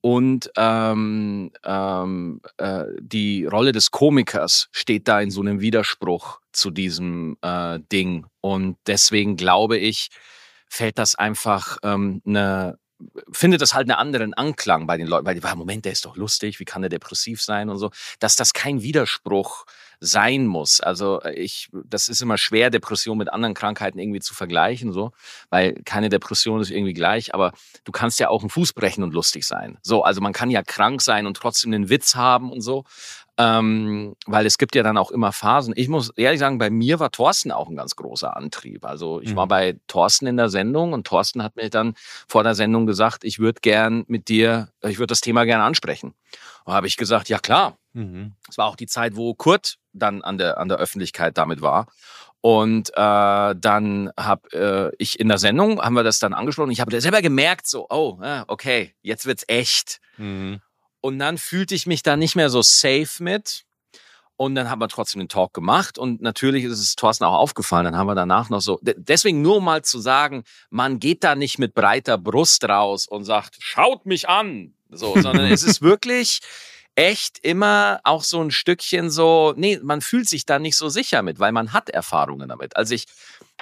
Und 0.00 0.50
ähm, 0.56 1.52
ähm, 1.64 2.40
äh, 2.56 2.86
die 3.00 3.44
Rolle 3.44 3.70
des 3.70 3.92
Komikers 3.92 4.66
steht 4.72 5.06
da 5.06 5.20
in 5.20 5.30
so 5.30 5.42
einem 5.42 5.60
Widerspruch 5.60 6.40
zu 6.50 6.72
diesem 6.72 7.36
äh, 7.40 7.78
Ding. 7.92 8.26
Und 8.40 8.78
deswegen 8.88 9.36
glaube 9.36 9.78
ich, 9.78 10.08
fällt 10.68 10.98
das 10.98 11.14
einfach 11.14 11.78
ähm, 11.84 12.20
eine 12.26 12.81
findet 13.32 13.62
das 13.62 13.74
halt 13.74 13.88
einen 13.88 13.98
anderen 13.98 14.34
Anklang 14.34 14.86
bei 14.86 14.96
den 14.96 15.06
Leuten, 15.06 15.26
weil 15.26 15.34
die, 15.38 15.56
Moment, 15.56 15.84
der 15.84 15.92
ist 15.92 16.04
doch 16.04 16.16
lustig, 16.16 16.60
wie 16.60 16.64
kann 16.64 16.82
der 16.82 16.88
depressiv 16.88 17.42
sein 17.42 17.68
und 17.68 17.78
so, 17.78 17.90
dass 18.18 18.36
das 18.36 18.52
kein 18.52 18.82
Widerspruch 18.82 19.66
sein 20.02 20.46
muss. 20.46 20.80
Also 20.80 21.20
äh, 21.22 21.34
ich, 21.34 21.68
das 21.72 22.08
ist 22.08 22.20
immer 22.20 22.36
schwer, 22.36 22.70
Depression 22.70 23.16
mit 23.16 23.32
anderen 23.32 23.54
Krankheiten 23.54 23.98
irgendwie 23.98 24.20
zu 24.20 24.34
vergleichen, 24.34 24.92
so, 24.92 25.12
weil 25.48 25.74
keine 25.84 26.08
Depression 26.08 26.60
ist 26.60 26.70
irgendwie 26.70 26.92
gleich, 26.92 27.34
aber 27.34 27.52
du 27.84 27.92
kannst 27.92 28.18
ja 28.18 28.28
auch 28.28 28.40
einen 28.40 28.50
Fuß 28.50 28.72
brechen 28.72 29.04
und 29.04 29.14
lustig 29.14 29.44
sein. 29.44 29.78
So, 29.82 30.02
also 30.02 30.20
man 30.20 30.32
kann 30.32 30.50
ja 30.50 30.62
krank 30.62 31.02
sein 31.02 31.26
und 31.26 31.36
trotzdem 31.36 31.72
einen 31.72 31.88
Witz 31.88 32.16
haben 32.16 32.50
und 32.50 32.62
so. 32.62 32.84
Ähm, 33.38 34.14
weil 34.26 34.44
es 34.44 34.58
gibt 34.58 34.74
ja 34.74 34.82
dann 34.82 34.98
auch 34.98 35.10
immer 35.10 35.32
Phasen. 35.32 35.72
Ich 35.74 35.88
muss 35.88 36.10
ehrlich 36.16 36.38
sagen, 36.38 36.58
bei 36.58 36.68
mir 36.68 37.00
war 37.00 37.10
Thorsten 37.10 37.50
auch 37.50 37.68
ein 37.68 37.76
ganz 37.76 37.96
großer 37.96 38.36
Antrieb. 38.36 38.84
Also 38.84 39.22
ich 39.22 39.30
mhm. 39.30 39.36
war 39.36 39.46
bei 39.46 39.78
Thorsten 39.86 40.26
in 40.26 40.36
der 40.36 40.50
Sendung 40.50 40.92
und 40.92 41.06
Thorsten 41.06 41.42
hat 41.42 41.56
mir 41.56 41.70
dann 41.70 41.94
vor 42.28 42.42
der 42.42 42.54
Sendung 42.54 42.86
gesagt, 42.86 43.24
ich 43.24 43.38
würde 43.38 43.60
gern 43.62 44.04
mit 44.06 44.28
dir, 44.28 44.68
ich 44.82 44.98
würde 44.98 45.12
das 45.12 45.22
Thema 45.22 45.44
gerne 45.44 45.64
ansprechen. 45.64 46.14
Und 46.64 46.74
habe 46.74 46.86
ich 46.86 46.96
gesagt, 46.96 47.30
ja 47.30 47.38
klar. 47.38 47.78
Mhm. 47.94 48.34
Es 48.48 48.58
war 48.58 48.66
auch 48.66 48.76
die 48.76 48.86
Zeit, 48.86 49.16
wo 49.16 49.34
Kurt 49.34 49.78
dann 49.92 50.22
an 50.22 50.36
der, 50.36 50.58
an 50.58 50.68
der 50.68 50.78
Öffentlichkeit 50.78 51.38
damit 51.38 51.62
war. 51.62 51.86
Und 52.42 52.90
äh, 52.90 53.54
dann 53.56 54.10
habe 54.18 54.52
äh, 54.52 54.96
ich 54.98 55.20
in 55.20 55.28
der 55.28 55.38
Sendung, 55.38 55.80
haben 55.80 55.94
wir 55.94 56.02
das 56.02 56.18
dann 56.18 56.34
angesprochen. 56.34 56.72
Ich 56.72 56.80
habe 56.80 57.00
selber 57.00 57.22
gemerkt, 57.22 57.66
so, 57.66 57.86
oh, 57.88 58.18
okay, 58.48 58.94
jetzt 59.00 59.26
wird's 59.26 59.44
echt. 59.46 60.00
Mhm. 60.16 60.60
Und 61.02 61.18
dann 61.18 61.36
fühlte 61.36 61.74
ich 61.74 61.86
mich 61.86 62.02
da 62.02 62.16
nicht 62.16 62.36
mehr 62.36 62.48
so 62.48 62.62
safe 62.62 63.22
mit. 63.22 63.64
Und 64.36 64.54
dann 64.54 64.70
haben 64.70 64.80
wir 64.80 64.88
trotzdem 64.88 65.20
den 65.20 65.28
Talk 65.28 65.52
gemacht. 65.52 65.98
Und 65.98 66.22
natürlich 66.22 66.64
ist 66.64 66.78
es 66.78 66.96
Thorsten 66.96 67.24
auch 67.24 67.34
aufgefallen. 67.34 67.84
Dann 67.84 67.96
haben 67.96 68.06
wir 68.06 68.14
danach 68.14 68.48
noch 68.48 68.60
so. 68.60 68.80
Deswegen 68.82 69.42
nur 69.42 69.60
mal 69.60 69.82
zu 69.82 70.00
sagen, 70.00 70.44
man 70.70 71.00
geht 71.00 71.22
da 71.22 71.34
nicht 71.34 71.58
mit 71.58 71.74
breiter 71.74 72.18
Brust 72.18 72.64
raus 72.64 73.06
und 73.06 73.24
sagt, 73.24 73.56
schaut 73.58 74.06
mich 74.06 74.28
an. 74.28 74.74
So, 74.90 75.14
sondern 75.20 75.46
es 75.46 75.62
ist 75.62 75.82
wirklich 75.82 76.40
echt 76.94 77.38
immer 77.42 78.00
auch 78.04 78.22
so 78.22 78.40
ein 78.40 78.50
Stückchen 78.50 79.10
so, 79.10 79.54
nee, 79.56 79.78
man 79.82 80.00
fühlt 80.02 80.28
sich 80.28 80.44
da 80.44 80.58
nicht 80.58 80.76
so 80.76 80.88
sicher 80.88 81.22
mit, 81.22 81.38
weil 81.38 81.52
man 81.52 81.72
hat 81.72 81.88
Erfahrungen 81.88 82.48
damit. 82.48 82.76
Als 82.76 82.90
ich 82.90 83.06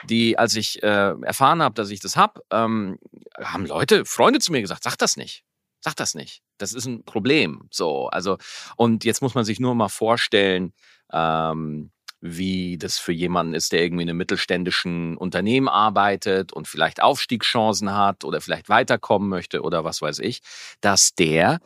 die, 0.05 0.39
als 0.39 0.57
ich 0.57 0.83
äh, 0.83 1.15
erfahren 1.23 1.63
habe, 1.63 1.75
dass 1.75 1.91
ich 1.91 2.01
das 2.01 2.17
hab, 2.17 2.41
ähm, 2.51 2.99
haben 3.39 3.67
Leute, 3.67 4.05
Freunde 4.05 4.41
zu 4.41 4.53
mir 4.53 4.61
gesagt, 4.61 4.83
sag 4.83 4.97
das 4.97 5.17
nicht. 5.17 5.45
Sag 5.81 5.97
das 5.97 6.15
nicht. 6.15 6.43
Das 6.59 6.73
ist 6.73 6.87
ein 6.87 7.05
Problem. 7.05 7.69
So, 7.71 8.09
also, 8.09 8.37
und 8.77 9.05
jetzt 9.05 9.23
muss 9.23 9.35
man 9.35 9.45
sich 9.45 9.61
nur 9.61 9.75
mal 9.75 9.89
vorstellen, 9.89 10.73
ähm, 11.13 11.91
wie 12.21 12.77
das 12.77 12.99
für 12.99 13.13
jemanden 13.13 13.55
ist, 13.55 13.73
der 13.73 13.83
irgendwie 13.83 14.03
in 14.03 14.11
einem 14.11 14.19
mittelständischen 14.19 15.17
Unternehmen 15.17 15.69
arbeitet 15.69 16.53
und 16.53 16.69
vielleicht 16.69 17.01
Aufstiegschancen 17.03 17.95
hat 17.95 18.25
oder 18.25 18.43
vielleicht 18.43 18.69
weiterkommen 18.69 19.29
möchte 19.29 19.63
oder 19.63 19.85
was 19.85 20.03
weiß 20.03 20.19
ich, 20.19 20.43
dass 20.83 21.15
der 21.15 21.61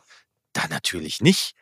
da 0.53 0.67
natürlich 0.69 1.21
nicht 1.21 1.55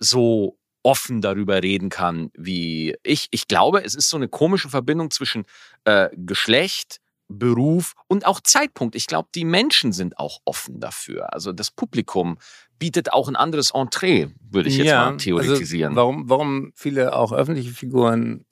so 0.00 0.58
offen 0.82 1.20
darüber 1.20 1.62
reden 1.62 1.90
kann 1.90 2.30
wie 2.34 2.96
ich. 3.02 3.28
Ich 3.30 3.46
glaube, 3.46 3.84
es 3.84 3.94
ist 3.94 4.08
so 4.08 4.16
eine 4.16 4.28
komische 4.28 4.68
Verbindung 4.68 5.10
zwischen 5.10 5.44
äh, 5.84 6.08
Geschlecht, 6.16 7.00
Beruf 7.30 7.94
und 8.08 8.26
auch 8.26 8.40
Zeitpunkt. 8.40 8.96
Ich 8.96 9.06
glaube, 9.06 9.28
die 9.34 9.44
Menschen 9.44 9.92
sind 9.92 10.18
auch 10.18 10.40
offen 10.44 10.80
dafür. 10.80 11.32
Also 11.32 11.52
das 11.52 11.70
Publikum 11.70 12.38
bietet 12.78 13.12
auch 13.12 13.28
ein 13.28 13.36
anderes 13.36 13.70
Entree, 13.72 14.28
würde 14.50 14.68
ich 14.68 14.78
jetzt 14.78 14.88
ja, 14.88 15.00
mal 15.00 15.06
also 15.12 15.18
theoretisieren. 15.18 15.92
Also 15.92 16.00
warum, 16.00 16.28
warum 16.28 16.72
viele 16.74 17.14
auch 17.14 17.32
öffentliche 17.32 17.70
Figuren 17.70 18.44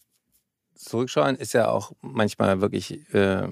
zurückschauen, 0.75 1.37
ist 1.37 1.55
ja 1.55 1.69
auch 1.69 1.93
manchmal 2.03 2.61
wirklich 2.61 3.13
äh, 3.13 3.49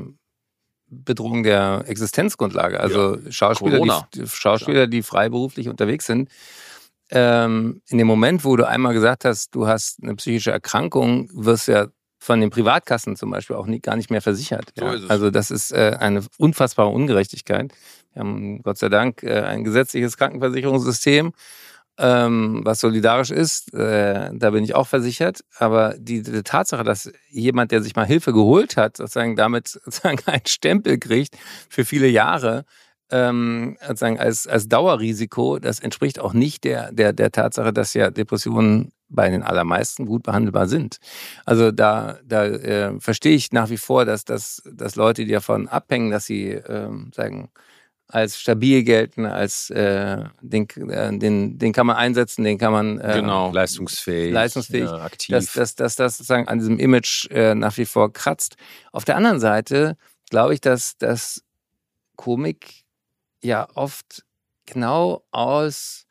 Bedrohung 0.89 1.43
der 1.43 1.85
Existenzgrundlage. 1.87 2.79
Also 2.79 3.17
ja, 3.17 3.33
Schauspieler, 3.33 4.07
die, 4.15 4.27
Schauspieler, 4.27 4.87
die 4.87 5.03
freiberuflich 5.03 5.69
unterwegs 5.69 6.07
sind. 6.07 6.31
Ähm, 7.11 7.83
in 7.89 7.99
dem 7.99 8.07
Moment, 8.07 8.45
wo 8.45 8.57
du 8.57 8.67
einmal 8.67 8.93
gesagt 8.93 9.25
hast, 9.25 9.55
du 9.55 9.67
hast 9.67 10.03
eine 10.03 10.15
psychische 10.17 10.51
Erkrankung, 10.51 11.31
wirst 11.33 11.69
ja 11.69 11.87
von 12.27 12.41
den 12.41 12.51
Privatkassen 12.51 13.15
zum 13.15 13.31
Beispiel 13.31 13.55
auch 13.55 13.67
nie, 13.67 13.79
gar 13.79 13.95
nicht 13.95 14.11
mehr 14.11 14.21
versichert. 14.21 14.73
Ja. 14.77 14.99
So 14.99 15.09
also 15.09 15.31
das 15.31 15.53
ist 15.53 15.71
äh, 15.73 15.97
eine 15.99 16.25
unfassbare 16.39 16.89
Ungerechtigkeit. 16.89 17.73
Wir 18.13 18.21
haben 18.21 18.63
Gott 18.63 18.79
sei 18.79 18.89
Dank 18.89 19.23
äh, 19.23 19.43
ein 19.43 19.63
gesetzliches 19.63 20.17
Krankenversicherungssystem, 20.17 21.33
ähm, 21.99 22.61
was 22.65 22.81
solidarisch 22.81 23.31
ist. 23.31 23.73
Äh, 23.75 24.31
da 24.35 24.51
bin 24.51 24.65
ich 24.65 24.75
auch 24.75 24.89
versichert. 24.89 25.45
Aber 25.57 25.95
die, 25.99 26.25
die, 26.25 26.43
Tatsache, 26.43 26.83
dass 26.83 27.13
jemand, 27.31 27.71
der 27.71 27.81
sich 27.81 27.95
mal 27.95 28.07
Hilfe 28.07 28.33
geholt 28.33 28.77
hat, 28.77 28.97
sozusagen 28.97 29.37
damit 29.37 29.69
sozusagen 29.69 30.19
einen 30.27 30.47
Stempel 30.47 30.99
kriegt 30.99 31.37
für 31.71 31.85
viele 31.85 32.09
Jahre, 32.09 32.65
ähm, 33.09 33.77
sozusagen 33.87 34.19
als, 34.19 34.49
als 34.49 34.69
Dauerrisiko, 34.69 35.61
das 35.61 35.79
entspricht 35.79 36.19
auch 36.19 36.33
nicht 36.33 36.65
der, 36.65 36.91
der, 36.91 37.13
der 37.13 37.31
Tatsache, 37.31 37.73
dass 37.73 37.95
ja 37.95 38.11
Depressionen 38.11 38.91
bei 39.09 39.31
den 39.31 39.43
allermeisten 39.43 40.07
gut 40.07 40.23
behandelbar 40.23 40.67
sind. 40.67 40.99
Also 41.45 41.71
da, 41.71 42.19
da 42.25 42.47
äh, 42.47 43.01
verstehe 43.01 43.35
ich 43.35 43.53
nach 43.53 43.71
wie 43.71 43.77
vor, 43.77 44.05
dass, 44.05 44.25
dass, 44.25 44.63
dass 44.65 44.97
Leute, 44.97 45.25
die 45.25 45.33
davon 45.33 45.69
abhängen, 45.69 46.11
dass 46.11 46.27
sie 46.27 46.51
ähm, 46.51 47.11
sagen, 47.15 47.51
als 48.09 48.39
stabil 48.39 48.85
gelten, 48.85 49.27
als 49.27 49.71
äh, 49.71 50.25
den, 50.41 50.69
äh, 50.69 51.19
den, 51.19 51.59
den 51.59 51.73
kann 51.73 51.87
man 51.87 51.97
einsetzen, 51.97 52.45
den 52.45 52.59
kann 52.59 52.73
man 52.73 53.01
äh, 53.01 53.15
genau. 53.21 53.51
leistungsfähig, 53.51 54.33
leistungsfähig 54.33 54.85
ja, 54.85 55.03
aktiv. 55.03 55.35
Dass, 55.35 55.53
dass, 55.53 55.75
dass 55.75 55.97
das 55.97 56.19
sozusagen 56.19 56.47
an 56.47 56.59
diesem 56.59 56.79
Image 56.79 57.29
äh, 57.31 57.55
nach 57.55 57.77
wie 57.79 57.85
vor 57.85 58.13
kratzt. 58.13 58.57
Auf 58.93 59.05
der 59.05 59.17
anderen 59.17 59.41
Seite 59.41 59.97
glaube 60.31 60.55
ich, 60.55 60.61
dass, 60.61 60.97
dass 60.99 61.43
Komik 62.15 62.85
ja 63.43 63.69
oft 63.75 64.25
genau 64.67 65.25
aus, 65.31 66.06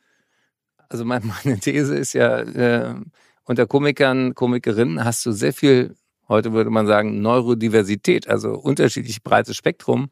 also 0.89 1.05
meine 1.05 1.59
These 1.59 1.95
ist 1.95 2.13
ja, 2.13 2.39
äh, 2.39 2.95
unter 3.43 3.67
Komikern, 3.67 4.33
Komikerinnen 4.33 5.03
hast 5.03 5.25
du 5.25 5.31
sehr 5.31 5.53
viel, 5.53 5.95
heute 6.27 6.53
würde 6.53 6.69
man 6.69 6.87
sagen, 6.87 7.21
Neurodiversität, 7.21 8.27
also 8.27 8.53
unterschiedlich 8.53 9.23
breites 9.23 9.55
Spektrum. 9.55 10.09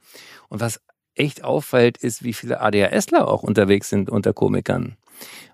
Und 0.49 0.61
was 0.61 0.79
echt 1.15 1.43
auffällt, 1.43 1.97
ist, 1.97 2.23
wie 2.23 2.33
viele 2.33 2.61
ADHSler 2.61 3.27
auch 3.27 3.43
unterwegs 3.43 3.89
sind 3.89 4.09
unter 4.09 4.33
Komikern. 4.33 4.97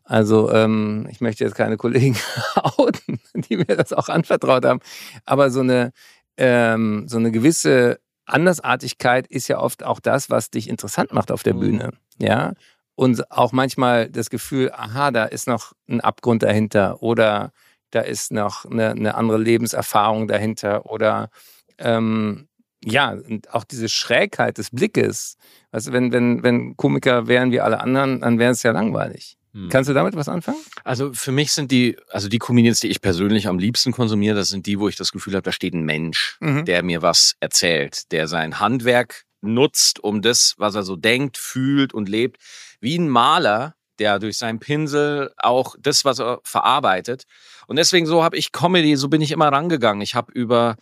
Also 0.03 0.51
ähm, 0.51 1.07
ich 1.09 1.21
möchte 1.21 1.43
jetzt 1.43 1.55
keine 1.55 1.77
Kollegen 1.77 2.17
outen, 2.55 3.19
die 3.35 3.57
mir 3.57 3.65
das 3.65 3.93
auch 3.93 4.09
anvertraut 4.09 4.65
haben, 4.65 4.79
aber 5.25 5.51
so 5.51 5.59
eine 5.59 5.91
ähm, 6.37 7.05
so 7.07 7.17
eine 7.17 7.31
gewisse 7.31 7.99
Andersartigkeit 8.25 9.27
ist 9.27 9.47
ja 9.49 9.59
oft 9.59 9.83
auch 9.83 9.99
das, 9.99 10.29
was 10.29 10.49
dich 10.49 10.69
interessant 10.69 11.13
macht 11.13 11.31
auf 11.31 11.43
der 11.43 11.53
mhm. 11.53 11.59
Bühne, 11.59 11.91
ja. 12.17 12.53
Und 12.99 13.31
auch 13.31 13.53
manchmal 13.53 14.09
das 14.09 14.29
Gefühl, 14.29 14.73
aha, 14.73 15.11
da 15.11 15.23
ist 15.23 15.47
noch 15.47 15.71
ein 15.87 16.01
Abgrund 16.01 16.43
dahinter 16.43 17.01
oder 17.01 17.53
da 17.91 18.01
ist 18.01 18.33
noch 18.33 18.65
eine, 18.65 18.89
eine 18.89 19.15
andere 19.15 19.37
Lebenserfahrung 19.37 20.27
dahinter 20.27 20.85
oder 20.85 21.29
ähm, 21.77 22.49
ja, 22.83 23.11
und 23.11 23.53
auch 23.53 23.63
diese 23.63 23.87
Schrägheit 23.87 24.57
des 24.57 24.71
Blickes. 24.71 25.37
Also 25.71 25.93
wenn, 25.93 26.11
wenn, 26.11 26.43
wenn 26.43 26.75
Komiker 26.75 27.27
wären 27.29 27.53
wie 27.53 27.61
alle 27.61 27.79
anderen, 27.79 28.19
dann 28.19 28.37
wäre 28.37 28.51
es 28.51 28.63
ja 28.63 28.71
langweilig. 28.71 29.37
Hm. 29.53 29.69
Kannst 29.69 29.89
du 29.89 29.93
damit 29.93 30.17
was 30.17 30.27
anfangen? 30.27 30.59
Also 30.83 31.13
für 31.13 31.31
mich 31.31 31.53
sind 31.53 31.71
die, 31.71 31.95
also 32.09 32.27
die 32.27 32.39
Comedians, 32.39 32.81
die 32.81 32.89
ich 32.89 32.99
persönlich 32.99 33.47
am 33.47 33.59
liebsten 33.59 33.93
konsumiere, 33.93 34.35
das 34.35 34.49
sind 34.49 34.65
die, 34.65 34.77
wo 34.77 34.89
ich 34.89 34.97
das 34.97 35.13
Gefühl 35.13 35.35
habe, 35.35 35.43
da 35.43 35.53
steht 35.53 35.73
ein 35.73 35.85
Mensch, 35.85 36.35
mhm. 36.41 36.65
der 36.65 36.83
mir 36.83 37.01
was 37.01 37.35
erzählt, 37.39 38.11
der 38.11 38.27
sein 38.27 38.59
Handwerk 38.59 39.23
nutzt, 39.39 40.03
um 40.03 40.21
das, 40.21 40.55
was 40.57 40.75
er 40.75 40.83
so 40.83 40.97
denkt, 40.97 41.37
fühlt 41.37 41.93
und 41.93 42.09
lebt, 42.09 42.37
wie 42.79 42.97
ein 42.97 43.09
Maler, 43.09 43.75
der 43.99 44.19
durch 44.19 44.37
seinen 44.37 44.59
Pinsel 44.59 45.31
auch 45.37 45.75
das, 45.79 46.05
was 46.05 46.19
er 46.19 46.39
verarbeitet. 46.43 47.23
Und 47.67 47.75
deswegen 47.75 48.05
so 48.05 48.23
habe 48.23 48.37
ich 48.37 48.51
Comedy, 48.51 48.95
so 48.95 49.09
bin 49.09 49.21
ich 49.21 49.31
immer 49.31 49.49
rangegangen. 49.51 50.01
Ich 50.01 50.15
habe 50.15 50.31
über 50.31 50.75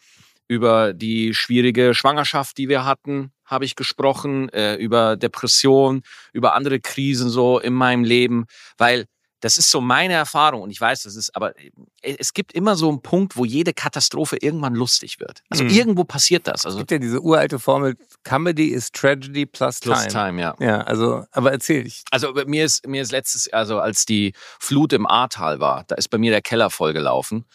über 0.47 0.93
die 0.93 1.33
schwierige 1.33 1.93
Schwangerschaft, 1.93 2.57
die 2.57 2.69
wir 2.69 2.85
hatten, 2.85 3.31
habe 3.45 3.65
ich 3.65 3.75
gesprochen, 3.75 4.49
äh, 4.49 4.75
über 4.75 5.17
Depression, 5.17 6.03
über 6.31 6.53
andere 6.53 6.79
Krisen 6.79 7.29
so 7.29 7.59
in 7.59 7.73
meinem 7.73 8.03
Leben, 8.03 8.45
weil 8.77 9.05
das 9.41 9.57
ist 9.57 9.69
so 9.69 9.81
meine 9.81 10.13
Erfahrung 10.13 10.61
und 10.61 10.71
ich 10.71 10.81
weiß, 10.81 11.03
das 11.03 11.15
ist, 11.15 11.35
aber 11.35 11.57
äh, 11.59 12.15
es 12.19 12.33
gibt 12.33 12.53
immer 12.53 12.75
so 12.75 12.89
einen 12.89 13.01
Punkt, 13.01 13.37
wo 13.37 13.45
jede 13.45 13.73
Katastrophe 13.73 14.37
irgendwann 14.37 14.73
lustig 14.73 15.19
wird. 15.19 15.43
Also 15.49 15.63
mhm. 15.63 15.69
irgendwo 15.69 16.03
passiert 16.03 16.47
das. 16.47 16.65
Also 16.65 16.77
es 16.77 16.81
gibt 16.81 16.91
ja 16.91 16.97
diese 16.97 17.21
uralte 17.21 17.59
Formel, 17.59 17.95
Comedy 18.23 18.69
is 18.69 18.91
Tragedy 18.91 19.45
plus 19.45 19.79
Time. 19.79 19.95
Plus 19.95 20.07
Time, 20.07 20.41
ja. 20.41 20.55
Ja, 20.59 20.81
also, 20.81 21.25
aber 21.31 21.51
erzähl 21.51 21.85
ich. 21.85 22.03
Also 22.11 22.33
mir 22.45 22.65
ist, 22.65 22.87
mir 22.87 23.01
ist 23.01 23.11
letztes, 23.11 23.51
also 23.53 23.79
als 23.79 24.05
die 24.05 24.33
Flut 24.59 24.93
im 24.93 25.05
Ahrtal 25.05 25.59
war, 25.59 25.83
da 25.87 25.95
ist 25.95 26.09
bei 26.09 26.17
mir 26.17 26.31
der 26.31 26.41
Keller 26.41 26.69
vollgelaufen. 26.69 27.45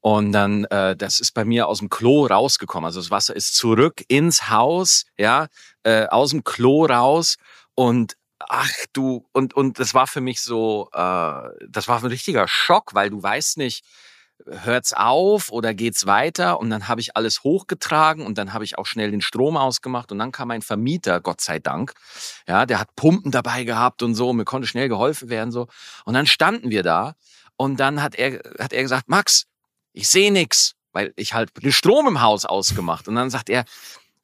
Und 0.00 0.32
dann, 0.32 0.64
äh, 0.64 0.96
das 0.96 1.20
ist 1.20 1.32
bei 1.32 1.44
mir 1.44 1.68
aus 1.68 1.78
dem 1.78 1.88
Klo 1.88 2.26
rausgekommen. 2.26 2.86
Also 2.86 3.00
das 3.00 3.12
Wasser 3.12 3.36
ist 3.36 3.54
zurück 3.54 4.02
ins 4.08 4.50
Haus, 4.50 5.04
ja, 5.16 5.46
äh, 5.84 6.06
aus 6.08 6.30
dem 6.30 6.42
Klo 6.42 6.86
raus. 6.86 7.36
Und 7.76 8.16
ach 8.48 8.72
du, 8.92 9.26
und, 9.32 9.54
und 9.54 9.78
das 9.78 9.94
war 9.94 10.06
für 10.06 10.20
mich 10.20 10.40
so, 10.40 10.88
äh, 10.92 11.48
das 11.68 11.88
war 11.88 11.98
ein 11.98 12.06
richtiger 12.06 12.48
Schock, 12.48 12.94
weil 12.94 13.10
du 13.10 13.22
weißt 13.22 13.58
nicht, 13.58 13.84
hört's 14.46 14.92
auf 14.92 15.50
oder 15.50 15.74
geht's 15.74 16.06
weiter? 16.06 16.58
Und 16.60 16.70
dann 16.70 16.88
habe 16.88 17.00
ich 17.00 17.16
alles 17.16 17.42
hochgetragen 17.42 18.26
und 18.26 18.38
dann 18.38 18.52
habe 18.52 18.64
ich 18.64 18.78
auch 18.78 18.86
schnell 18.86 19.10
den 19.10 19.20
Strom 19.20 19.56
ausgemacht 19.56 20.12
und 20.12 20.18
dann 20.18 20.32
kam 20.32 20.48
mein 20.48 20.62
Vermieter, 20.62 21.20
Gott 21.20 21.40
sei 21.40 21.58
Dank, 21.58 21.94
ja, 22.48 22.66
der 22.66 22.80
hat 22.80 22.94
Pumpen 22.96 23.30
dabei 23.30 23.64
gehabt 23.64 24.02
und 24.02 24.14
so, 24.14 24.32
mir 24.32 24.44
konnte 24.44 24.66
schnell 24.66 24.88
geholfen 24.88 25.28
werden 25.28 25.52
so. 25.52 25.68
Und 26.04 26.14
dann 26.14 26.26
standen 26.26 26.70
wir 26.70 26.82
da 26.82 27.14
und 27.56 27.78
dann 27.78 28.02
hat 28.02 28.14
er, 28.14 28.40
hat 28.58 28.72
er 28.72 28.82
gesagt, 28.82 29.08
Max, 29.08 29.46
ich 29.92 30.08
sehe 30.08 30.32
nix, 30.32 30.74
weil 30.92 31.12
ich 31.16 31.34
halt 31.34 31.50
den 31.62 31.72
Strom 31.72 32.06
im 32.06 32.20
Haus 32.20 32.44
ausgemacht. 32.44 33.08
Und 33.08 33.14
dann 33.14 33.30
sagt 33.30 33.48
er, 33.48 33.64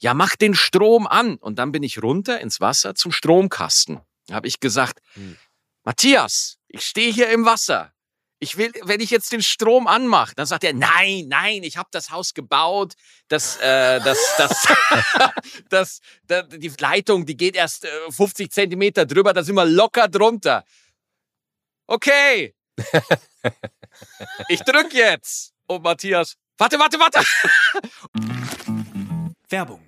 ja, 0.00 0.14
mach 0.14 0.36
den 0.36 0.54
Strom 0.54 1.06
an. 1.06 1.36
Und 1.36 1.58
dann 1.58 1.72
bin 1.72 1.82
ich 1.82 2.02
runter 2.02 2.40
ins 2.40 2.60
Wasser 2.60 2.94
zum 2.94 3.12
Stromkasten. 3.12 4.00
Habe 4.31 4.49
ich 4.49 4.61
gesagt, 4.61 5.01
hm. 5.14 5.37
Matthias, 5.85 6.59
ich 6.68 6.85
stehe 6.85 7.12
hier 7.12 7.31
im 7.31 7.45
Wasser. 7.45 7.93
Ich 8.41 8.57
will, 8.57 8.72
wenn 8.85 9.01
ich 9.01 9.11
jetzt 9.11 9.33
den 9.33 9.43
Strom 9.43 9.89
anmache, 9.89 10.35
dann 10.37 10.47
sagt 10.47 10.62
er, 10.62 10.72
nein, 10.72 11.26
nein, 11.26 11.64
ich 11.64 11.76
habe 11.76 11.89
das 11.91 12.11
Haus 12.11 12.35
gebaut, 12.35 12.95
das, 13.26 13.57
äh, 13.57 13.99
das, 14.01 14.18
das, 14.37 14.68
das, 15.68 16.01
das, 16.26 16.49
die 16.51 16.72
Leitung, 16.79 17.26
die 17.26 17.37
geht 17.37 17.57
erst 17.57 17.87
50 18.11 18.47
äh, 18.47 18.49
Zentimeter 18.49 19.07
drüber, 19.07 19.33
da 19.33 19.43
sind 19.43 19.57
wir 19.57 19.64
locker 19.64 20.07
drunter. 20.07 20.64
Okay, 21.89 22.55
ich 24.49 24.61
drück 24.61 24.93
jetzt. 24.93 25.53
Und 25.66 25.83
Matthias, 25.83 26.37
warte, 26.57 26.79
warte, 26.79 26.99
warte. 26.99 27.20
Werbung. 29.49 29.88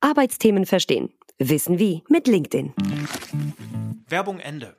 Arbeitsthemen 0.00 0.66
verstehen. 0.66 1.12
Wissen 1.38 1.78
wie 1.78 2.02
mit 2.08 2.26
LinkedIn. 2.26 2.74
Werbung 4.08 4.40
Ende. 4.40 4.76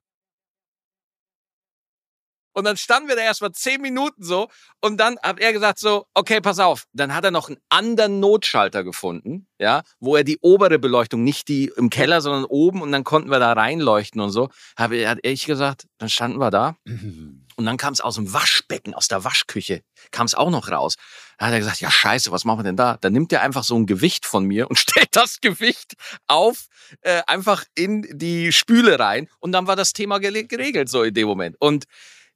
Und 2.53 2.65
dann 2.65 2.75
standen 2.75 3.07
wir 3.07 3.15
da 3.15 3.21
erstmal 3.21 3.53
zehn 3.53 3.81
Minuten 3.81 4.23
so 4.23 4.49
und 4.81 4.97
dann 4.99 5.17
hat 5.23 5.39
er 5.39 5.53
gesagt 5.53 5.79
so, 5.79 6.05
okay, 6.13 6.41
pass 6.41 6.59
auf. 6.59 6.85
Dann 6.91 7.15
hat 7.15 7.23
er 7.23 7.31
noch 7.31 7.47
einen 7.47 7.59
anderen 7.69 8.19
Notschalter 8.19 8.83
gefunden, 8.83 9.47
ja, 9.57 9.83
wo 9.99 10.17
er 10.17 10.25
die 10.25 10.37
obere 10.41 10.77
Beleuchtung, 10.77 11.23
nicht 11.23 11.47
die 11.47 11.71
im 11.77 11.89
Keller, 11.89 12.19
sondern 12.19 12.43
oben 12.43 12.81
und 12.81 12.91
dann 12.91 13.05
konnten 13.05 13.31
wir 13.31 13.39
da 13.39 13.53
reinleuchten 13.53 14.19
und 14.19 14.31
so. 14.31 14.49
Habe 14.77 15.07
hat 15.07 15.19
ich 15.21 15.45
gesagt, 15.45 15.87
dann 15.97 16.09
standen 16.09 16.39
wir 16.39 16.51
da 16.51 16.75
und 17.61 17.65
dann 17.67 17.77
kam 17.77 17.93
es 17.93 18.01
aus 18.01 18.15
dem 18.15 18.33
Waschbecken, 18.33 18.93
aus 18.93 19.07
der 19.07 19.23
Waschküche, 19.23 19.81
kam 20.11 20.25
es 20.25 20.35
auch 20.35 20.49
noch 20.49 20.69
raus. 20.69 20.95
Da 21.37 21.47
hat 21.47 21.53
er 21.53 21.59
gesagt, 21.59 21.81
ja 21.81 21.89
scheiße, 21.89 22.31
was 22.31 22.43
machen 22.43 22.59
wir 22.59 22.63
denn 22.63 22.75
da? 22.75 22.97
Dann 23.01 23.13
nimmt 23.13 23.31
er 23.31 23.41
einfach 23.41 23.63
so 23.63 23.75
ein 23.75 23.85
Gewicht 23.85 24.25
von 24.25 24.45
mir 24.45 24.69
und 24.69 24.77
stellt 24.79 25.15
das 25.15 25.41
Gewicht 25.41 25.93
auf, 26.27 26.67
äh, 27.01 27.21
einfach 27.27 27.63
in 27.75 28.07
die 28.11 28.51
Spüle 28.51 28.99
rein 28.99 29.29
und 29.39 29.51
dann 29.51 29.67
war 29.67 29.75
das 29.75 29.93
Thema 29.93 30.19
geregelt 30.19 30.89
so 30.89 31.03
in 31.03 31.13
dem 31.13 31.27
Moment. 31.27 31.55
Und 31.59 31.85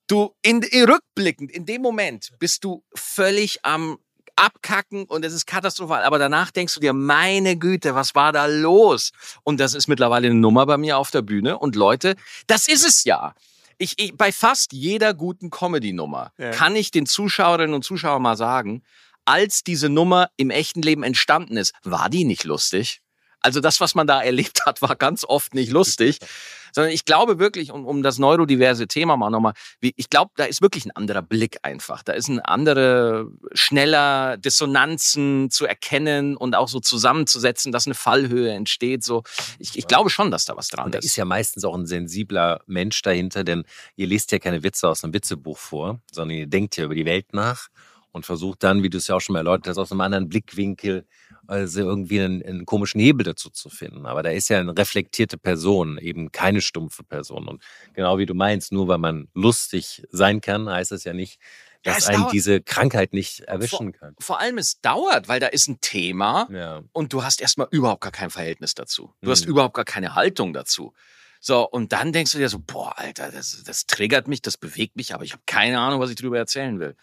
Du, 0.07 0.35
in, 0.43 0.61
in, 0.61 0.87
rückblickend, 0.87 1.51
in 1.51 1.65
dem 1.65 1.81
Moment 1.81 2.29
bist 2.37 2.63
du 2.63 2.83
völlig 2.93 3.65
am 3.65 3.97
Abkacken 4.35 5.05
und 5.05 5.25
es 5.25 5.33
ist 5.33 5.47
katastrophal. 5.47 6.03
Aber 6.03 6.19
danach 6.19 6.51
denkst 6.51 6.75
du 6.75 6.79
dir, 6.79 6.93
meine 6.93 7.57
Güte, 7.57 7.95
was 7.95 8.13
war 8.13 8.31
da 8.31 8.45
los? 8.45 9.11
Und 9.43 9.59
das 9.59 9.73
ist 9.73 9.87
mittlerweile 9.87 10.27
eine 10.27 10.35
Nummer 10.35 10.65
bei 10.65 10.77
mir 10.77 10.97
auf 10.97 11.09
der 11.09 11.21
Bühne. 11.21 11.57
Und 11.57 11.75
Leute, 11.75 12.15
das 12.45 12.67
ist 12.67 12.85
es 12.85 13.03
ja. 13.05 13.33
Ich, 13.77 13.93
ich, 13.97 14.15
bei 14.15 14.31
fast 14.31 14.73
jeder 14.73 15.13
guten 15.13 15.49
Comedy-Nummer 15.49 16.31
ja. 16.37 16.51
kann 16.51 16.75
ich 16.75 16.91
den 16.91 17.05
Zuschauerinnen 17.05 17.73
und 17.73 17.83
Zuschauern 17.83 18.21
mal 18.21 18.37
sagen, 18.37 18.83
als 19.25 19.63
diese 19.63 19.89
Nummer 19.89 20.29
im 20.37 20.49
echten 20.49 20.81
Leben 20.81 21.03
entstanden 21.03 21.57
ist, 21.57 21.73
war 21.83 22.09
die 22.09 22.25
nicht 22.25 22.43
lustig. 22.43 23.01
Also 23.41 23.59
das, 23.59 23.79
was 23.79 23.95
man 23.95 24.07
da 24.07 24.21
erlebt 24.21 24.65
hat, 24.65 24.81
war 24.81 24.95
ganz 24.95 25.23
oft 25.23 25.53
nicht 25.53 25.71
lustig. 25.71 26.19
Sondern 26.75 26.91
ich 26.91 27.05
glaube 27.05 27.39
wirklich, 27.39 27.71
um, 27.71 27.85
um 27.85 28.03
das 28.03 28.19
neurodiverse 28.19 28.89
Thema 28.89 29.15
mal 29.15 29.29
nochmal, 29.29 29.53
ich 29.79 30.09
glaube, 30.09 30.31
da 30.35 30.43
ist 30.43 30.61
wirklich 30.61 30.83
ein 30.85 30.91
anderer 30.91 31.21
Blick 31.21 31.59
einfach. 31.63 32.03
Da 32.03 32.11
ist 32.11 32.27
ein 32.27 32.41
anderer, 32.41 33.27
schneller 33.53 34.35
Dissonanzen 34.35 35.49
zu 35.49 35.65
erkennen 35.65 36.35
und 36.35 36.53
auch 36.53 36.67
so 36.67 36.81
zusammenzusetzen, 36.81 37.71
dass 37.71 37.85
eine 37.85 37.95
Fallhöhe 37.95 38.51
entsteht. 38.51 39.05
So, 39.05 39.23
ich, 39.57 39.77
ich 39.77 39.87
glaube 39.87 40.09
schon, 40.09 40.31
dass 40.31 40.43
da 40.43 40.57
was 40.57 40.67
dran 40.67 40.87
und 40.87 40.95
da 40.95 40.99
ist. 40.99 41.05
ist 41.05 41.15
ja 41.15 41.23
meistens 41.23 41.63
auch 41.63 41.75
ein 41.75 41.85
sensibler 41.85 42.59
Mensch 42.67 43.01
dahinter, 43.03 43.45
denn 43.45 43.63
ihr 43.95 44.07
lest 44.07 44.33
ja 44.33 44.39
keine 44.39 44.61
Witze 44.61 44.89
aus 44.89 45.01
einem 45.05 45.13
Witzebuch 45.13 45.57
vor, 45.57 46.01
sondern 46.11 46.37
ihr 46.37 46.47
denkt 46.47 46.75
ja 46.75 46.83
über 46.83 46.95
die 46.95 47.05
Welt 47.05 47.31
nach 47.31 47.69
und 48.11 48.25
versucht 48.25 48.63
dann, 48.63 48.83
wie 48.83 48.89
du 48.89 48.97
es 48.97 49.07
ja 49.07 49.15
auch 49.15 49.21
schon 49.21 49.31
mal 49.31 49.39
erläutert 49.39 49.69
hast, 49.69 49.77
aus 49.77 49.93
einem 49.93 50.01
anderen 50.01 50.27
Blickwinkel 50.27 51.05
also 51.47 51.81
irgendwie 51.81 52.21
einen, 52.21 52.43
einen, 52.43 52.65
komischen 52.65 52.99
Hebel 52.99 53.23
dazu 53.23 53.49
zu 53.49 53.69
finden. 53.69 54.05
Aber 54.05 54.23
da 54.23 54.29
ist 54.29 54.49
ja 54.49 54.59
eine 54.59 54.77
reflektierte 54.77 55.37
Person, 55.37 55.97
eben 55.97 56.31
keine 56.31 56.61
stumpfe 56.61 57.03
Person. 57.03 57.47
Und 57.47 57.63
genau 57.93 58.17
wie 58.17 58.25
du 58.25 58.33
meinst, 58.33 58.71
nur 58.71 58.87
weil 58.87 58.97
man 58.97 59.27
lustig 59.33 60.03
sein 60.11 60.41
kann, 60.41 60.69
heißt 60.69 60.91
es 60.91 61.03
ja 61.03 61.13
nicht, 61.13 61.39
dass 61.83 62.05
ja, 62.05 62.13
einen 62.13 62.21
dauert. 62.23 62.33
diese 62.33 62.61
Krankheit 62.61 63.13
nicht 63.13 63.41
erwischen 63.41 63.93
vor, 63.93 63.99
kann. 63.99 64.15
Vor 64.19 64.39
allem, 64.39 64.57
es 64.57 64.81
dauert, 64.81 65.27
weil 65.27 65.39
da 65.39 65.47
ist 65.47 65.67
ein 65.67 65.79
Thema 65.81 66.47
ja. 66.51 66.81
und 66.93 67.13
du 67.13 67.23
hast 67.23 67.41
erstmal 67.41 67.67
überhaupt 67.69 68.01
gar 68.01 68.11
kein 68.11 68.31
Verhältnis 68.31 68.73
dazu. 68.73 69.13
Du 69.21 69.27
mhm. 69.27 69.31
hast 69.31 69.45
überhaupt 69.45 69.75
gar 69.75 69.85
keine 69.85 70.15
Haltung 70.15 70.51
dazu. 70.53 70.93
So, 71.39 71.69
und 71.69 71.91
dann 71.91 72.11
denkst 72.11 72.31
du 72.31 72.39
dir 72.39 72.49
so, 72.49 72.57
boah, 72.57 72.97
Alter, 72.97 73.31
das, 73.31 73.63
das 73.63 73.85
triggert 73.85 74.27
mich, 74.27 74.41
das 74.41 74.57
bewegt 74.57 74.95
mich, 74.95 75.13
aber 75.13 75.23
ich 75.23 75.33
habe 75.33 75.43
keine 75.45 75.79
Ahnung, 75.79 75.99
was 75.99 76.09
ich 76.09 76.15
darüber 76.15 76.39
erzählen 76.39 76.79
will. 76.79 76.95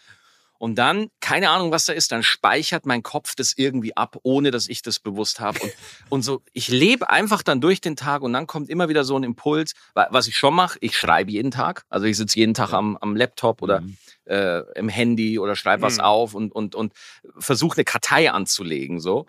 Und 0.63 0.77
dann, 0.77 1.09
keine 1.19 1.51
Ahnung, 1.51 1.73
was 1.73 1.87
da 1.87 1.93
ist, 1.93 2.13
dann 2.13 2.23
speichert 2.23 2.87
mein 2.87 3.03
Kopf 3.03 3.35
das 3.35 3.53
irgendwie 3.57 3.97
ab, 3.97 4.19
ohne 4.23 4.53
dass 4.53 4.69
ich 4.69 4.81
das 4.81 5.01
bewusst 5.01 5.41
habe. 5.41 5.59
Und, 5.59 5.73
und 6.09 6.23
so, 6.23 6.41
ich 6.53 6.69
lebe 6.69 7.11
einfach 7.11 7.43
dann 7.43 7.61
durch 7.61 7.81
den 7.81 7.97
Tag 7.97 8.23
und 8.23 8.33
dann 8.33 8.47
kommt 8.47 8.71
immer 8.71 8.89
wieder 8.89 9.03
so 9.03 9.17
ein 9.17 9.25
Impuls. 9.25 9.73
Was 9.95 10.29
ich 10.29 10.37
schon 10.37 10.55
mache, 10.55 10.79
ich 10.81 10.97
schreibe 10.97 11.33
jeden 11.33 11.51
Tag. 11.51 11.85
Also 11.89 12.07
ich 12.07 12.17
sitze 12.17 12.39
jeden 12.39 12.55
Tag 12.55 12.73
am, 12.75 12.97
am 13.01 13.17
Laptop 13.17 13.61
oder 13.61 13.81
mhm. 13.81 13.97
äh, 14.27 14.61
im 14.79 14.89
Handy 14.89 15.41
oder 15.41 15.57
schreibe 15.57 15.81
mhm. 15.81 15.87
was 15.87 15.99
auf 15.99 16.33
und, 16.33 16.53
und, 16.53 16.77
und 16.77 16.93
versuche 17.41 17.79
eine 17.79 17.85
Kartei 17.85 18.31
anzulegen. 18.31 19.01
so. 19.01 19.27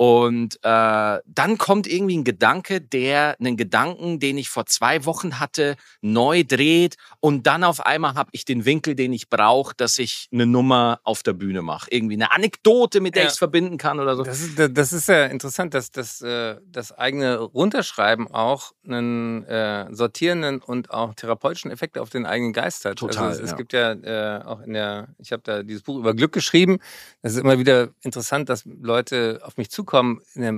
Und 0.00 0.60
äh, 0.62 1.18
dann 1.26 1.58
kommt 1.58 1.88
irgendwie 1.88 2.18
ein 2.18 2.22
Gedanke, 2.22 2.80
der 2.80 3.34
einen 3.40 3.56
Gedanken, 3.56 4.20
den 4.20 4.38
ich 4.38 4.48
vor 4.48 4.64
zwei 4.66 5.04
Wochen 5.04 5.40
hatte, 5.40 5.74
neu 6.02 6.44
dreht. 6.44 6.96
Und 7.18 7.48
dann 7.48 7.64
auf 7.64 7.84
einmal 7.84 8.14
habe 8.14 8.30
ich 8.30 8.44
den 8.44 8.64
Winkel, 8.64 8.94
den 8.94 9.12
ich 9.12 9.28
brauche, 9.28 9.74
dass 9.76 9.98
ich 9.98 10.28
eine 10.32 10.46
Nummer 10.46 11.00
auf 11.02 11.24
der 11.24 11.32
Bühne 11.32 11.62
mache. 11.62 11.90
Irgendwie 11.90 12.14
eine 12.14 12.30
Anekdote, 12.30 13.00
mit 13.00 13.16
der 13.16 13.24
ja. 13.24 13.26
ich 13.26 13.32
es 13.32 13.38
verbinden 13.38 13.76
kann 13.76 13.98
oder 13.98 14.14
so. 14.14 14.22
Das 14.22 14.40
ist, 14.40 14.56
das 14.56 14.92
ist 14.92 15.08
ja 15.08 15.26
interessant, 15.26 15.74
dass 15.74 15.90
das, 15.90 16.22
äh, 16.22 16.54
das 16.64 16.92
eigene 16.92 17.36
Runterschreiben 17.38 18.28
auch 18.28 18.70
einen 18.86 19.44
äh, 19.46 19.92
sortierenden 19.92 20.62
und 20.62 20.92
auch 20.92 21.14
therapeutischen 21.14 21.72
Effekt 21.72 21.98
auf 21.98 22.08
den 22.08 22.24
eigenen 22.24 22.52
Geist 22.52 22.84
hat. 22.84 22.92
Also 22.92 23.08
Total. 23.08 23.30
Also 23.30 23.42
es, 23.42 23.50
ja. 23.50 23.56
gibt 23.56 23.72
ja 23.72 23.92
äh, 23.94 24.44
auch 24.44 24.60
in 24.60 24.74
der, 24.74 25.08
ich 25.18 25.32
habe 25.32 25.42
da 25.42 25.64
dieses 25.64 25.82
Buch 25.82 25.98
über 25.98 26.14
Glück 26.14 26.30
geschrieben. 26.30 26.78
Es 27.20 27.32
ist 27.32 27.38
immer 27.38 27.58
wieder 27.58 27.88
interessant, 28.02 28.48
dass 28.48 28.64
Leute 28.64 29.40
auf 29.42 29.56
mich 29.56 29.70
zukommen 29.70 29.87
zukommen 29.88 30.20
in 30.34 30.42
der 30.42 30.52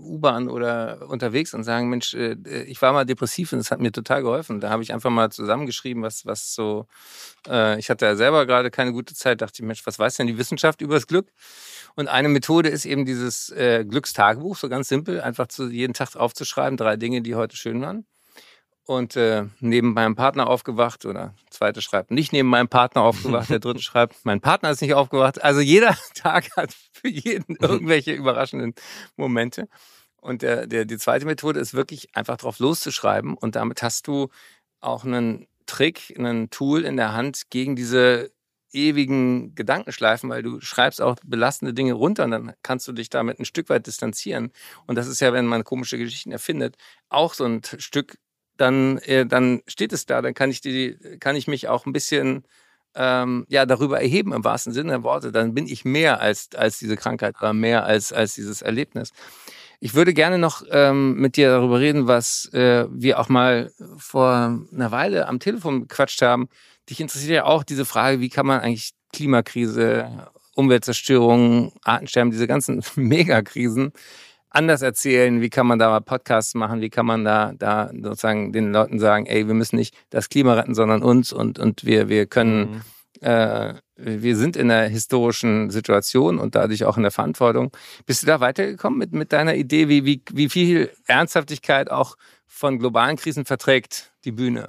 U-Bahn 0.00 0.48
oder 0.48 1.08
unterwegs 1.08 1.54
und 1.54 1.62
sagen, 1.62 1.88
Mensch, 1.88 2.14
äh, 2.14 2.34
ich 2.66 2.82
war 2.82 2.92
mal 2.92 3.06
depressiv 3.06 3.52
und 3.52 3.60
es 3.60 3.70
hat 3.70 3.80
mir 3.80 3.92
total 3.92 4.22
geholfen. 4.22 4.60
Da 4.60 4.70
habe 4.70 4.82
ich 4.82 4.92
einfach 4.92 5.10
mal 5.10 5.30
zusammengeschrieben, 5.30 6.02
was, 6.02 6.26
was 6.26 6.52
so, 6.52 6.86
äh, 7.48 7.78
ich 7.78 7.90
hatte 7.90 8.06
ja 8.06 8.16
selber 8.16 8.44
gerade 8.44 8.72
keine 8.72 8.92
gute 8.92 9.14
Zeit, 9.14 9.40
dachte 9.40 9.62
ich, 9.62 9.66
Mensch, 9.66 9.86
was 9.86 10.00
weiß 10.00 10.16
denn 10.16 10.26
die 10.26 10.36
Wissenschaft 10.36 10.80
über 10.80 10.94
das 10.94 11.06
Glück? 11.06 11.28
Und 11.94 12.08
eine 12.08 12.28
Methode 12.28 12.68
ist 12.68 12.84
eben 12.86 13.06
dieses 13.06 13.50
äh, 13.50 13.84
Glückstagebuch, 13.84 14.56
so 14.56 14.68
ganz 14.68 14.88
simpel, 14.88 15.20
einfach 15.20 15.46
zu, 15.46 15.68
jeden 15.68 15.94
Tag 15.94 16.16
aufzuschreiben, 16.16 16.76
drei 16.76 16.96
Dinge, 16.96 17.22
die 17.22 17.36
heute 17.36 17.56
schön 17.56 17.80
waren 17.80 18.04
und 18.86 19.16
äh, 19.16 19.44
neben 19.60 19.92
meinem 19.94 20.14
Partner 20.14 20.46
aufgewacht 20.46 21.04
oder 21.04 21.34
zweite 21.50 21.82
schreibt 21.82 22.12
nicht 22.12 22.32
neben 22.32 22.48
meinem 22.48 22.68
Partner 22.68 23.02
aufgewacht, 23.02 23.50
der 23.50 23.58
dritte 23.58 23.80
schreibt, 23.82 24.24
mein 24.24 24.40
Partner 24.40 24.70
ist 24.70 24.80
nicht 24.80 24.94
aufgewacht. 24.94 25.42
Also 25.42 25.60
jeder 25.60 25.96
Tag 26.14 26.56
hat 26.56 26.72
für 26.92 27.08
jeden 27.08 27.56
irgendwelche 27.56 28.12
überraschenden 28.12 28.74
Momente. 29.16 29.68
Und 30.20 30.42
der, 30.42 30.66
der, 30.66 30.84
die 30.84 30.98
zweite 30.98 31.26
Methode 31.26 31.60
ist 31.60 31.74
wirklich 31.74 32.16
einfach 32.16 32.36
drauf 32.36 32.58
loszuschreiben 32.58 33.34
und 33.34 33.56
damit 33.56 33.82
hast 33.82 34.06
du 34.06 34.28
auch 34.80 35.04
einen 35.04 35.46
Trick, 35.66 36.14
einen 36.16 36.50
Tool 36.50 36.84
in 36.84 36.96
der 36.96 37.12
Hand 37.12 37.50
gegen 37.50 37.76
diese 37.76 38.30
ewigen 38.72 39.54
Gedankenschleifen, 39.54 40.28
weil 40.28 40.42
du 40.42 40.60
schreibst 40.60 41.00
auch 41.00 41.16
belastende 41.24 41.74
Dinge 41.74 41.94
runter 41.94 42.24
und 42.24 42.30
dann 42.30 42.52
kannst 42.62 42.86
du 42.86 42.92
dich 42.92 43.08
damit 43.08 43.38
ein 43.38 43.44
Stück 43.44 43.68
weit 43.68 43.86
distanzieren. 43.86 44.52
Und 44.86 44.96
das 44.96 45.06
ist 45.06 45.20
ja, 45.20 45.32
wenn 45.32 45.46
man 45.46 45.64
komische 45.64 45.98
Geschichten 45.98 46.32
erfindet, 46.32 46.76
auch 47.08 47.34
so 47.34 47.44
ein 47.44 47.62
Stück 47.78 48.18
dann, 48.56 48.98
äh, 48.98 49.26
dann 49.26 49.62
steht 49.66 49.92
es 49.92 50.06
da, 50.06 50.22
dann 50.22 50.34
kann 50.34 50.50
ich, 50.50 50.60
die, 50.60 50.96
kann 51.20 51.36
ich 51.36 51.46
mich 51.46 51.68
auch 51.68 51.86
ein 51.86 51.92
bisschen 51.92 52.44
ähm, 52.94 53.46
ja, 53.48 53.66
darüber 53.66 54.00
erheben 54.00 54.32
im 54.32 54.44
wahrsten 54.44 54.72
Sinne 54.72 54.90
der 54.90 55.02
Worte. 55.02 55.30
Dann 55.30 55.54
bin 55.54 55.66
ich 55.66 55.84
mehr 55.84 56.20
als, 56.20 56.48
als 56.56 56.78
diese 56.78 56.96
Krankheit 56.96 57.36
oder 57.40 57.52
mehr 57.52 57.84
als, 57.84 58.12
als 58.12 58.34
dieses 58.34 58.62
Erlebnis. 58.62 59.12
Ich 59.78 59.94
würde 59.94 60.14
gerne 60.14 60.38
noch 60.38 60.62
ähm, 60.70 61.14
mit 61.16 61.36
dir 61.36 61.50
darüber 61.50 61.78
reden, 61.80 62.06
was 62.06 62.50
äh, 62.54 62.86
wir 62.90 63.20
auch 63.20 63.28
mal 63.28 63.70
vor 63.98 64.58
einer 64.72 64.90
Weile 64.90 65.28
am 65.28 65.38
Telefon 65.38 65.82
gequatscht 65.82 66.22
haben. 66.22 66.48
Dich 66.88 67.00
interessiert 67.00 67.32
ja 67.32 67.44
auch 67.44 67.62
diese 67.62 67.84
Frage, 67.84 68.20
wie 68.20 68.30
kann 68.30 68.46
man 68.46 68.60
eigentlich 68.60 68.92
Klimakrise, 69.12 70.30
Umweltzerstörung, 70.54 71.74
Artensterben, 71.82 72.30
diese 72.30 72.46
ganzen 72.46 72.82
Megakrisen 72.96 73.92
anders 74.56 74.82
erzählen? 74.82 75.40
Wie 75.40 75.50
kann 75.50 75.66
man 75.66 75.78
da 75.78 75.90
mal 75.90 76.00
Podcasts 76.00 76.54
machen? 76.54 76.80
Wie 76.80 76.90
kann 76.90 77.06
man 77.06 77.24
da, 77.24 77.52
da 77.56 77.90
sozusagen 77.92 78.52
den 78.52 78.72
Leuten 78.72 78.98
sagen, 78.98 79.26
ey, 79.26 79.46
wir 79.46 79.54
müssen 79.54 79.76
nicht 79.76 79.94
das 80.10 80.28
Klima 80.28 80.54
retten, 80.54 80.74
sondern 80.74 81.02
uns 81.02 81.32
und, 81.32 81.58
und 81.58 81.84
wir, 81.84 82.08
wir 82.08 82.26
können, 82.26 82.82
mhm. 83.20 83.26
äh, 83.26 83.74
wir 83.96 84.36
sind 84.36 84.56
in 84.56 84.70
einer 84.70 84.88
historischen 84.88 85.70
Situation 85.70 86.38
und 86.38 86.54
dadurch 86.54 86.84
auch 86.84 86.96
in 86.96 87.02
der 87.02 87.12
Verantwortung. 87.12 87.70
Bist 88.06 88.22
du 88.22 88.26
da 88.26 88.40
weitergekommen 88.40 88.98
mit, 88.98 89.12
mit 89.12 89.32
deiner 89.32 89.54
Idee, 89.54 89.88
wie, 89.88 90.04
wie, 90.04 90.22
wie 90.32 90.48
viel 90.48 90.90
Ernsthaftigkeit 91.06 91.90
auch 91.90 92.16
von 92.46 92.78
globalen 92.78 93.16
Krisen 93.16 93.44
verträgt 93.44 94.12
die 94.24 94.32
Bühne? 94.32 94.68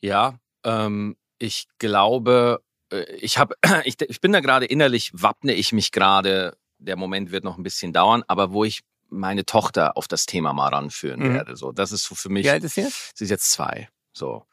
Ja, 0.00 0.34
ähm, 0.64 1.16
ich 1.38 1.68
glaube, 1.78 2.62
äh, 2.92 3.04
ich 3.16 3.38
habe, 3.38 3.56
ich, 3.84 4.00
ich 4.00 4.20
bin 4.20 4.32
da 4.32 4.40
gerade 4.40 4.66
innerlich, 4.66 5.10
wappne 5.14 5.54
ich 5.54 5.72
mich 5.72 5.90
gerade. 5.90 6.56
Der 6.78 6.96
Moment 6.96 7.30
wird 7.30 7.44
noch 7.44 7.58
ein 7.58 7.62
bisschen 7.62 7.92
dauern, 7.92 8.24
aber 8.26 8.52
wo 8.52 8.64
ich 8.64 8.82
meine 9.12 9.44
Tochter 9.44 9.96
auf 9.96 10.08
das 10.08 10.26
Thema 10.26 10.52
mal 10.52 10.68
ranführen 10.68 11.20
mhm. 11.20 11.34
werde. 11.34 11.56
So, 11.56 11.72
das 11.72 11.92
ist 11.92 12.04
so 12.04 12.14
für 12.14 12.28
mich. 12.28 12.44
Wie 12.44 12.50
alt 12.50 12.64
ist 12.64 12.74
sie 12.74 12.82
jetzt? 12.82 13.16
Sie 13.16 13.24
ist 13.24 13.30
jetzt 13.30 13.50
zwei. 13.50 13.88
So. 14.12 14.46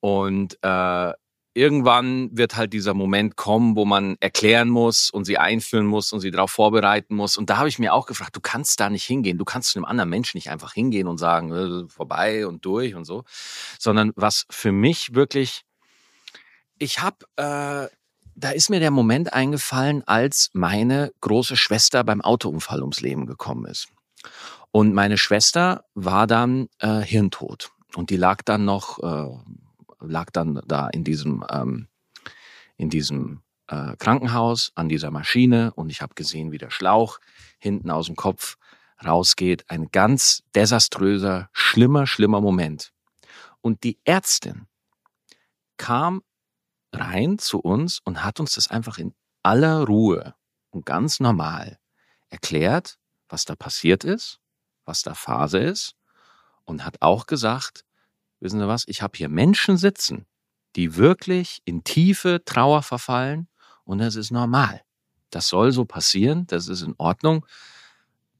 Und 0.00 0.58
äh, 0.62 1.12
irgendwann 1.54 2.36
wird 2.36 2.56
halt 2.56 2.72
dieser 2.72 2.94
Moment 2.94 3.36
kommen, 3.36 3.76
wo 3.76 3.84
man 3.84 4.16
erklären 4.20 4.68
muss 4.68 5.10
und 5.10 5.24
sie 5.24 5.38
einführen 5.38 5.86
muss 5.86 6.12
und 6.12 6.20
sie 6.20 6.30
darauf 6.30 6.50
vorbereiten 6.50 7.14
muss. 7.14 7.36
Und 7.36 7.48
da 7.48 7.56
habe 7.56 7.68
ich 7.68 7.78
mir 7.78 7.94
auch 7.94 8.06
gefragt, 8.06 8.36
du 8.36 8.40
kannst 8.40 8.80
da 8.80 8.90
nicht 8.90 9.04
hingehen. 9.04 9.38
Du 9.38 9.44
kannst 9.44 9.70
zu 9.70 9.78
einem 9.78 9.86
anderen 9.86 10.10
Menschen 10.10 10.36
nicht 10.36 10.50
einfach 10.50 10.74
hingehen 10.74 11.08
und 11.08 11.18
sagen, 11.18 11.52
äh, 11.52 11.88
vorbei 11.88 12.46
und 12.46 12.64
durch 12.64 12.94
und 12.94 13.04
so. 13.04 13.24
Sondern 13.78 14.12
was 14.16 14.46
für 14.50 14.72
mich 14.72 15.14
wirklich, 15.14 15.62
ich 16.78 17.00
habe 17.00 17.24
äh, 17.36 17.88
da 18.36 18.50
ist 18.50 18.70
mir 18.70 18.80
der 18.80 18.90
Moment 18.90 19.32
eingefallen, 19.32 20.02
als 20.06 20.50
meine 20.52 21.12
große 21.20 21.56
Schwester 21.56 22.04
beim 22.04 22.20
Autounfall 22.20 22.80
ums 22.80 23.00
Leben 23.00 23.26
gekommen 23.26 23.66
ist. 23.66 23.88
Und 24.74 24.92
meine 24.92 25.18
Schwester 25.18 25.84
war 25.94 26.26
dann 26.26 26.68
äh, 26.80 26.98
hirntot. 26.98 27.70
Und 27.94 28.10
die 28.10 28.16
lag 28.16 28.42
dann 28.42 28.64
noch, 28.64 28.98
äh, 29.04 29.30
lag 30.00 30.30
dann 30.32 30.60
da 30.66 30.88
in 30.88 31.04
diesem, 31.04 31.44
ähm, 31.48 31.86
in 32.76 32.90
diesem 32.90 33.44
äh, 33.68 33.94
Krankenhaus 33.98 34.72
an 34.74 34.88
dieser 34.88 35.12
Maschine. 35.12 35.72
Und 35.74 35.90
ich 35.90 36.02
habe 36.02 36.16
gesehen, 36.16 36.50
wie 36.50 36.58
der 36.58 36.70
Schlauch 36.70 37.20
hinten 37.60 37.88
aus 37.88 38.06
dem 38.06 38.16
Kopf 38.16 38.56
rausgeht. 39.06 39.64
Ein 39.68 39.92
ganz 39.92 40.42
desaströser, 40.56 41.50
schlimmer, 41.52 42.08
schlimmer 42.08 42.40
Moment. 42.40 42.92
Und 43.60 43.84
die 43.84 44.00
Ärztin 44.04 44.66
kam 45.76 46.24
rein 46.92 47.38
zu 47.38 47.60
uns 47.60 48.00
und 48.00 48.24
hat 48.24 48.40
uns 48.40 48.54
das 48.54 48.72
einfach 48.72 48.98
in 48.98 49.14
aller 49.44 49.84
Ruhe 49.84 50.34
und 50.70 50.84
ganz 50.84 51.20
normal 51.20 51.78
erklärt, 52.28 52.98
was 53.28 53.44
da 53.44 53.54
passiert 53.54 54.02
ist, 54.02 54.40
was 54.84 55.02
da 55.02 55.14
Phase 55.14 55.58
ist 55.58 55.94
und 56.64 56.84
hat 56.84 57.02
auch 57.02 57.26
gesagt, 57.26 57.84
wissen 58.40 58.60
Sie 58.60 58.68
was, 58.68 58.84
ich 58.86 59.02
habe 59.02 59.16
hier 59.16 59.28
Menschen 59.28 59.76
sitzen, 59.76 60.26
die 60.76 60.96
wirklich 60.96 61.60
in 61.64 61.84
tiefe 61.84 62.42
Trauer 62.44 62.82
verfallen 62.82 63.48
und 63.84 63.98
das 63.98 64.16
ist 64.16 64.30
normal. 64.30 64.82
Das 65.30 65.48
soll 65.48 65.72
so 65.72 65.84
passieren, 65.84 66.46
das 66.46 66.68
ist 66.68 66.82
in 66.82 66.94
Ordnung. 66.98 67.44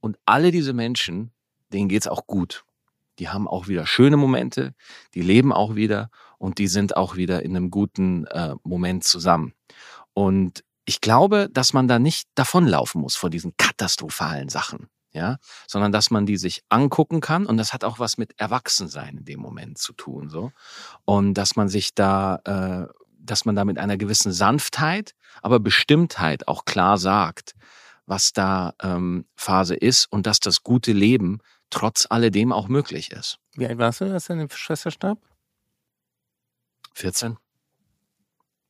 Und 0.00 0.16
alle 0.26 0.50
diese 0.50 0.72
Menschen, 0.72 1.32
denen 1.72 1.88
geht's 1.88 2.06
auch 2.06 2.26
gut. 2.26 2.64
Die 3.18 3.28
haben 3.28 3.48
auch 3.48 3.68
wieder 3.68 3.86
schöne 3.86 4.16
Momente, 4.16 4.74
die 5.14 5.22
leben 5.22 5.52
auch 5.52 5.76
wieder 5.76 6.10
und 6.38 6.58
die 6.58 6.66
sind 6.66 6.96
auch 6.96 7.16
wieder 7.16 7.42
in 7.42 7.56
einem 7.56 7.70
guten 7.70 8.26
äh, 8.26 8.54
Moment 8.64 9.04
zusammen. 9.04 9.54
Und 10.14 10.64
ich 10.84 11.00
glaube, 11.00 11.48
dass 11.52 11.72
man 11.72 11.88
da 11.88 11.98
nicht 11.98 12.28
davonlaufen 12.34 13.00
muss 13.00 13.16
vor 13.16 13.30
diesen 13.30 13.56
katastrophalen 13.56 14.48
Sachen, 14.48 14.88
ja, 15.14 15.38
sondern 15.66 15.92
dass 15.92 16.10
man 16.10 16.26
die 16.26 16.36
sich 16.36 16.62
angucken 16.68 17.20
kann 17.20 17.46
und 17.46 17.56
das 17.56 17.72
hat 17.72 17.84
auch 17.84 17.98
was 17.98 18.18
mit 18.18 18.38
Erwachsensein 18.38 19.18
in 19.18 19.24
dem 19.24 19.40
Moment 19.40 19.78
zu 19.78 19.92
tun, 19.92 20.28
so 20.28 20.52
und 21.04 21.34
dass 21.34 21.56
man 21.56 21.68
sich 21.68 21.94
da, 21.94 22.40
äh, 22.44 22.92
dass 23.18 23.44
man 23.44 23.56
da 23.56 23.64
mit 23.64 23.78
einer 23.78 23.96
gewissen 23.96 24.32
Sanftheit, 24.32 25.14
aber 25.40 25.60
Bestimmtheit 25.60 26.48
auch 26.48 26.64
klar 26.64 26.98
sagt, 26.98 27.54
was 28.06 28.32
da 28.32 28.74
ähm, 28.82 29.24
Phase 29.36 29.74
ist 29.74 30.10
und 30.12 30.26
dass 30.26 30.40
das 30.40 30.62
gute 30.62 30.92
Leben 30.92 31.38
trotz 31.70 32.06
alledem 32.10 32.52
auch 32.52 32.68
möglich 32.68 33.12
ist. 33.12 33.38
Wie 33.54 33.66
alt 33.66 33.78
warst 33.78 34.00
du, 34.00 34.12
als 34.12 34.26
deine 34.26 34.48
Schwester 34.50 34.90
starb? 34.90 35.18
14. 36.94 37.38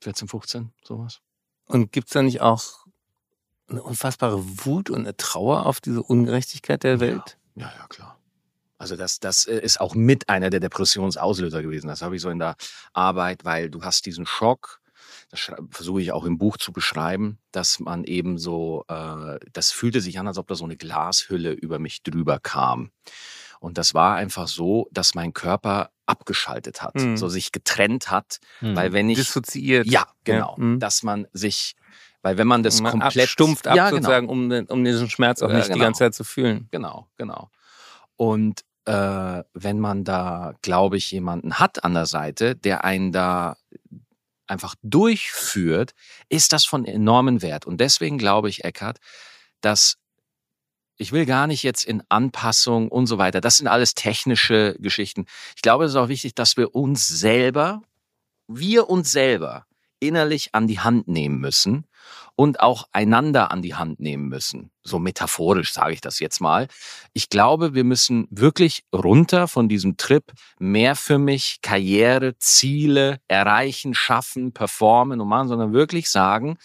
14, 0.01 0.29
15, 0.29 0.73
sowas. 0.83 1.21
Und 1.67 1.93
gibt 1.93 2.09
es 2.09 2.13
da 2.13 2.23
nicht 2.23 2.41
auch 2.41 2.84
eine 3.69 3.83
unfassbare 3.83 4.43
Wut 4.67 4.91
und 4.91 5.01
eine 5.01 5.17
Trauer 5.17 5.67
auf 5.67 5.81
diese 5.81 6.03
Ungerechtigkeit 6.03 6.83
der 6.83 7.01
Welt? 7.01 7.39
Ja, 7.55 7.67
ja, 7.67 7.73
ja 7.81 7.87
klar. 7.89 8.19
Also 8.79 8.97
das, 8.97 9.21
das 9.21 9.47
äh, 9.47 9.59
ist 9.61 9.81
auch 9.81 9.95
mit 9.95 10.29
einer 10.29 10.51
der 10.51 10.61
Depressionsauslöser 10.61 11.63
gewesen. 11.63 11.87
Das 11.89 12.03
habe 12.03 12.17
ich 12.17 12.23
so 12.23 12.29
in 12.31 12.39
der 12.39 12.57
Arbeit, 12.93 13.45
weil 13.45 13.71
du 13.71 13.83
hast 13.83 14.05
diesen 14.07 14.27
Schock, 14.27 14.81
das 15.31 15.51
versuche 15.71 16.03
ich 16.03 16.13
auch 16.13 16.25
im 16.25 16.39
Buch 16.39 16.57
zu 16.57 16.73
beschreiben, 16.73 17.39
dass 17.53 17.79
man 17.79 18.05
eben 18.05 18.37
so, 18.39 18.85
äh, 18.89 19.39
das 19.53 19.71
fühlte 19.73 20.01
sich 20.01 20.19
an, 20.19 20.27
als 20.29 20.39
ob 20.39 20.49
da 20.49 20.55
so 20.55 20.65
eine 20.65 20.77
Glashülle 20.77 21.53
über 21.53 21.79
mich 21.79 22.03
drüber 22.03 22.39
kam. 22.41 22.91
Und 23.61 23.79
das 23.79 23.95
war 23.95 24.17
einfach 24.17 24.49
so, 24.49 24.89
dass 24.91 25.15
mein 25.15 25.33
Körper 25.33 25.91
abgeschaltet 26.07 26.83
hat, 26.83 26.97
Mhm. 26.97 27.17
so 27.17 27.29
sich 27.29 27.51
getrennt 27.53 28.11
hat, 28.11 28.39
Mhm. 28.61 28.77
weil 28.77 28.93
wenn 28.93 29.09
ich 29.09 29.17
Dissoziiert. 29.19 29.87
ja 29.87 30.07
genau, 30.25 30.57
Mhm. 30.59 30.81
dass 30.81 31.03
man 31.03 31.27
sich, 31.33 31.75
weil 32.25 32.39
wenn 32.39 32.47
man 32.47 32.63
das 32.63 32.81
man 32.81 32.93
komplett 32.93 33.29
abstumpft 33.29 33.67
ab 33.67 33.77
ja, 33.77 33.91
genau. 33.91 34.01
sozusagen, 34.01 34.29
um, 34.29 34.51
um 34.69 34.83
diesen 34.83 35.11
Schmerz 35.11 35.43
auch 35.43 35.51
Ja, 35.51 35.57
nicht 35.57 35.69
die 35.69 35.75
genau. 35.75 35.85
ganze 35.85 35.99
Zeit 35.99 36.15
zu 36.15 36.25
fühlen. 36.25 36.69
Genau, 36.71 37.07
genau. 37.19 37.51
Und 38.17 38.63
äh, 38.87 39.43
wenn 39.53 39.79
man 39.79 40.05
da, 40.05 40.55
glaube 40.63 40.97
ich, 40.97 41.11
jemanden 41.11 41.59
hat 41.59 41.85
an 41.85 41.93
der 41.93 42.07
Seite, 42.07 42.57
der 42.57 42.83
einen 42.83 43.13
da 43.13 43.57
einfach 44.47 44.75
durchführt, 44.83 45.93
ist 46.31 46.55
das 46.55 46.65
von 46.65 46.87
enormem 46.87 47.43
Wert. 47.43 47.67
Und 47.67 47.79
deswegen 47.79 48.17
glaube 48.17 48.49
ich, 48.49 48.65
Eckhard, 48.65 48.99
dass 49.61 49.99
ich 50.97 51.13
will 51.13 51.27
gar 51.27 51.47
nicht 51.47 51.63
jetzt 51.63 51.85
in 51.85 52.03
Anpassung 52.09 52.89
und 52.89 53.07
so 53.07 53.19
weiter. 53.19 53.43
Das 53.43 53.57
sind 53.57 53.67
alles 53.67 53.95
technische 53.95 54.77
Geschichten. 54.79 55.27
Ich 55.57 55.63
glaube, 55.63 55.85
es 55.85 55.91
ist 55.91 55.97
auch 55.97 56.09
wichtig, 56.09 56.35
dass 56.35 56.57
wir 56.57 56.75
uns 56.75 57.07
selber, 57.07 57.83
wir 58.47 58.89
uns 58.89 59.13
selber 59.13 59.67
innerlich 60.01 60.51
an 60.53 60.67
die 60.67 60.81
Hand 60.81 61.09
nehmen 61.09 61.39
müssen 61.39 61.87
und 62.37 62.61
auch 62.61 62.89
einander 62.93 63.51
an 63.51 63.63
die 63.63 63.75
Hand 63.75 64.01
nehmen 64.01 64.29
müssen. 64.29 64.71
So 64.83 64.99
metaphorisch 64.99 65.73
sage 65.73 65.95
ich 65.95 66.01
das 66.01 66.19
jetzt 66.19 66.41
mal. 66.41 66.69
Ich 67.13 67.29
glaube, 67.29 67.75
wir 67.75 67.85
müssen 67.85 68.27
wirklich 68.31 68.85
runter 68.93 69.49
von 69.49 69.69
diesem 69.69 69.97
Trip 69.97 70.33
mehr 70.59 70.97
für 70.97 71.19
mich 71.19 71.61
Karriere, 71.63 72.37
Ziele 72.39 73.21
erreichen, 73.29 73.95
schaffen, 73.95 74.53
performen 74.53 75.21
und 75.21 75.29
machen, 75.29 75.49
sondern 75.49 75.73
wirklich 75.73 76.11
sagen, 76.11 76.59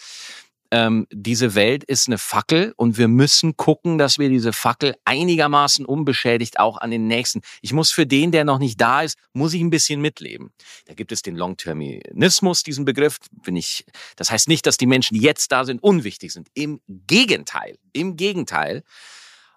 ähm, 0.71 1.07
diese 1.11 1.55
Welt 1.55 1.83
ist 1.83 2.07
eine 2.07 2.17
Fackel 2.17 2.73
und 2.77 2.97
wir 2.97 3.07
müssen 3.07 3.57
gucken, 3.57 3.97
dass 3.97 4.19
wir 4.19 4.29
diese 4.29 4.53
Fackel 4.53 4.95
einigermaßen 5.03 5.85
unbeschädigt 5.85 6.59
auch 6.59 6.77
an 6.77 6.91
den 6.91 7.07
nächsten. 7.07 7.41
Ich 7.61 7.73
muss 7.73 7.91
für 7.91 8.05
den, 8.05 8.31
der 8.31 8.45
noch 8.45 8.59
nicht 8.59 8.79
da 8.79 9.01
ist, 9.01 9.17
muss 9.33 9.53
ich 9.53 9.61
ein 9.61 9.71
bisschen 9.71 9.99
mitleben. 10.01 10.51
Da 10.85 10.93
gibt 10.93 11.11
es 11.11 11.21
den 11.21 11.35
Long-Terminismus, 11.35 12.63
diesen 12.63 12.85
Begriff, 12.85 13.17
bin 13.43 13.55
ich. 13.55 13.85
Das 14.15 14.29
heißt 14.29 14.47
nicht, 14.47 14.65
dass 14.65 14.77
die 14.77 14.85
Menschen, 14.85 15.15
die 15.15 15.21
jetzt 15.21 15.51
da 15.51 15.65
sind, 15.65 15.81
unwichtig 15.81 16.31
sind. 16.31 16.49
Im 16.53 16.81
Gegenteil, 16.87 17.77
im 17.93 18.15
Gegenteil. 18.15 18.83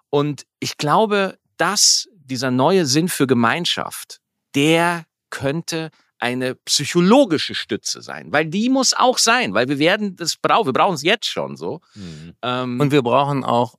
Und 0.09 0.45
ich 0.59 0.77
glaube, 0.77 1.37
dass 1.57 2.07
dieser 2.15 2.49
neue 2.49 2.85
Sinn 2.85 3.09
für 3.09 3.27
Gemeinschaft, 3.27 4.19
der 4.55 5.05
könnte 5.29 5.91
eine 6.23 6.55
psychologische 6.55 7.53
Stütze 7.53 8.01
sein, 8.01 8.31
weil 8.31 8.45
die 8.45 8.69
muss 8.69 8.93
auch 8.93 9.17
sein, 9.17 9.53
weil 9.53 9.67
wir 9.67 9.77
werden 9.77 10.15
das 10.15 10.37
brauchen, 10.37 10.67
wir 10.67 10.73
brauchen 10.73 10.95
es 10.95 11.03
jetzt 11.03 11.25
schon 11.27 11.57
so. 11.57 11.81
Mhm. 11.95 12.33
Ähm, 12.41 12.79
Und 12.79 12.91
wir 12.91 13.01
brauchen 13.01 13.43
auch 13.43 13.75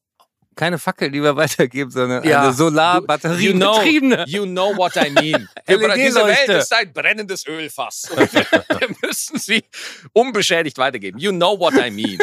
keine 0.55 0.79
Fackel, 0.79 1.11
die 1.11 1.23
wir 1.23 1.35
weitergeben, 1.45 1.91
sondern 1.91 2.23
Ja, 2.23 2.41
eine 2.43 2.49
you 2.51 2.55
Solarbatteriebetriebene. 2.55 4.17
know, 4.17 4.25
you 4.27 4.45
know 4.45 4.77
what 4.77 4.95
I 4.97 5.11
mean. 5.11 5.49
Wir, 5.67 5.79
bra- 5.79 5.95
diese. 5.95 6.25
Welt 6.27 6.49
ist 6.49 6.73
ein 6.73 6.93
brennendes 6.93 7.47
Ölfass. 7.47 8.09
wir 8.15 8.89
müssen 9.03 9.39
sie 9.39 9.65
unbeschädigt 10.13 10.77
weitergeben. 10.79 11.19
You 11.19 11.33
know 11.33 11.59
what 11.59 11.73
I 11.75 11.91
mean. 11.91 12.19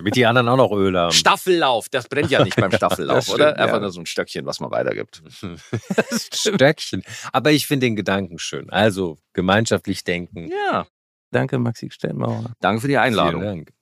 Damit 0.00 0.16
die 0.16 0.24
anderen 0.24 0.48
auch 0.48 0.56
noch 0.56 0.72
Öl 0.72 0.96
haben. 0.96 1.12
Staffellauf, 1.12 1.90
das 1.90 2.08
brennt 2.08 2.30
ja 2.30 2.42
nicht 2.42 2.56
beim 2.56 2.72
Staffellauf, 2.72 3.24
stimmt, 3.24 3.34
oder? 3.34 3.58
Einfach 3.58 3.74
ja. 3.74 3.80
nur 3.80 3.92
so 3.92 4.00
ein 4.00 4.06
Stöckchen, 4.06 4.46
was 4.46 4.58
man 4.58 4.70
weitergibt. 4.70 5.22
Stöckchen. 6.32 7.02
Aber 7.32 7.52
ich 7.52 7.66
finde 7.66 7.86
den 7.86 7.96
Gedanken 7.96 8.38
schön. 8.38 8.70
Also 8.70 9.18
gemeinschaftlich 9.34 10.02
denken. 10.02 10.48
Ja. 10.48 10.86
Danke, 11.32 11.58
Maxi 11.58 11.90
Stellmauer. 11.90 12.52
Danke 12.60 12.80
für 12.80 12.88
die 12.88 12.96
Einladung. 12.96 13.42
Vielen 13.42 13.56
Dank. 13.56 13.72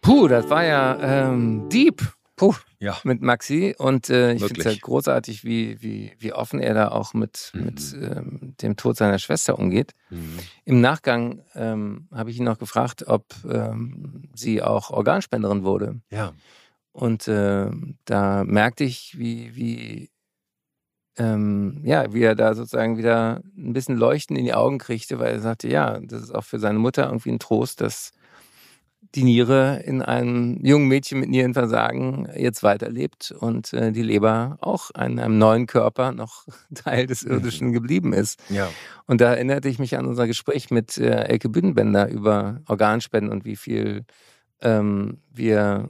Puh, 0.00 0.26
das 0.26 0.48
war 0.48 0.64
ja 0.64 1.28
ähm, 1.28 1.68
deep. 1.68 2.00
Puh, 2.38 2.54
Ja. 2.78 2.96
mit 3.04 3.20
Maxi. 3.20 3.74
Und 3.76 4.08
äh, 4.08 4.32
ich 4.32 4.42
finde 4.44 4.60
es 4.60 4.66
halt 4.66 4.80
großartig, 4.80 5.44
wie, 5.44 5.82
wie, 5.82 6.12
wie 6.18 6.32
offen 6.32 6.60
er 6.60 6.72
da 6.74 6.88
auch 6.88 7.12
mit, 7.14 7.50
Mhm. 7.54 7.64
mit 7.64 7.96
ähm, 8.00 8.54
dem 8.62 8.76
Tod 8.76 8.96
seiner 8.96 9.18
Schwester 9.18 9.58
umgeht. 9.58 9.92
Mhm. 10.10 10.38
Im 10.64 10.80
Nachgang 10.80 11.42
ähm, 11.54 12.08
habe 12.12 12.30
ich 12.30 12.38
ihn 12.38 12.44
noch 12.44 12.58
gefragt, 12.58 13.06
ob 13.06 13.26
ähm, 13.50 14.22
sie 14.34 14.62
auch 14.62 14.90
Organspenderin 14.90 15.64
wurde. 15.64 16.00
Ja. 16.10 16.32
Und 16.92 17.28
äh, 17.28 17.70
da 18.06 18.44
merkte 18.44 18.84
ich, 18.84 19.18
wie, 19.18 19.54
wie, 19.54 20.10
ähm, 21.16 21.80
ja, 21.84 22.12
wie 22.12 22.22
er 22.22 22.34
da 22.34 22.54
sozusagen 22.54 22.96
wieder 22.96 23.42
ein 23.56 23.72
bisschen 23.72 23.96
Leuchten 23.96 24.36
in 24.36 24.44
die 24.44 24.54
Augen 24.54 24.78
kriegte, 24.78 25.18
weil 25.18 25.32
er 25.34 25.40
sagte, 25.40 25.68
ja, 25.68 25.98
das 26.00 26.22
ist 26.22 26.34
auch 26.34 26.44
für 26.44 26.58
seine 26.60 26.78
Mutter 26.78 27.06
irgendwie 27.06 27.30
ein 27.30 27.38
Trost, 27.40 27.80
dass 27.80 28.12
die 29.14 29.24
Niere 29.24 29.82
in 29.84 30.02
einem 30.02 30.58
jungen 30.64 30.86
Mädchen 30.88 31.20
mit 31.20 31.30
Nierenversagen 31.30 32.28
jetzt 32.36 32.62
weiterlebt 32.62 33.30
und 33.38 33.72
äh, 33.72 33.90
die 33.90 34.02
Leber 34.02 34.58
auch 34.60 34.90
in 34.90 35.18
einem 35.18 35.38
neuen 35.38 35.66
Körper 35.66 36.12
noch 36.12 36.44
Teil 36.74 37.06
des 37.06 37.22
Irdischen 37.22 37.72
geblieben 37.72 38.12
ist. 38.12 38.38
Ja. 38.50 38.68
Und 39.06 39.20
da 39.20 39.32
erinnerte 39.34 39.68
ich 39.68 39.78
mich 39.78 39.96
an 39.96 40.06
unser 40.06 40.26
Gespräch 40.26 40.70
mit 40.70 40.98
äh, 40.98 41.24
Elke 41.24 41.48
Büdenbender 41.48 42.08
über 42.08 42.60
Organspenden 42.66 43.32
und 43.32 43.44
wie 43.44 43.56
viel 43.56 44.04
ähm, 44.60 45.18
wir 45.32 45.88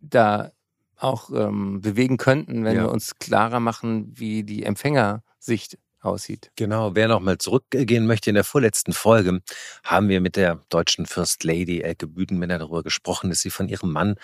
da 0.00 0.50
auch 0.96 1.30
ähm, 1.30 1.80
bewegen 1.80 2.16
könnten, 2.16 2.64
wenn 2.64 2.76
Ja. 2.76 2.82
wir 2.84 2.90
uns 2.92 3.18
klarer 3.18 3.60
machen, 3.60 4.12
wie 4.14 4.42
die 4.42 4.64
Empfängersicht 4.64 5.78
aussieht. 6.00 6.50
Genau, 6.56 6.94
wer 6.94 7.08
nochmal 7.08 7.38
zurückgehen 7.38 8.06
möchte, 8.06 8.30
in 8.30 8.34
der 8.34 8.44
vorletzten 8.44 8.92
Folge 8.92 9.40
haben 9.84 10.08
wir 10.08 10.20
mit 10.20 10.36
der 10.36 10.60
deutschen 10.68 11.06
First 11.06 11.44
Lady 11.44 11.80
Elke 11.80 12.06
Büdenbender 12.06 12.58
darüber 12.58 12.82
gesprochen, 12.82 13.30
dass 13.30 13.40
sie 13.40 13.50
von 13.50 13.68
ihrem 13.68 13.92
Mann, 13.92 14.16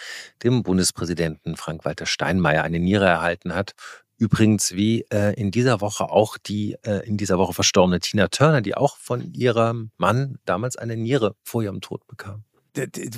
dem 0.42 0.62
Bundespräsidenten 0.62 1.56
Frank-Walter 1.56 2.06
Steinmeier, 2.06 2.62
eine 2.62 2.78
Niere 2.78 3.06
erhalten 3.06 3.54
hat. 3.54 3.72
Übrigens 4.16 4.72
wie 4.72 5.04
äh, 5.12 5.34
in 5.34 5.50
dieser 5.50 5.80
Woche 5.80 6.08
auch 6.10 6.38
die 6.38 6.76
äh, 6.82 7.06
in 7.06 7.16
dieser 7.16 7.38
Woche 7.38 7.52
verstorbene 7.52 7.98
Tina 7.98 8.28
Turner, 8.28 8.60
die 8.60 8.76
auch 8.76 8.96
von 8.96 9.32
ihrem 9.32 9.90
Mann 9.96 10.38
damals 10.44 10.76
eine 10.76 10.96
Niere 10.96 11.34
vor 11.42 11.62
ihrem 11.62 11.80
Tod 11.80 12.06
bekam. 12.06 12.44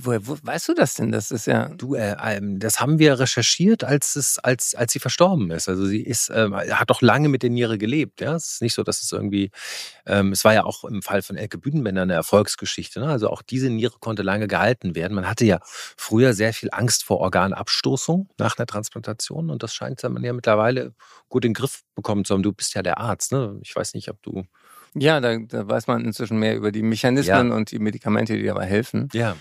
Woher 0.03 0.27
wo, 0.27 0.37
weißt 0.43 0.69
du 0.69 0.75
das 0.75 0.95
denn? 0.95 1.13
Das 1.13 1.31
ist 1.31 1.47
ja. 1.47 1.71
Du, 1.71 1.95
äh, 1.95 2.15
ähm, 2.23 2.59
das 2.59 2.79
haben 2.81 2.99
wir 2.99 3.19
recherchiert, 3.19 3.85
als 3.85 4.15
es, 4.15 4.39
als, 4.39 4.75
als 4.75 4.93
sie 4.93 4.99
verstorben 4.99 5.51
ist. 5.51 5.69
Also 5.69 5.87
sie 5.87 6.03
ist, 6.03 6.31
ähm, 6.35 6.55
hat 6.55 6.91
doch 6.91 7.01
lange 7.01 7.31
mit 7.31 7.43
der 7.43 7.49
Niere 7.49 7.79
gelebt. 7.79 8.21
Ja, 8.21 8.35
es 8.35 8.53
ist 8.53 8.63
nicht 8.63 8.75
so, 8.75 8.83
dass 8.83 9.03
es 9.03 9.13
irgendwie, 9.13 9.51
ähm, 10.05 10.33
es 10.33 10.45
war 10.45 10.53
ja 10.53 10.65
auch 10.65 10.85
im 10.85 11.01
Fall 11.01 11.23
von 11.23 11.37
Elke 11.37 11.57
Büdenbender 11.57 12.03
eine 12.03 12.13
Erfolgsgeschichte. 12.13 13.01
Ne? 13.01 13.09
Also 13.09 13.31
auch 13.31 13.41
diese 13.41 13.71
Niere 13.71 13.97
konnte 13.99 14.23
lange 14.23 14.47
gehalten 14.47 14.95
werden. 14.95 15.15
Man 15.15 15.29
hatte 15.29 15.47
ja 15.47 15.61
früher 15.63 16.35
sehr 16.35 16.53
viel 16.53 16.69
Angst 16.73 17.05
vor 17.05 17.19
Organabstoßung 17.21 18.29
nach 18.39 18.59
einer 18.59 18.67
Transplantation 18.67 19.51
und 19.51 19.63
das 19.63 19.75
scheint 19.75 20.03
man 20.03 20.23
ja 20.23 20.35
mittlerweile 20.35 20.95
gut 21.29 21.45
in 21.45 21.53
den 21.53 21.55
Griff 21.55 21.83
bekommen 21.95 22.25
zu 22.27 22.35
haben. 22.35 22.43
Du 22.43 22.53
bist 22.53 22.75
ja 22.75 22.83
der 22.83 22.99
Arzt. 22.99 23.33
Ne? 23.33 23.59
Ich 23.63 23.75
weiß 23.75 23.95
nicht, 23.95 24.11
ob 24.11 24.23
du. 24.23 24.45
Ja, 24.99 25.21
da, 25.21 25.37
da 25.39 25.69
weiß 25.69 25.87
man 25.87 26.05
inzwischen 26.05 26.39
mehr 26.39 26.57
über 26.57 26.73
die 26.73 26.83
Mechanismen 26.83 27.53
und 27.53 27.71
die 27.71 27.79
Medikamente, 27.79 28.37
die 28.37 28.45
dabei 28.45 28.67
helfen. 28.67 29.09
Ja. 29.13 29.37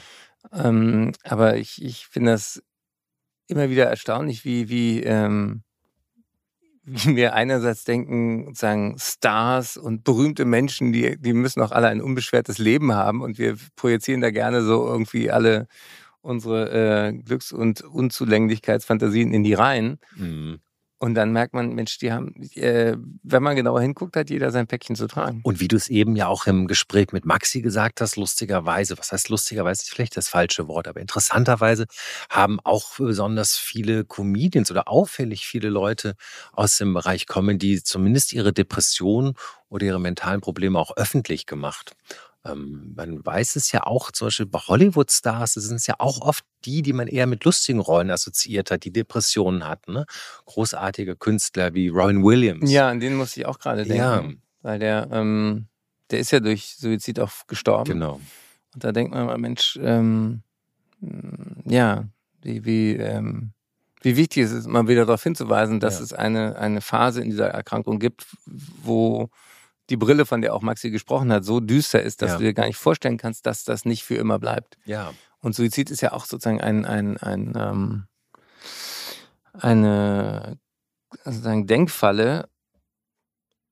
Ähm, 0.54 1.14
aber 1.24 1.58
ich, 1.58 1.84
ich 1.84 2.08
finde 2.08 2.32
das 2.32 2.62
immer 3.48 3.70
wieder 3.70 3.86
erstaunlich, 3.86 4.46
wie, 4.46 4.70
wie, 4.70 5.02
ähm, 5.04 5.64
wie 6.84 7.16
wir 7.16 7.34
einerseits 7.34 7.84
denken, 7.84 8.54
sagen 8.54 8.96
Stars 9.00 9.78
und 9.78 10.04
berühmte 10.04 10.46
Menschen, 10.46 10.92
die, 10.94 11.18
die 11.20 11.34
müssen 11.34 11.62
auch 11.62 11.72
alle 11.72 11.88
ein 11.88 12.02
unbeschwertes 12.02 12.58
Leben 12.58 12.94
haben 12.94 13.22
und 13.22 13.38
wir 13.38 13.56
projizieren 13.76 14.22
da 14.22 14.32
gerne 14.32 14.62
so 14.62 14.86
irgendwie 14.86 15.32
alle 15.32 15.68
unsere 16.22 16.72
äh, 16.72 17.14
Glücks- 17.14 17.54
und 17.54 17.82
Unzulänglichkeitsfantasien 17.82 19.34
in 19.34 19.44
die 19.44 19.54
Reihen. 19.54 20.00
Mhm. 20.16 20.60
Und 20.98 21.14
dann 21.16 21.32
merkt 21.32 21.54
man, 21.54 21.74
Mensch, 21.74 21.98
die 21.98 22.12
haben, 22.12 22.34
äh, 22.54 22.96
wenn 23.22 23.44
man 23.44 23.56
genauer 23.58 23.82
hinguckt, 23.82 24.16
hat 24.16 24.30
jeder 24.30 24.52
sein 24.52 24.66
Päckchen 24.66 24.96
zu 24.96 25.08
tragen. 25.08 25.42
Und 25.44 25.60
wie 25.60 25.68
du 25.68 25.76
es 25.76 25.90
eben 25.90 26.16
ja 26.16 26.28
auch 26.28 26.48
im 26.48 26.68
Gespräch 26.68 27.12
mit 27.12 27.26
Maxi 27.26 27.62
gesagt 27.62 28.00
hast, 28.00 28.16
lustigerweise, 28.16 28.98
was 28.98 29.12
heißt 29.12 29.28
lustigerweise, 29.30 29.84
ist 29.84 29.90
vielleicht 29.90 30.16
das 30.16 30.30
falsche 30.30 30.70
Wort, 30.70 30.88
aber 30.88 31.02
interessanterweise 31.02 31.86
haben 32.30 32.60
auch 32.64 32.96
besonders 32.98 33.58
viele 33.58 34.06
Comedians 34.06 34.72
oder 34.72 34.88
auffällig 34.88 35.46
viele 35.46 35.68
Leute 35.70 36.16
aus 36.54 36.78
dem 36.78 36.94
Bereich 36.94 37.28
Comedy 37.28 37.84
zumindest 37.84 38.32
ihre 38.32 38.54
Depression 38.54 39.34
oder 39.68 39.86
ihre 39.86 40.00
mentalen 40.00 40.40
Probleme 40.40 40.80
auch 40.80 40.96
öffentlich 40.96 41.46
gemacht. 41.46 41.96
Ähm, 42.46 42.94
man 42.96 43.26
weiß 43.26 43.56
es 43.56 43.72
ja 43.72 43.84
auch, 43.88 44.12
zum 44.12 44.28
Beispiel 44.28 44.46
bei 44.46 44.60
Hollywood-Stars, 44.60 45.56
das 45.56 45.64
sind 45.64 45.78
es 45.78 45.88
ja 45.88 45.96
auch 45.98 46.22
oft 46.22 46.46
die, 46.64 46.82
die 46.82 46.94
man 46.94 47.08
eher 47.08 47.26
mit 47.28 47.44
lustigen 47.44 47.80
Rollen 47.80 48.12
assoziiert 48.12 48.72
hat, 48.72 48.84
die 48.84 48.92
Depressionen 48.92 49.68
hatten. 49.68 49.94
Ne? 49.94 50.06
Großartige 50.46 51.16
Künstler 51.16 51.74
wie 51.74 51.88
Robin 51.90 52.24
Williams. 52.24 52.70
Ja, 52.72 52.90
an 52.90 53.00
den 53.00 53.16
musste 53.16 53.40
ich 53.42 53.46
auch 53.46 53.60
gerade 53.60 53.84
denken. 53.84 53.98
Ja. 53.98 54.24
Weil 54.62 54.80
der, 54.80 55.08
ähm, 55.12 55.68
der 56.12 56.20
ist 56.20 56.32
ja 56.32 56.40
durch 56.40 56.76
Suizid 56.78 57.20
auch 57.20 57.32
gestorben. 57.48 57.92
Genau. 57.92 58.20
Und 58.74 58.84
da 58.84 58.92
denkt 58.92 59.12
man 59.14 59.26
mal, 59.26 59.38
Mensch, 59.38 59.78
ähm, 59.82 60.42
ja, 61.66 62.06
wie, 62.42 62.66
wie, 62.66 62.94
ähm, 62.96 63.52
wie 64.02 64.18
wichtig 64.18 64.44
es 64.44 64.52
ist, 64.52 64.68
mal 64.68 64.88
wieder 64.88 65.06
darauf 65.06 65.24
hinzuweisen, 65.24 65.80
dass 65.80 65.98
Ja. 66.00 66.04
es 66.06 66.14
eine, 66.14 66.58
eine 66.58 66.82
Phase 66.82 67.22
in 67.22 67.30
dieser 67.30 67.48
Erkrankung 67.50 68.00
gibt, 68.00 68.26
wo 68.46 69.30
die 69.90 69.98
Brille, 69.98 70.26
von 70.26 70.42
der 70.42 70.54
auch 70.54 70.62
Maxi 70.62 70.90
gesprochen 70.90 71.32
hat, 71.32 71.46
so 71.46 71.60
düster 71.60 72.02
ist, 72.02 72.22
dass 72.22 72.32
Ja. 72.32 72.38
du 72.38 72.44
dir 72.44 72.54
gar 72.54 72.66
nicht 72.68 72.78
vorstellen 72.78 73.18
kannst, 73.18 73.46
dass 73.46 73.64
das 73.64 73.86
nicht 73.86 74.04
für 74.04 74.16
immer 74.16 74.40
bleibt. 74.40 74.78
Ja. 74.86 75.14
Und 75.40 75.56
Suizid 75.56 75.92
ist 75.92 76.02
ja 76.02 76.12
auch 76.14 76.26
sozusagen 76.26 76.62
ein, 76.62 76.86
ein, 76.86 77.18
ein, 77.18 77.54
ähm, 77.56 78.08
eine 79.54 80.58
sozusagen 81.24 81.68
Denkfalle, 81.68 82.50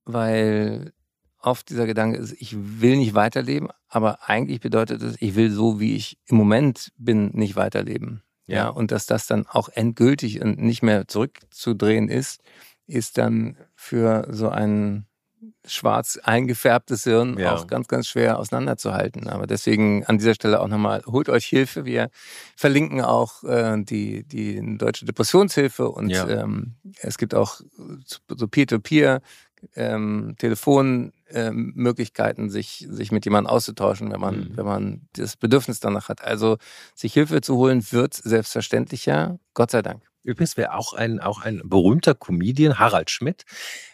weil 0.06 0.94
oft 1.40 1.70
dieser 1.70 1.86
Gedanke 1.86 2.18
ist, 2.18 2.34
ich 2.40 2.56
will 2.56 2.98
nicht 2.98 3.16
weiterleben, 3.16 3.70
aber 3.90 4.30
eigentlich 4.30 4.62
bedeutet 4.62 5.02
es, 5.02 5.16
ich 5.20 5.36
will 5.36 5.52
so, 5.52 5.80
wie 5.80 5.96
ich 5.96 6.18
im 6.26 6.38
Moment 6.38 6.92
bin, 6.98 7.32
nicht 7.34 7.56
weiterleben. 7.56 8.24
Ja, 8.46 8.56
ja 8.56 8.70
und 8.70 8.92
dass 8.92 9.06
das 9.06 9.28
dann 9.28 9.46
auch 9.48 9.70
endgültig 9.70 10.42
und 10.42 10.60
nicht 10.60 10.84
mehr 10.84 11.08
zurückzudrehen 11.08 12.10
ist, 12.10 12.42
ist 12.88 13.18
dann 13.18 13.58
für 13.76 14.28
so 14.30 14.50
einen 14.50 15.08
schwarz 15.66 16.20
eingefärbtes 16.24 17.04
Hirn 17.04 17.38
ja. 17.38 17.56
auch 17.56 17.68
ganz, 17.68 17.88
ganz 17.88 18.08
schwer 18.08 18.40
auseinanderzuhalten. 18.40 19.28
Aber 19.28 19.48
deswegen 19.48 20.06
an 20.06 20.18
dieser 20.18 20.34
Stelle 20.34 20.62
auch 20.62 20.68
nochmal, 20.68 21.04
holt 21.06 21.30
euch 21.30 21.46
Hilfe. 21.46 21.86
Wir 21.86 22.10
verlinken 22.56 23.02
auch 23.02 23.44
äh, 23.44 23.82
die, 23.84 24.24
die 24.24 24.78
Deutsche 24.78 25.06
Depressionshilfe 25.06 25.90
und 25.90 26.10
ja. 26.10 26.28
ähm, 26.28 26.76
es 27.02 27.18
gibt 27.18 27.36
auch 27.36 27.62
so 28.28 28.48
Peer-to-Peer 28.48 29.22
ähm, 29.76 30.36
Telefonmöglichkeiten, 30.38 32.46
ähm, 32.46 32.50
sich, 32.50 32.88
sich 32.90 33.12
mit 33.12 33.26
jemandem 33.26 33.52
auszutauschen, 33.52 34.12
wenn 34.12 34.20
man, 34.20 34.36
mhm. 34.36 34.58
wenn 34.58 34.66
man 34.66 35.08
das 35.14 35.38
Bedürfnis 35.38 35.80
danach 35.80 36.10
hat. 36.10 36.24
Also 36.24 36.58
sich 36.96 37.14
Hilfe 37.14 37.42
zu 37.42 37.56
holen 37.56 37.84
wird 37.92 38.14
selbstverständlicher, 38.14 39.40
Gott 39.54 39.72
sei 39.72 39.82
Dank. 39.82 40.04
Übrigens 40.24 40.58
wäre 40.58 40.74
auch 40.74 40.94
ein, 40.94 41.20
auch 41.20 41.42
ein 41.42 41.62
berühmter 41.64 42.16
Comedian, 42.16 42.80
Harald 42.80 43.10
Schmidt, 43.10 43.44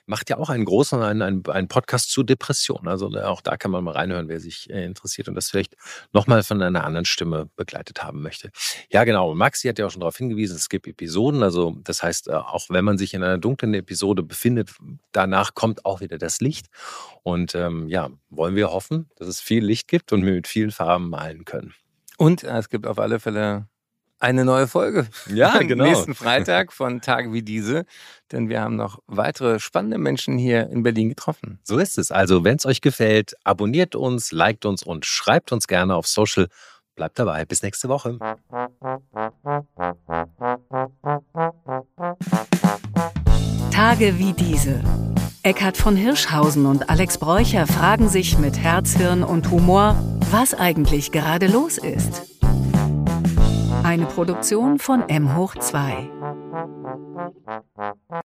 macht 0.05 0.29
ja 0.29 0.37
auch 0.37 0.49
einen 0.49 0.65
großen 0.65 1.01
einen, 1.01 1.21
einen, 1.21 1.45
einen 1.45 1.67
Podcast 1.67 2.11
zu 2.11 2.23
Depressionen. 2.23 2.87
Also 2.87 3.13
äh, 3.15 3.21
auch 3.21 3.41
da 3.41 3.57
kann 3.57 3.71
man 3.71 3.83
mal 3.83 3.93
reinhören, 3.93 4.27
wer 4.27 4.39
sich 4.39 4.69
äh, 4.69 4.83
interessiert 4.83 5.27
und 5.27 5.35
das 5.35 5.49
vielleicht 5.49 5.75
nochmal 6.13 6.43
von 6.43 6.61
einer 6.61 6.83
anderen 6.83 7.05
Stimme 7.05 7.49
begleitet 7.55 8.03
haben 8.03 8.21
möchte. 8.21 8.51
Ja, 8.91 9.03
genau. 9.03 9.33
Maxi 9.35 9.67
hat 9.67 9.77
ja 9.79 9.85
auch 9.85 9.91
schon 9.91 10.01
darauf 10.01 10.17
hingewiesen, 10.17 10.55
es 10.55 10.69
gibt 10.69 10.87
Episoden. 10.87 11.43
Also 11.43 11.77
das 11.83 12.01
heißt, 12.01 12.27
äh, 12.27 12.33
auch 12.33 12.69
wenn 12.69 12.85
man 12.85 12.97
sich 12.97 13.13
in 13.13 13.23
einer 13.23 13.37
dunklen 13.37 13.73
Episode 13.73 14.23
befindet, 14.23 14.71
danach 15.11 15.53
kommt 15.53 15.85
auch 15.85 16.01
wieder 16.01 16.17
das 16.17 16.41
Licht. 16.41 16.67
Und 17.23 17.53
ähm, 17.55 17.87
ja, 17.87 18.09
wollen 18.29 18.55
wir 18.55 18.71
hoffen, 18.71 19.09
dass 19.15 19.27
es 19.27 19.39
viel 19.39 19.63
Licht 19.63 19.87
gibt 19.87 20.11
und 20.11 20.25
wir 20.25 20.33
mit 20.33 20.47
vielen 20.47 20.71
Farben 20.71 21.09
malen 21.09 21.45
können. 21.45 21.73
Und 22.17 22.43
es 22.43 22.69
gibt 22.69 22.85
auf 22.85 22.99
alle 22.99 23.19
Fälle 23.19 23.67
eine 24.19 24.45
neue 24.45 24.67
Folge. 24.67 25.07
Ja, 25.27 25.57
genau. 25.59 25.85
Nächsten 25.85 26.13
Freitag 26.13 26.73
von 26.73 27.01
Tagen 27.01 27.33
wie 27.33 27.41
diese. 27.41 27.85
Denn 28.31 28.49
wir 28.49 28.61
haben 28.61 28.75
noch 28.75 28.99
weitere 29.07 29.59
spannende 29.59 29.97
Menschen 29.97 30.37
hier 30.37 30.69
in 30.69 30.83
Berlin 30.83 31.09
getroffen. 31.09 31.59
So 31.63 31.77
ist 31.77 31.97
es. 31.97 32.11
Also, 32.11 32.43
wenn 32.43 32.57
es 32.57 32.65
euch 32.65 32.81
gefällt, 32.81 33.35
abonniert 33.43 33.95
uns, 33.95 34.31
liked 34.31 34.65
uns 34.65 34.83
und 34.83 35.05
schreibt 35.05 35.51
uns 35.51 35.67
gerne 35.67 35.95
auf 35.95 36.05
Social. 36.07 36.47
Bleibt 36.95 37.17
dabei. 37.17 37.45
Bis 37.45 37.63
nächste 37.63 37.87
Woche. 37.87 38.19
Tage 43.71 44.19
wie 44.19 44.33
diese. 44.33 44.83
Eckhard 45.41 45.77
von 45.77 45.95
Hirschhausen 45.95 46.65
und 46.65 46.89
Alex 46.89 47.17
Bräucher 47.17 47.65
fragen 47.65 48.09
sich 48.09 48.37
mit 48.37 48.57
Herz, 48.57 48.97
Hirn 48.97 49.23
und 49.23 49.49
Humor, 49.49 49.95
was 50.31 50.53
eigentlich 50.53 51.13
gerade 51.13 51.47
los 51.47 51.77
ist. 51.77 52.38
Eine 53.83 54.05
Produktion 54.05 54.79
von 54.79 55.07
M 55.09 55.35
hoch 55.35 55.55
2. 55.55 56.09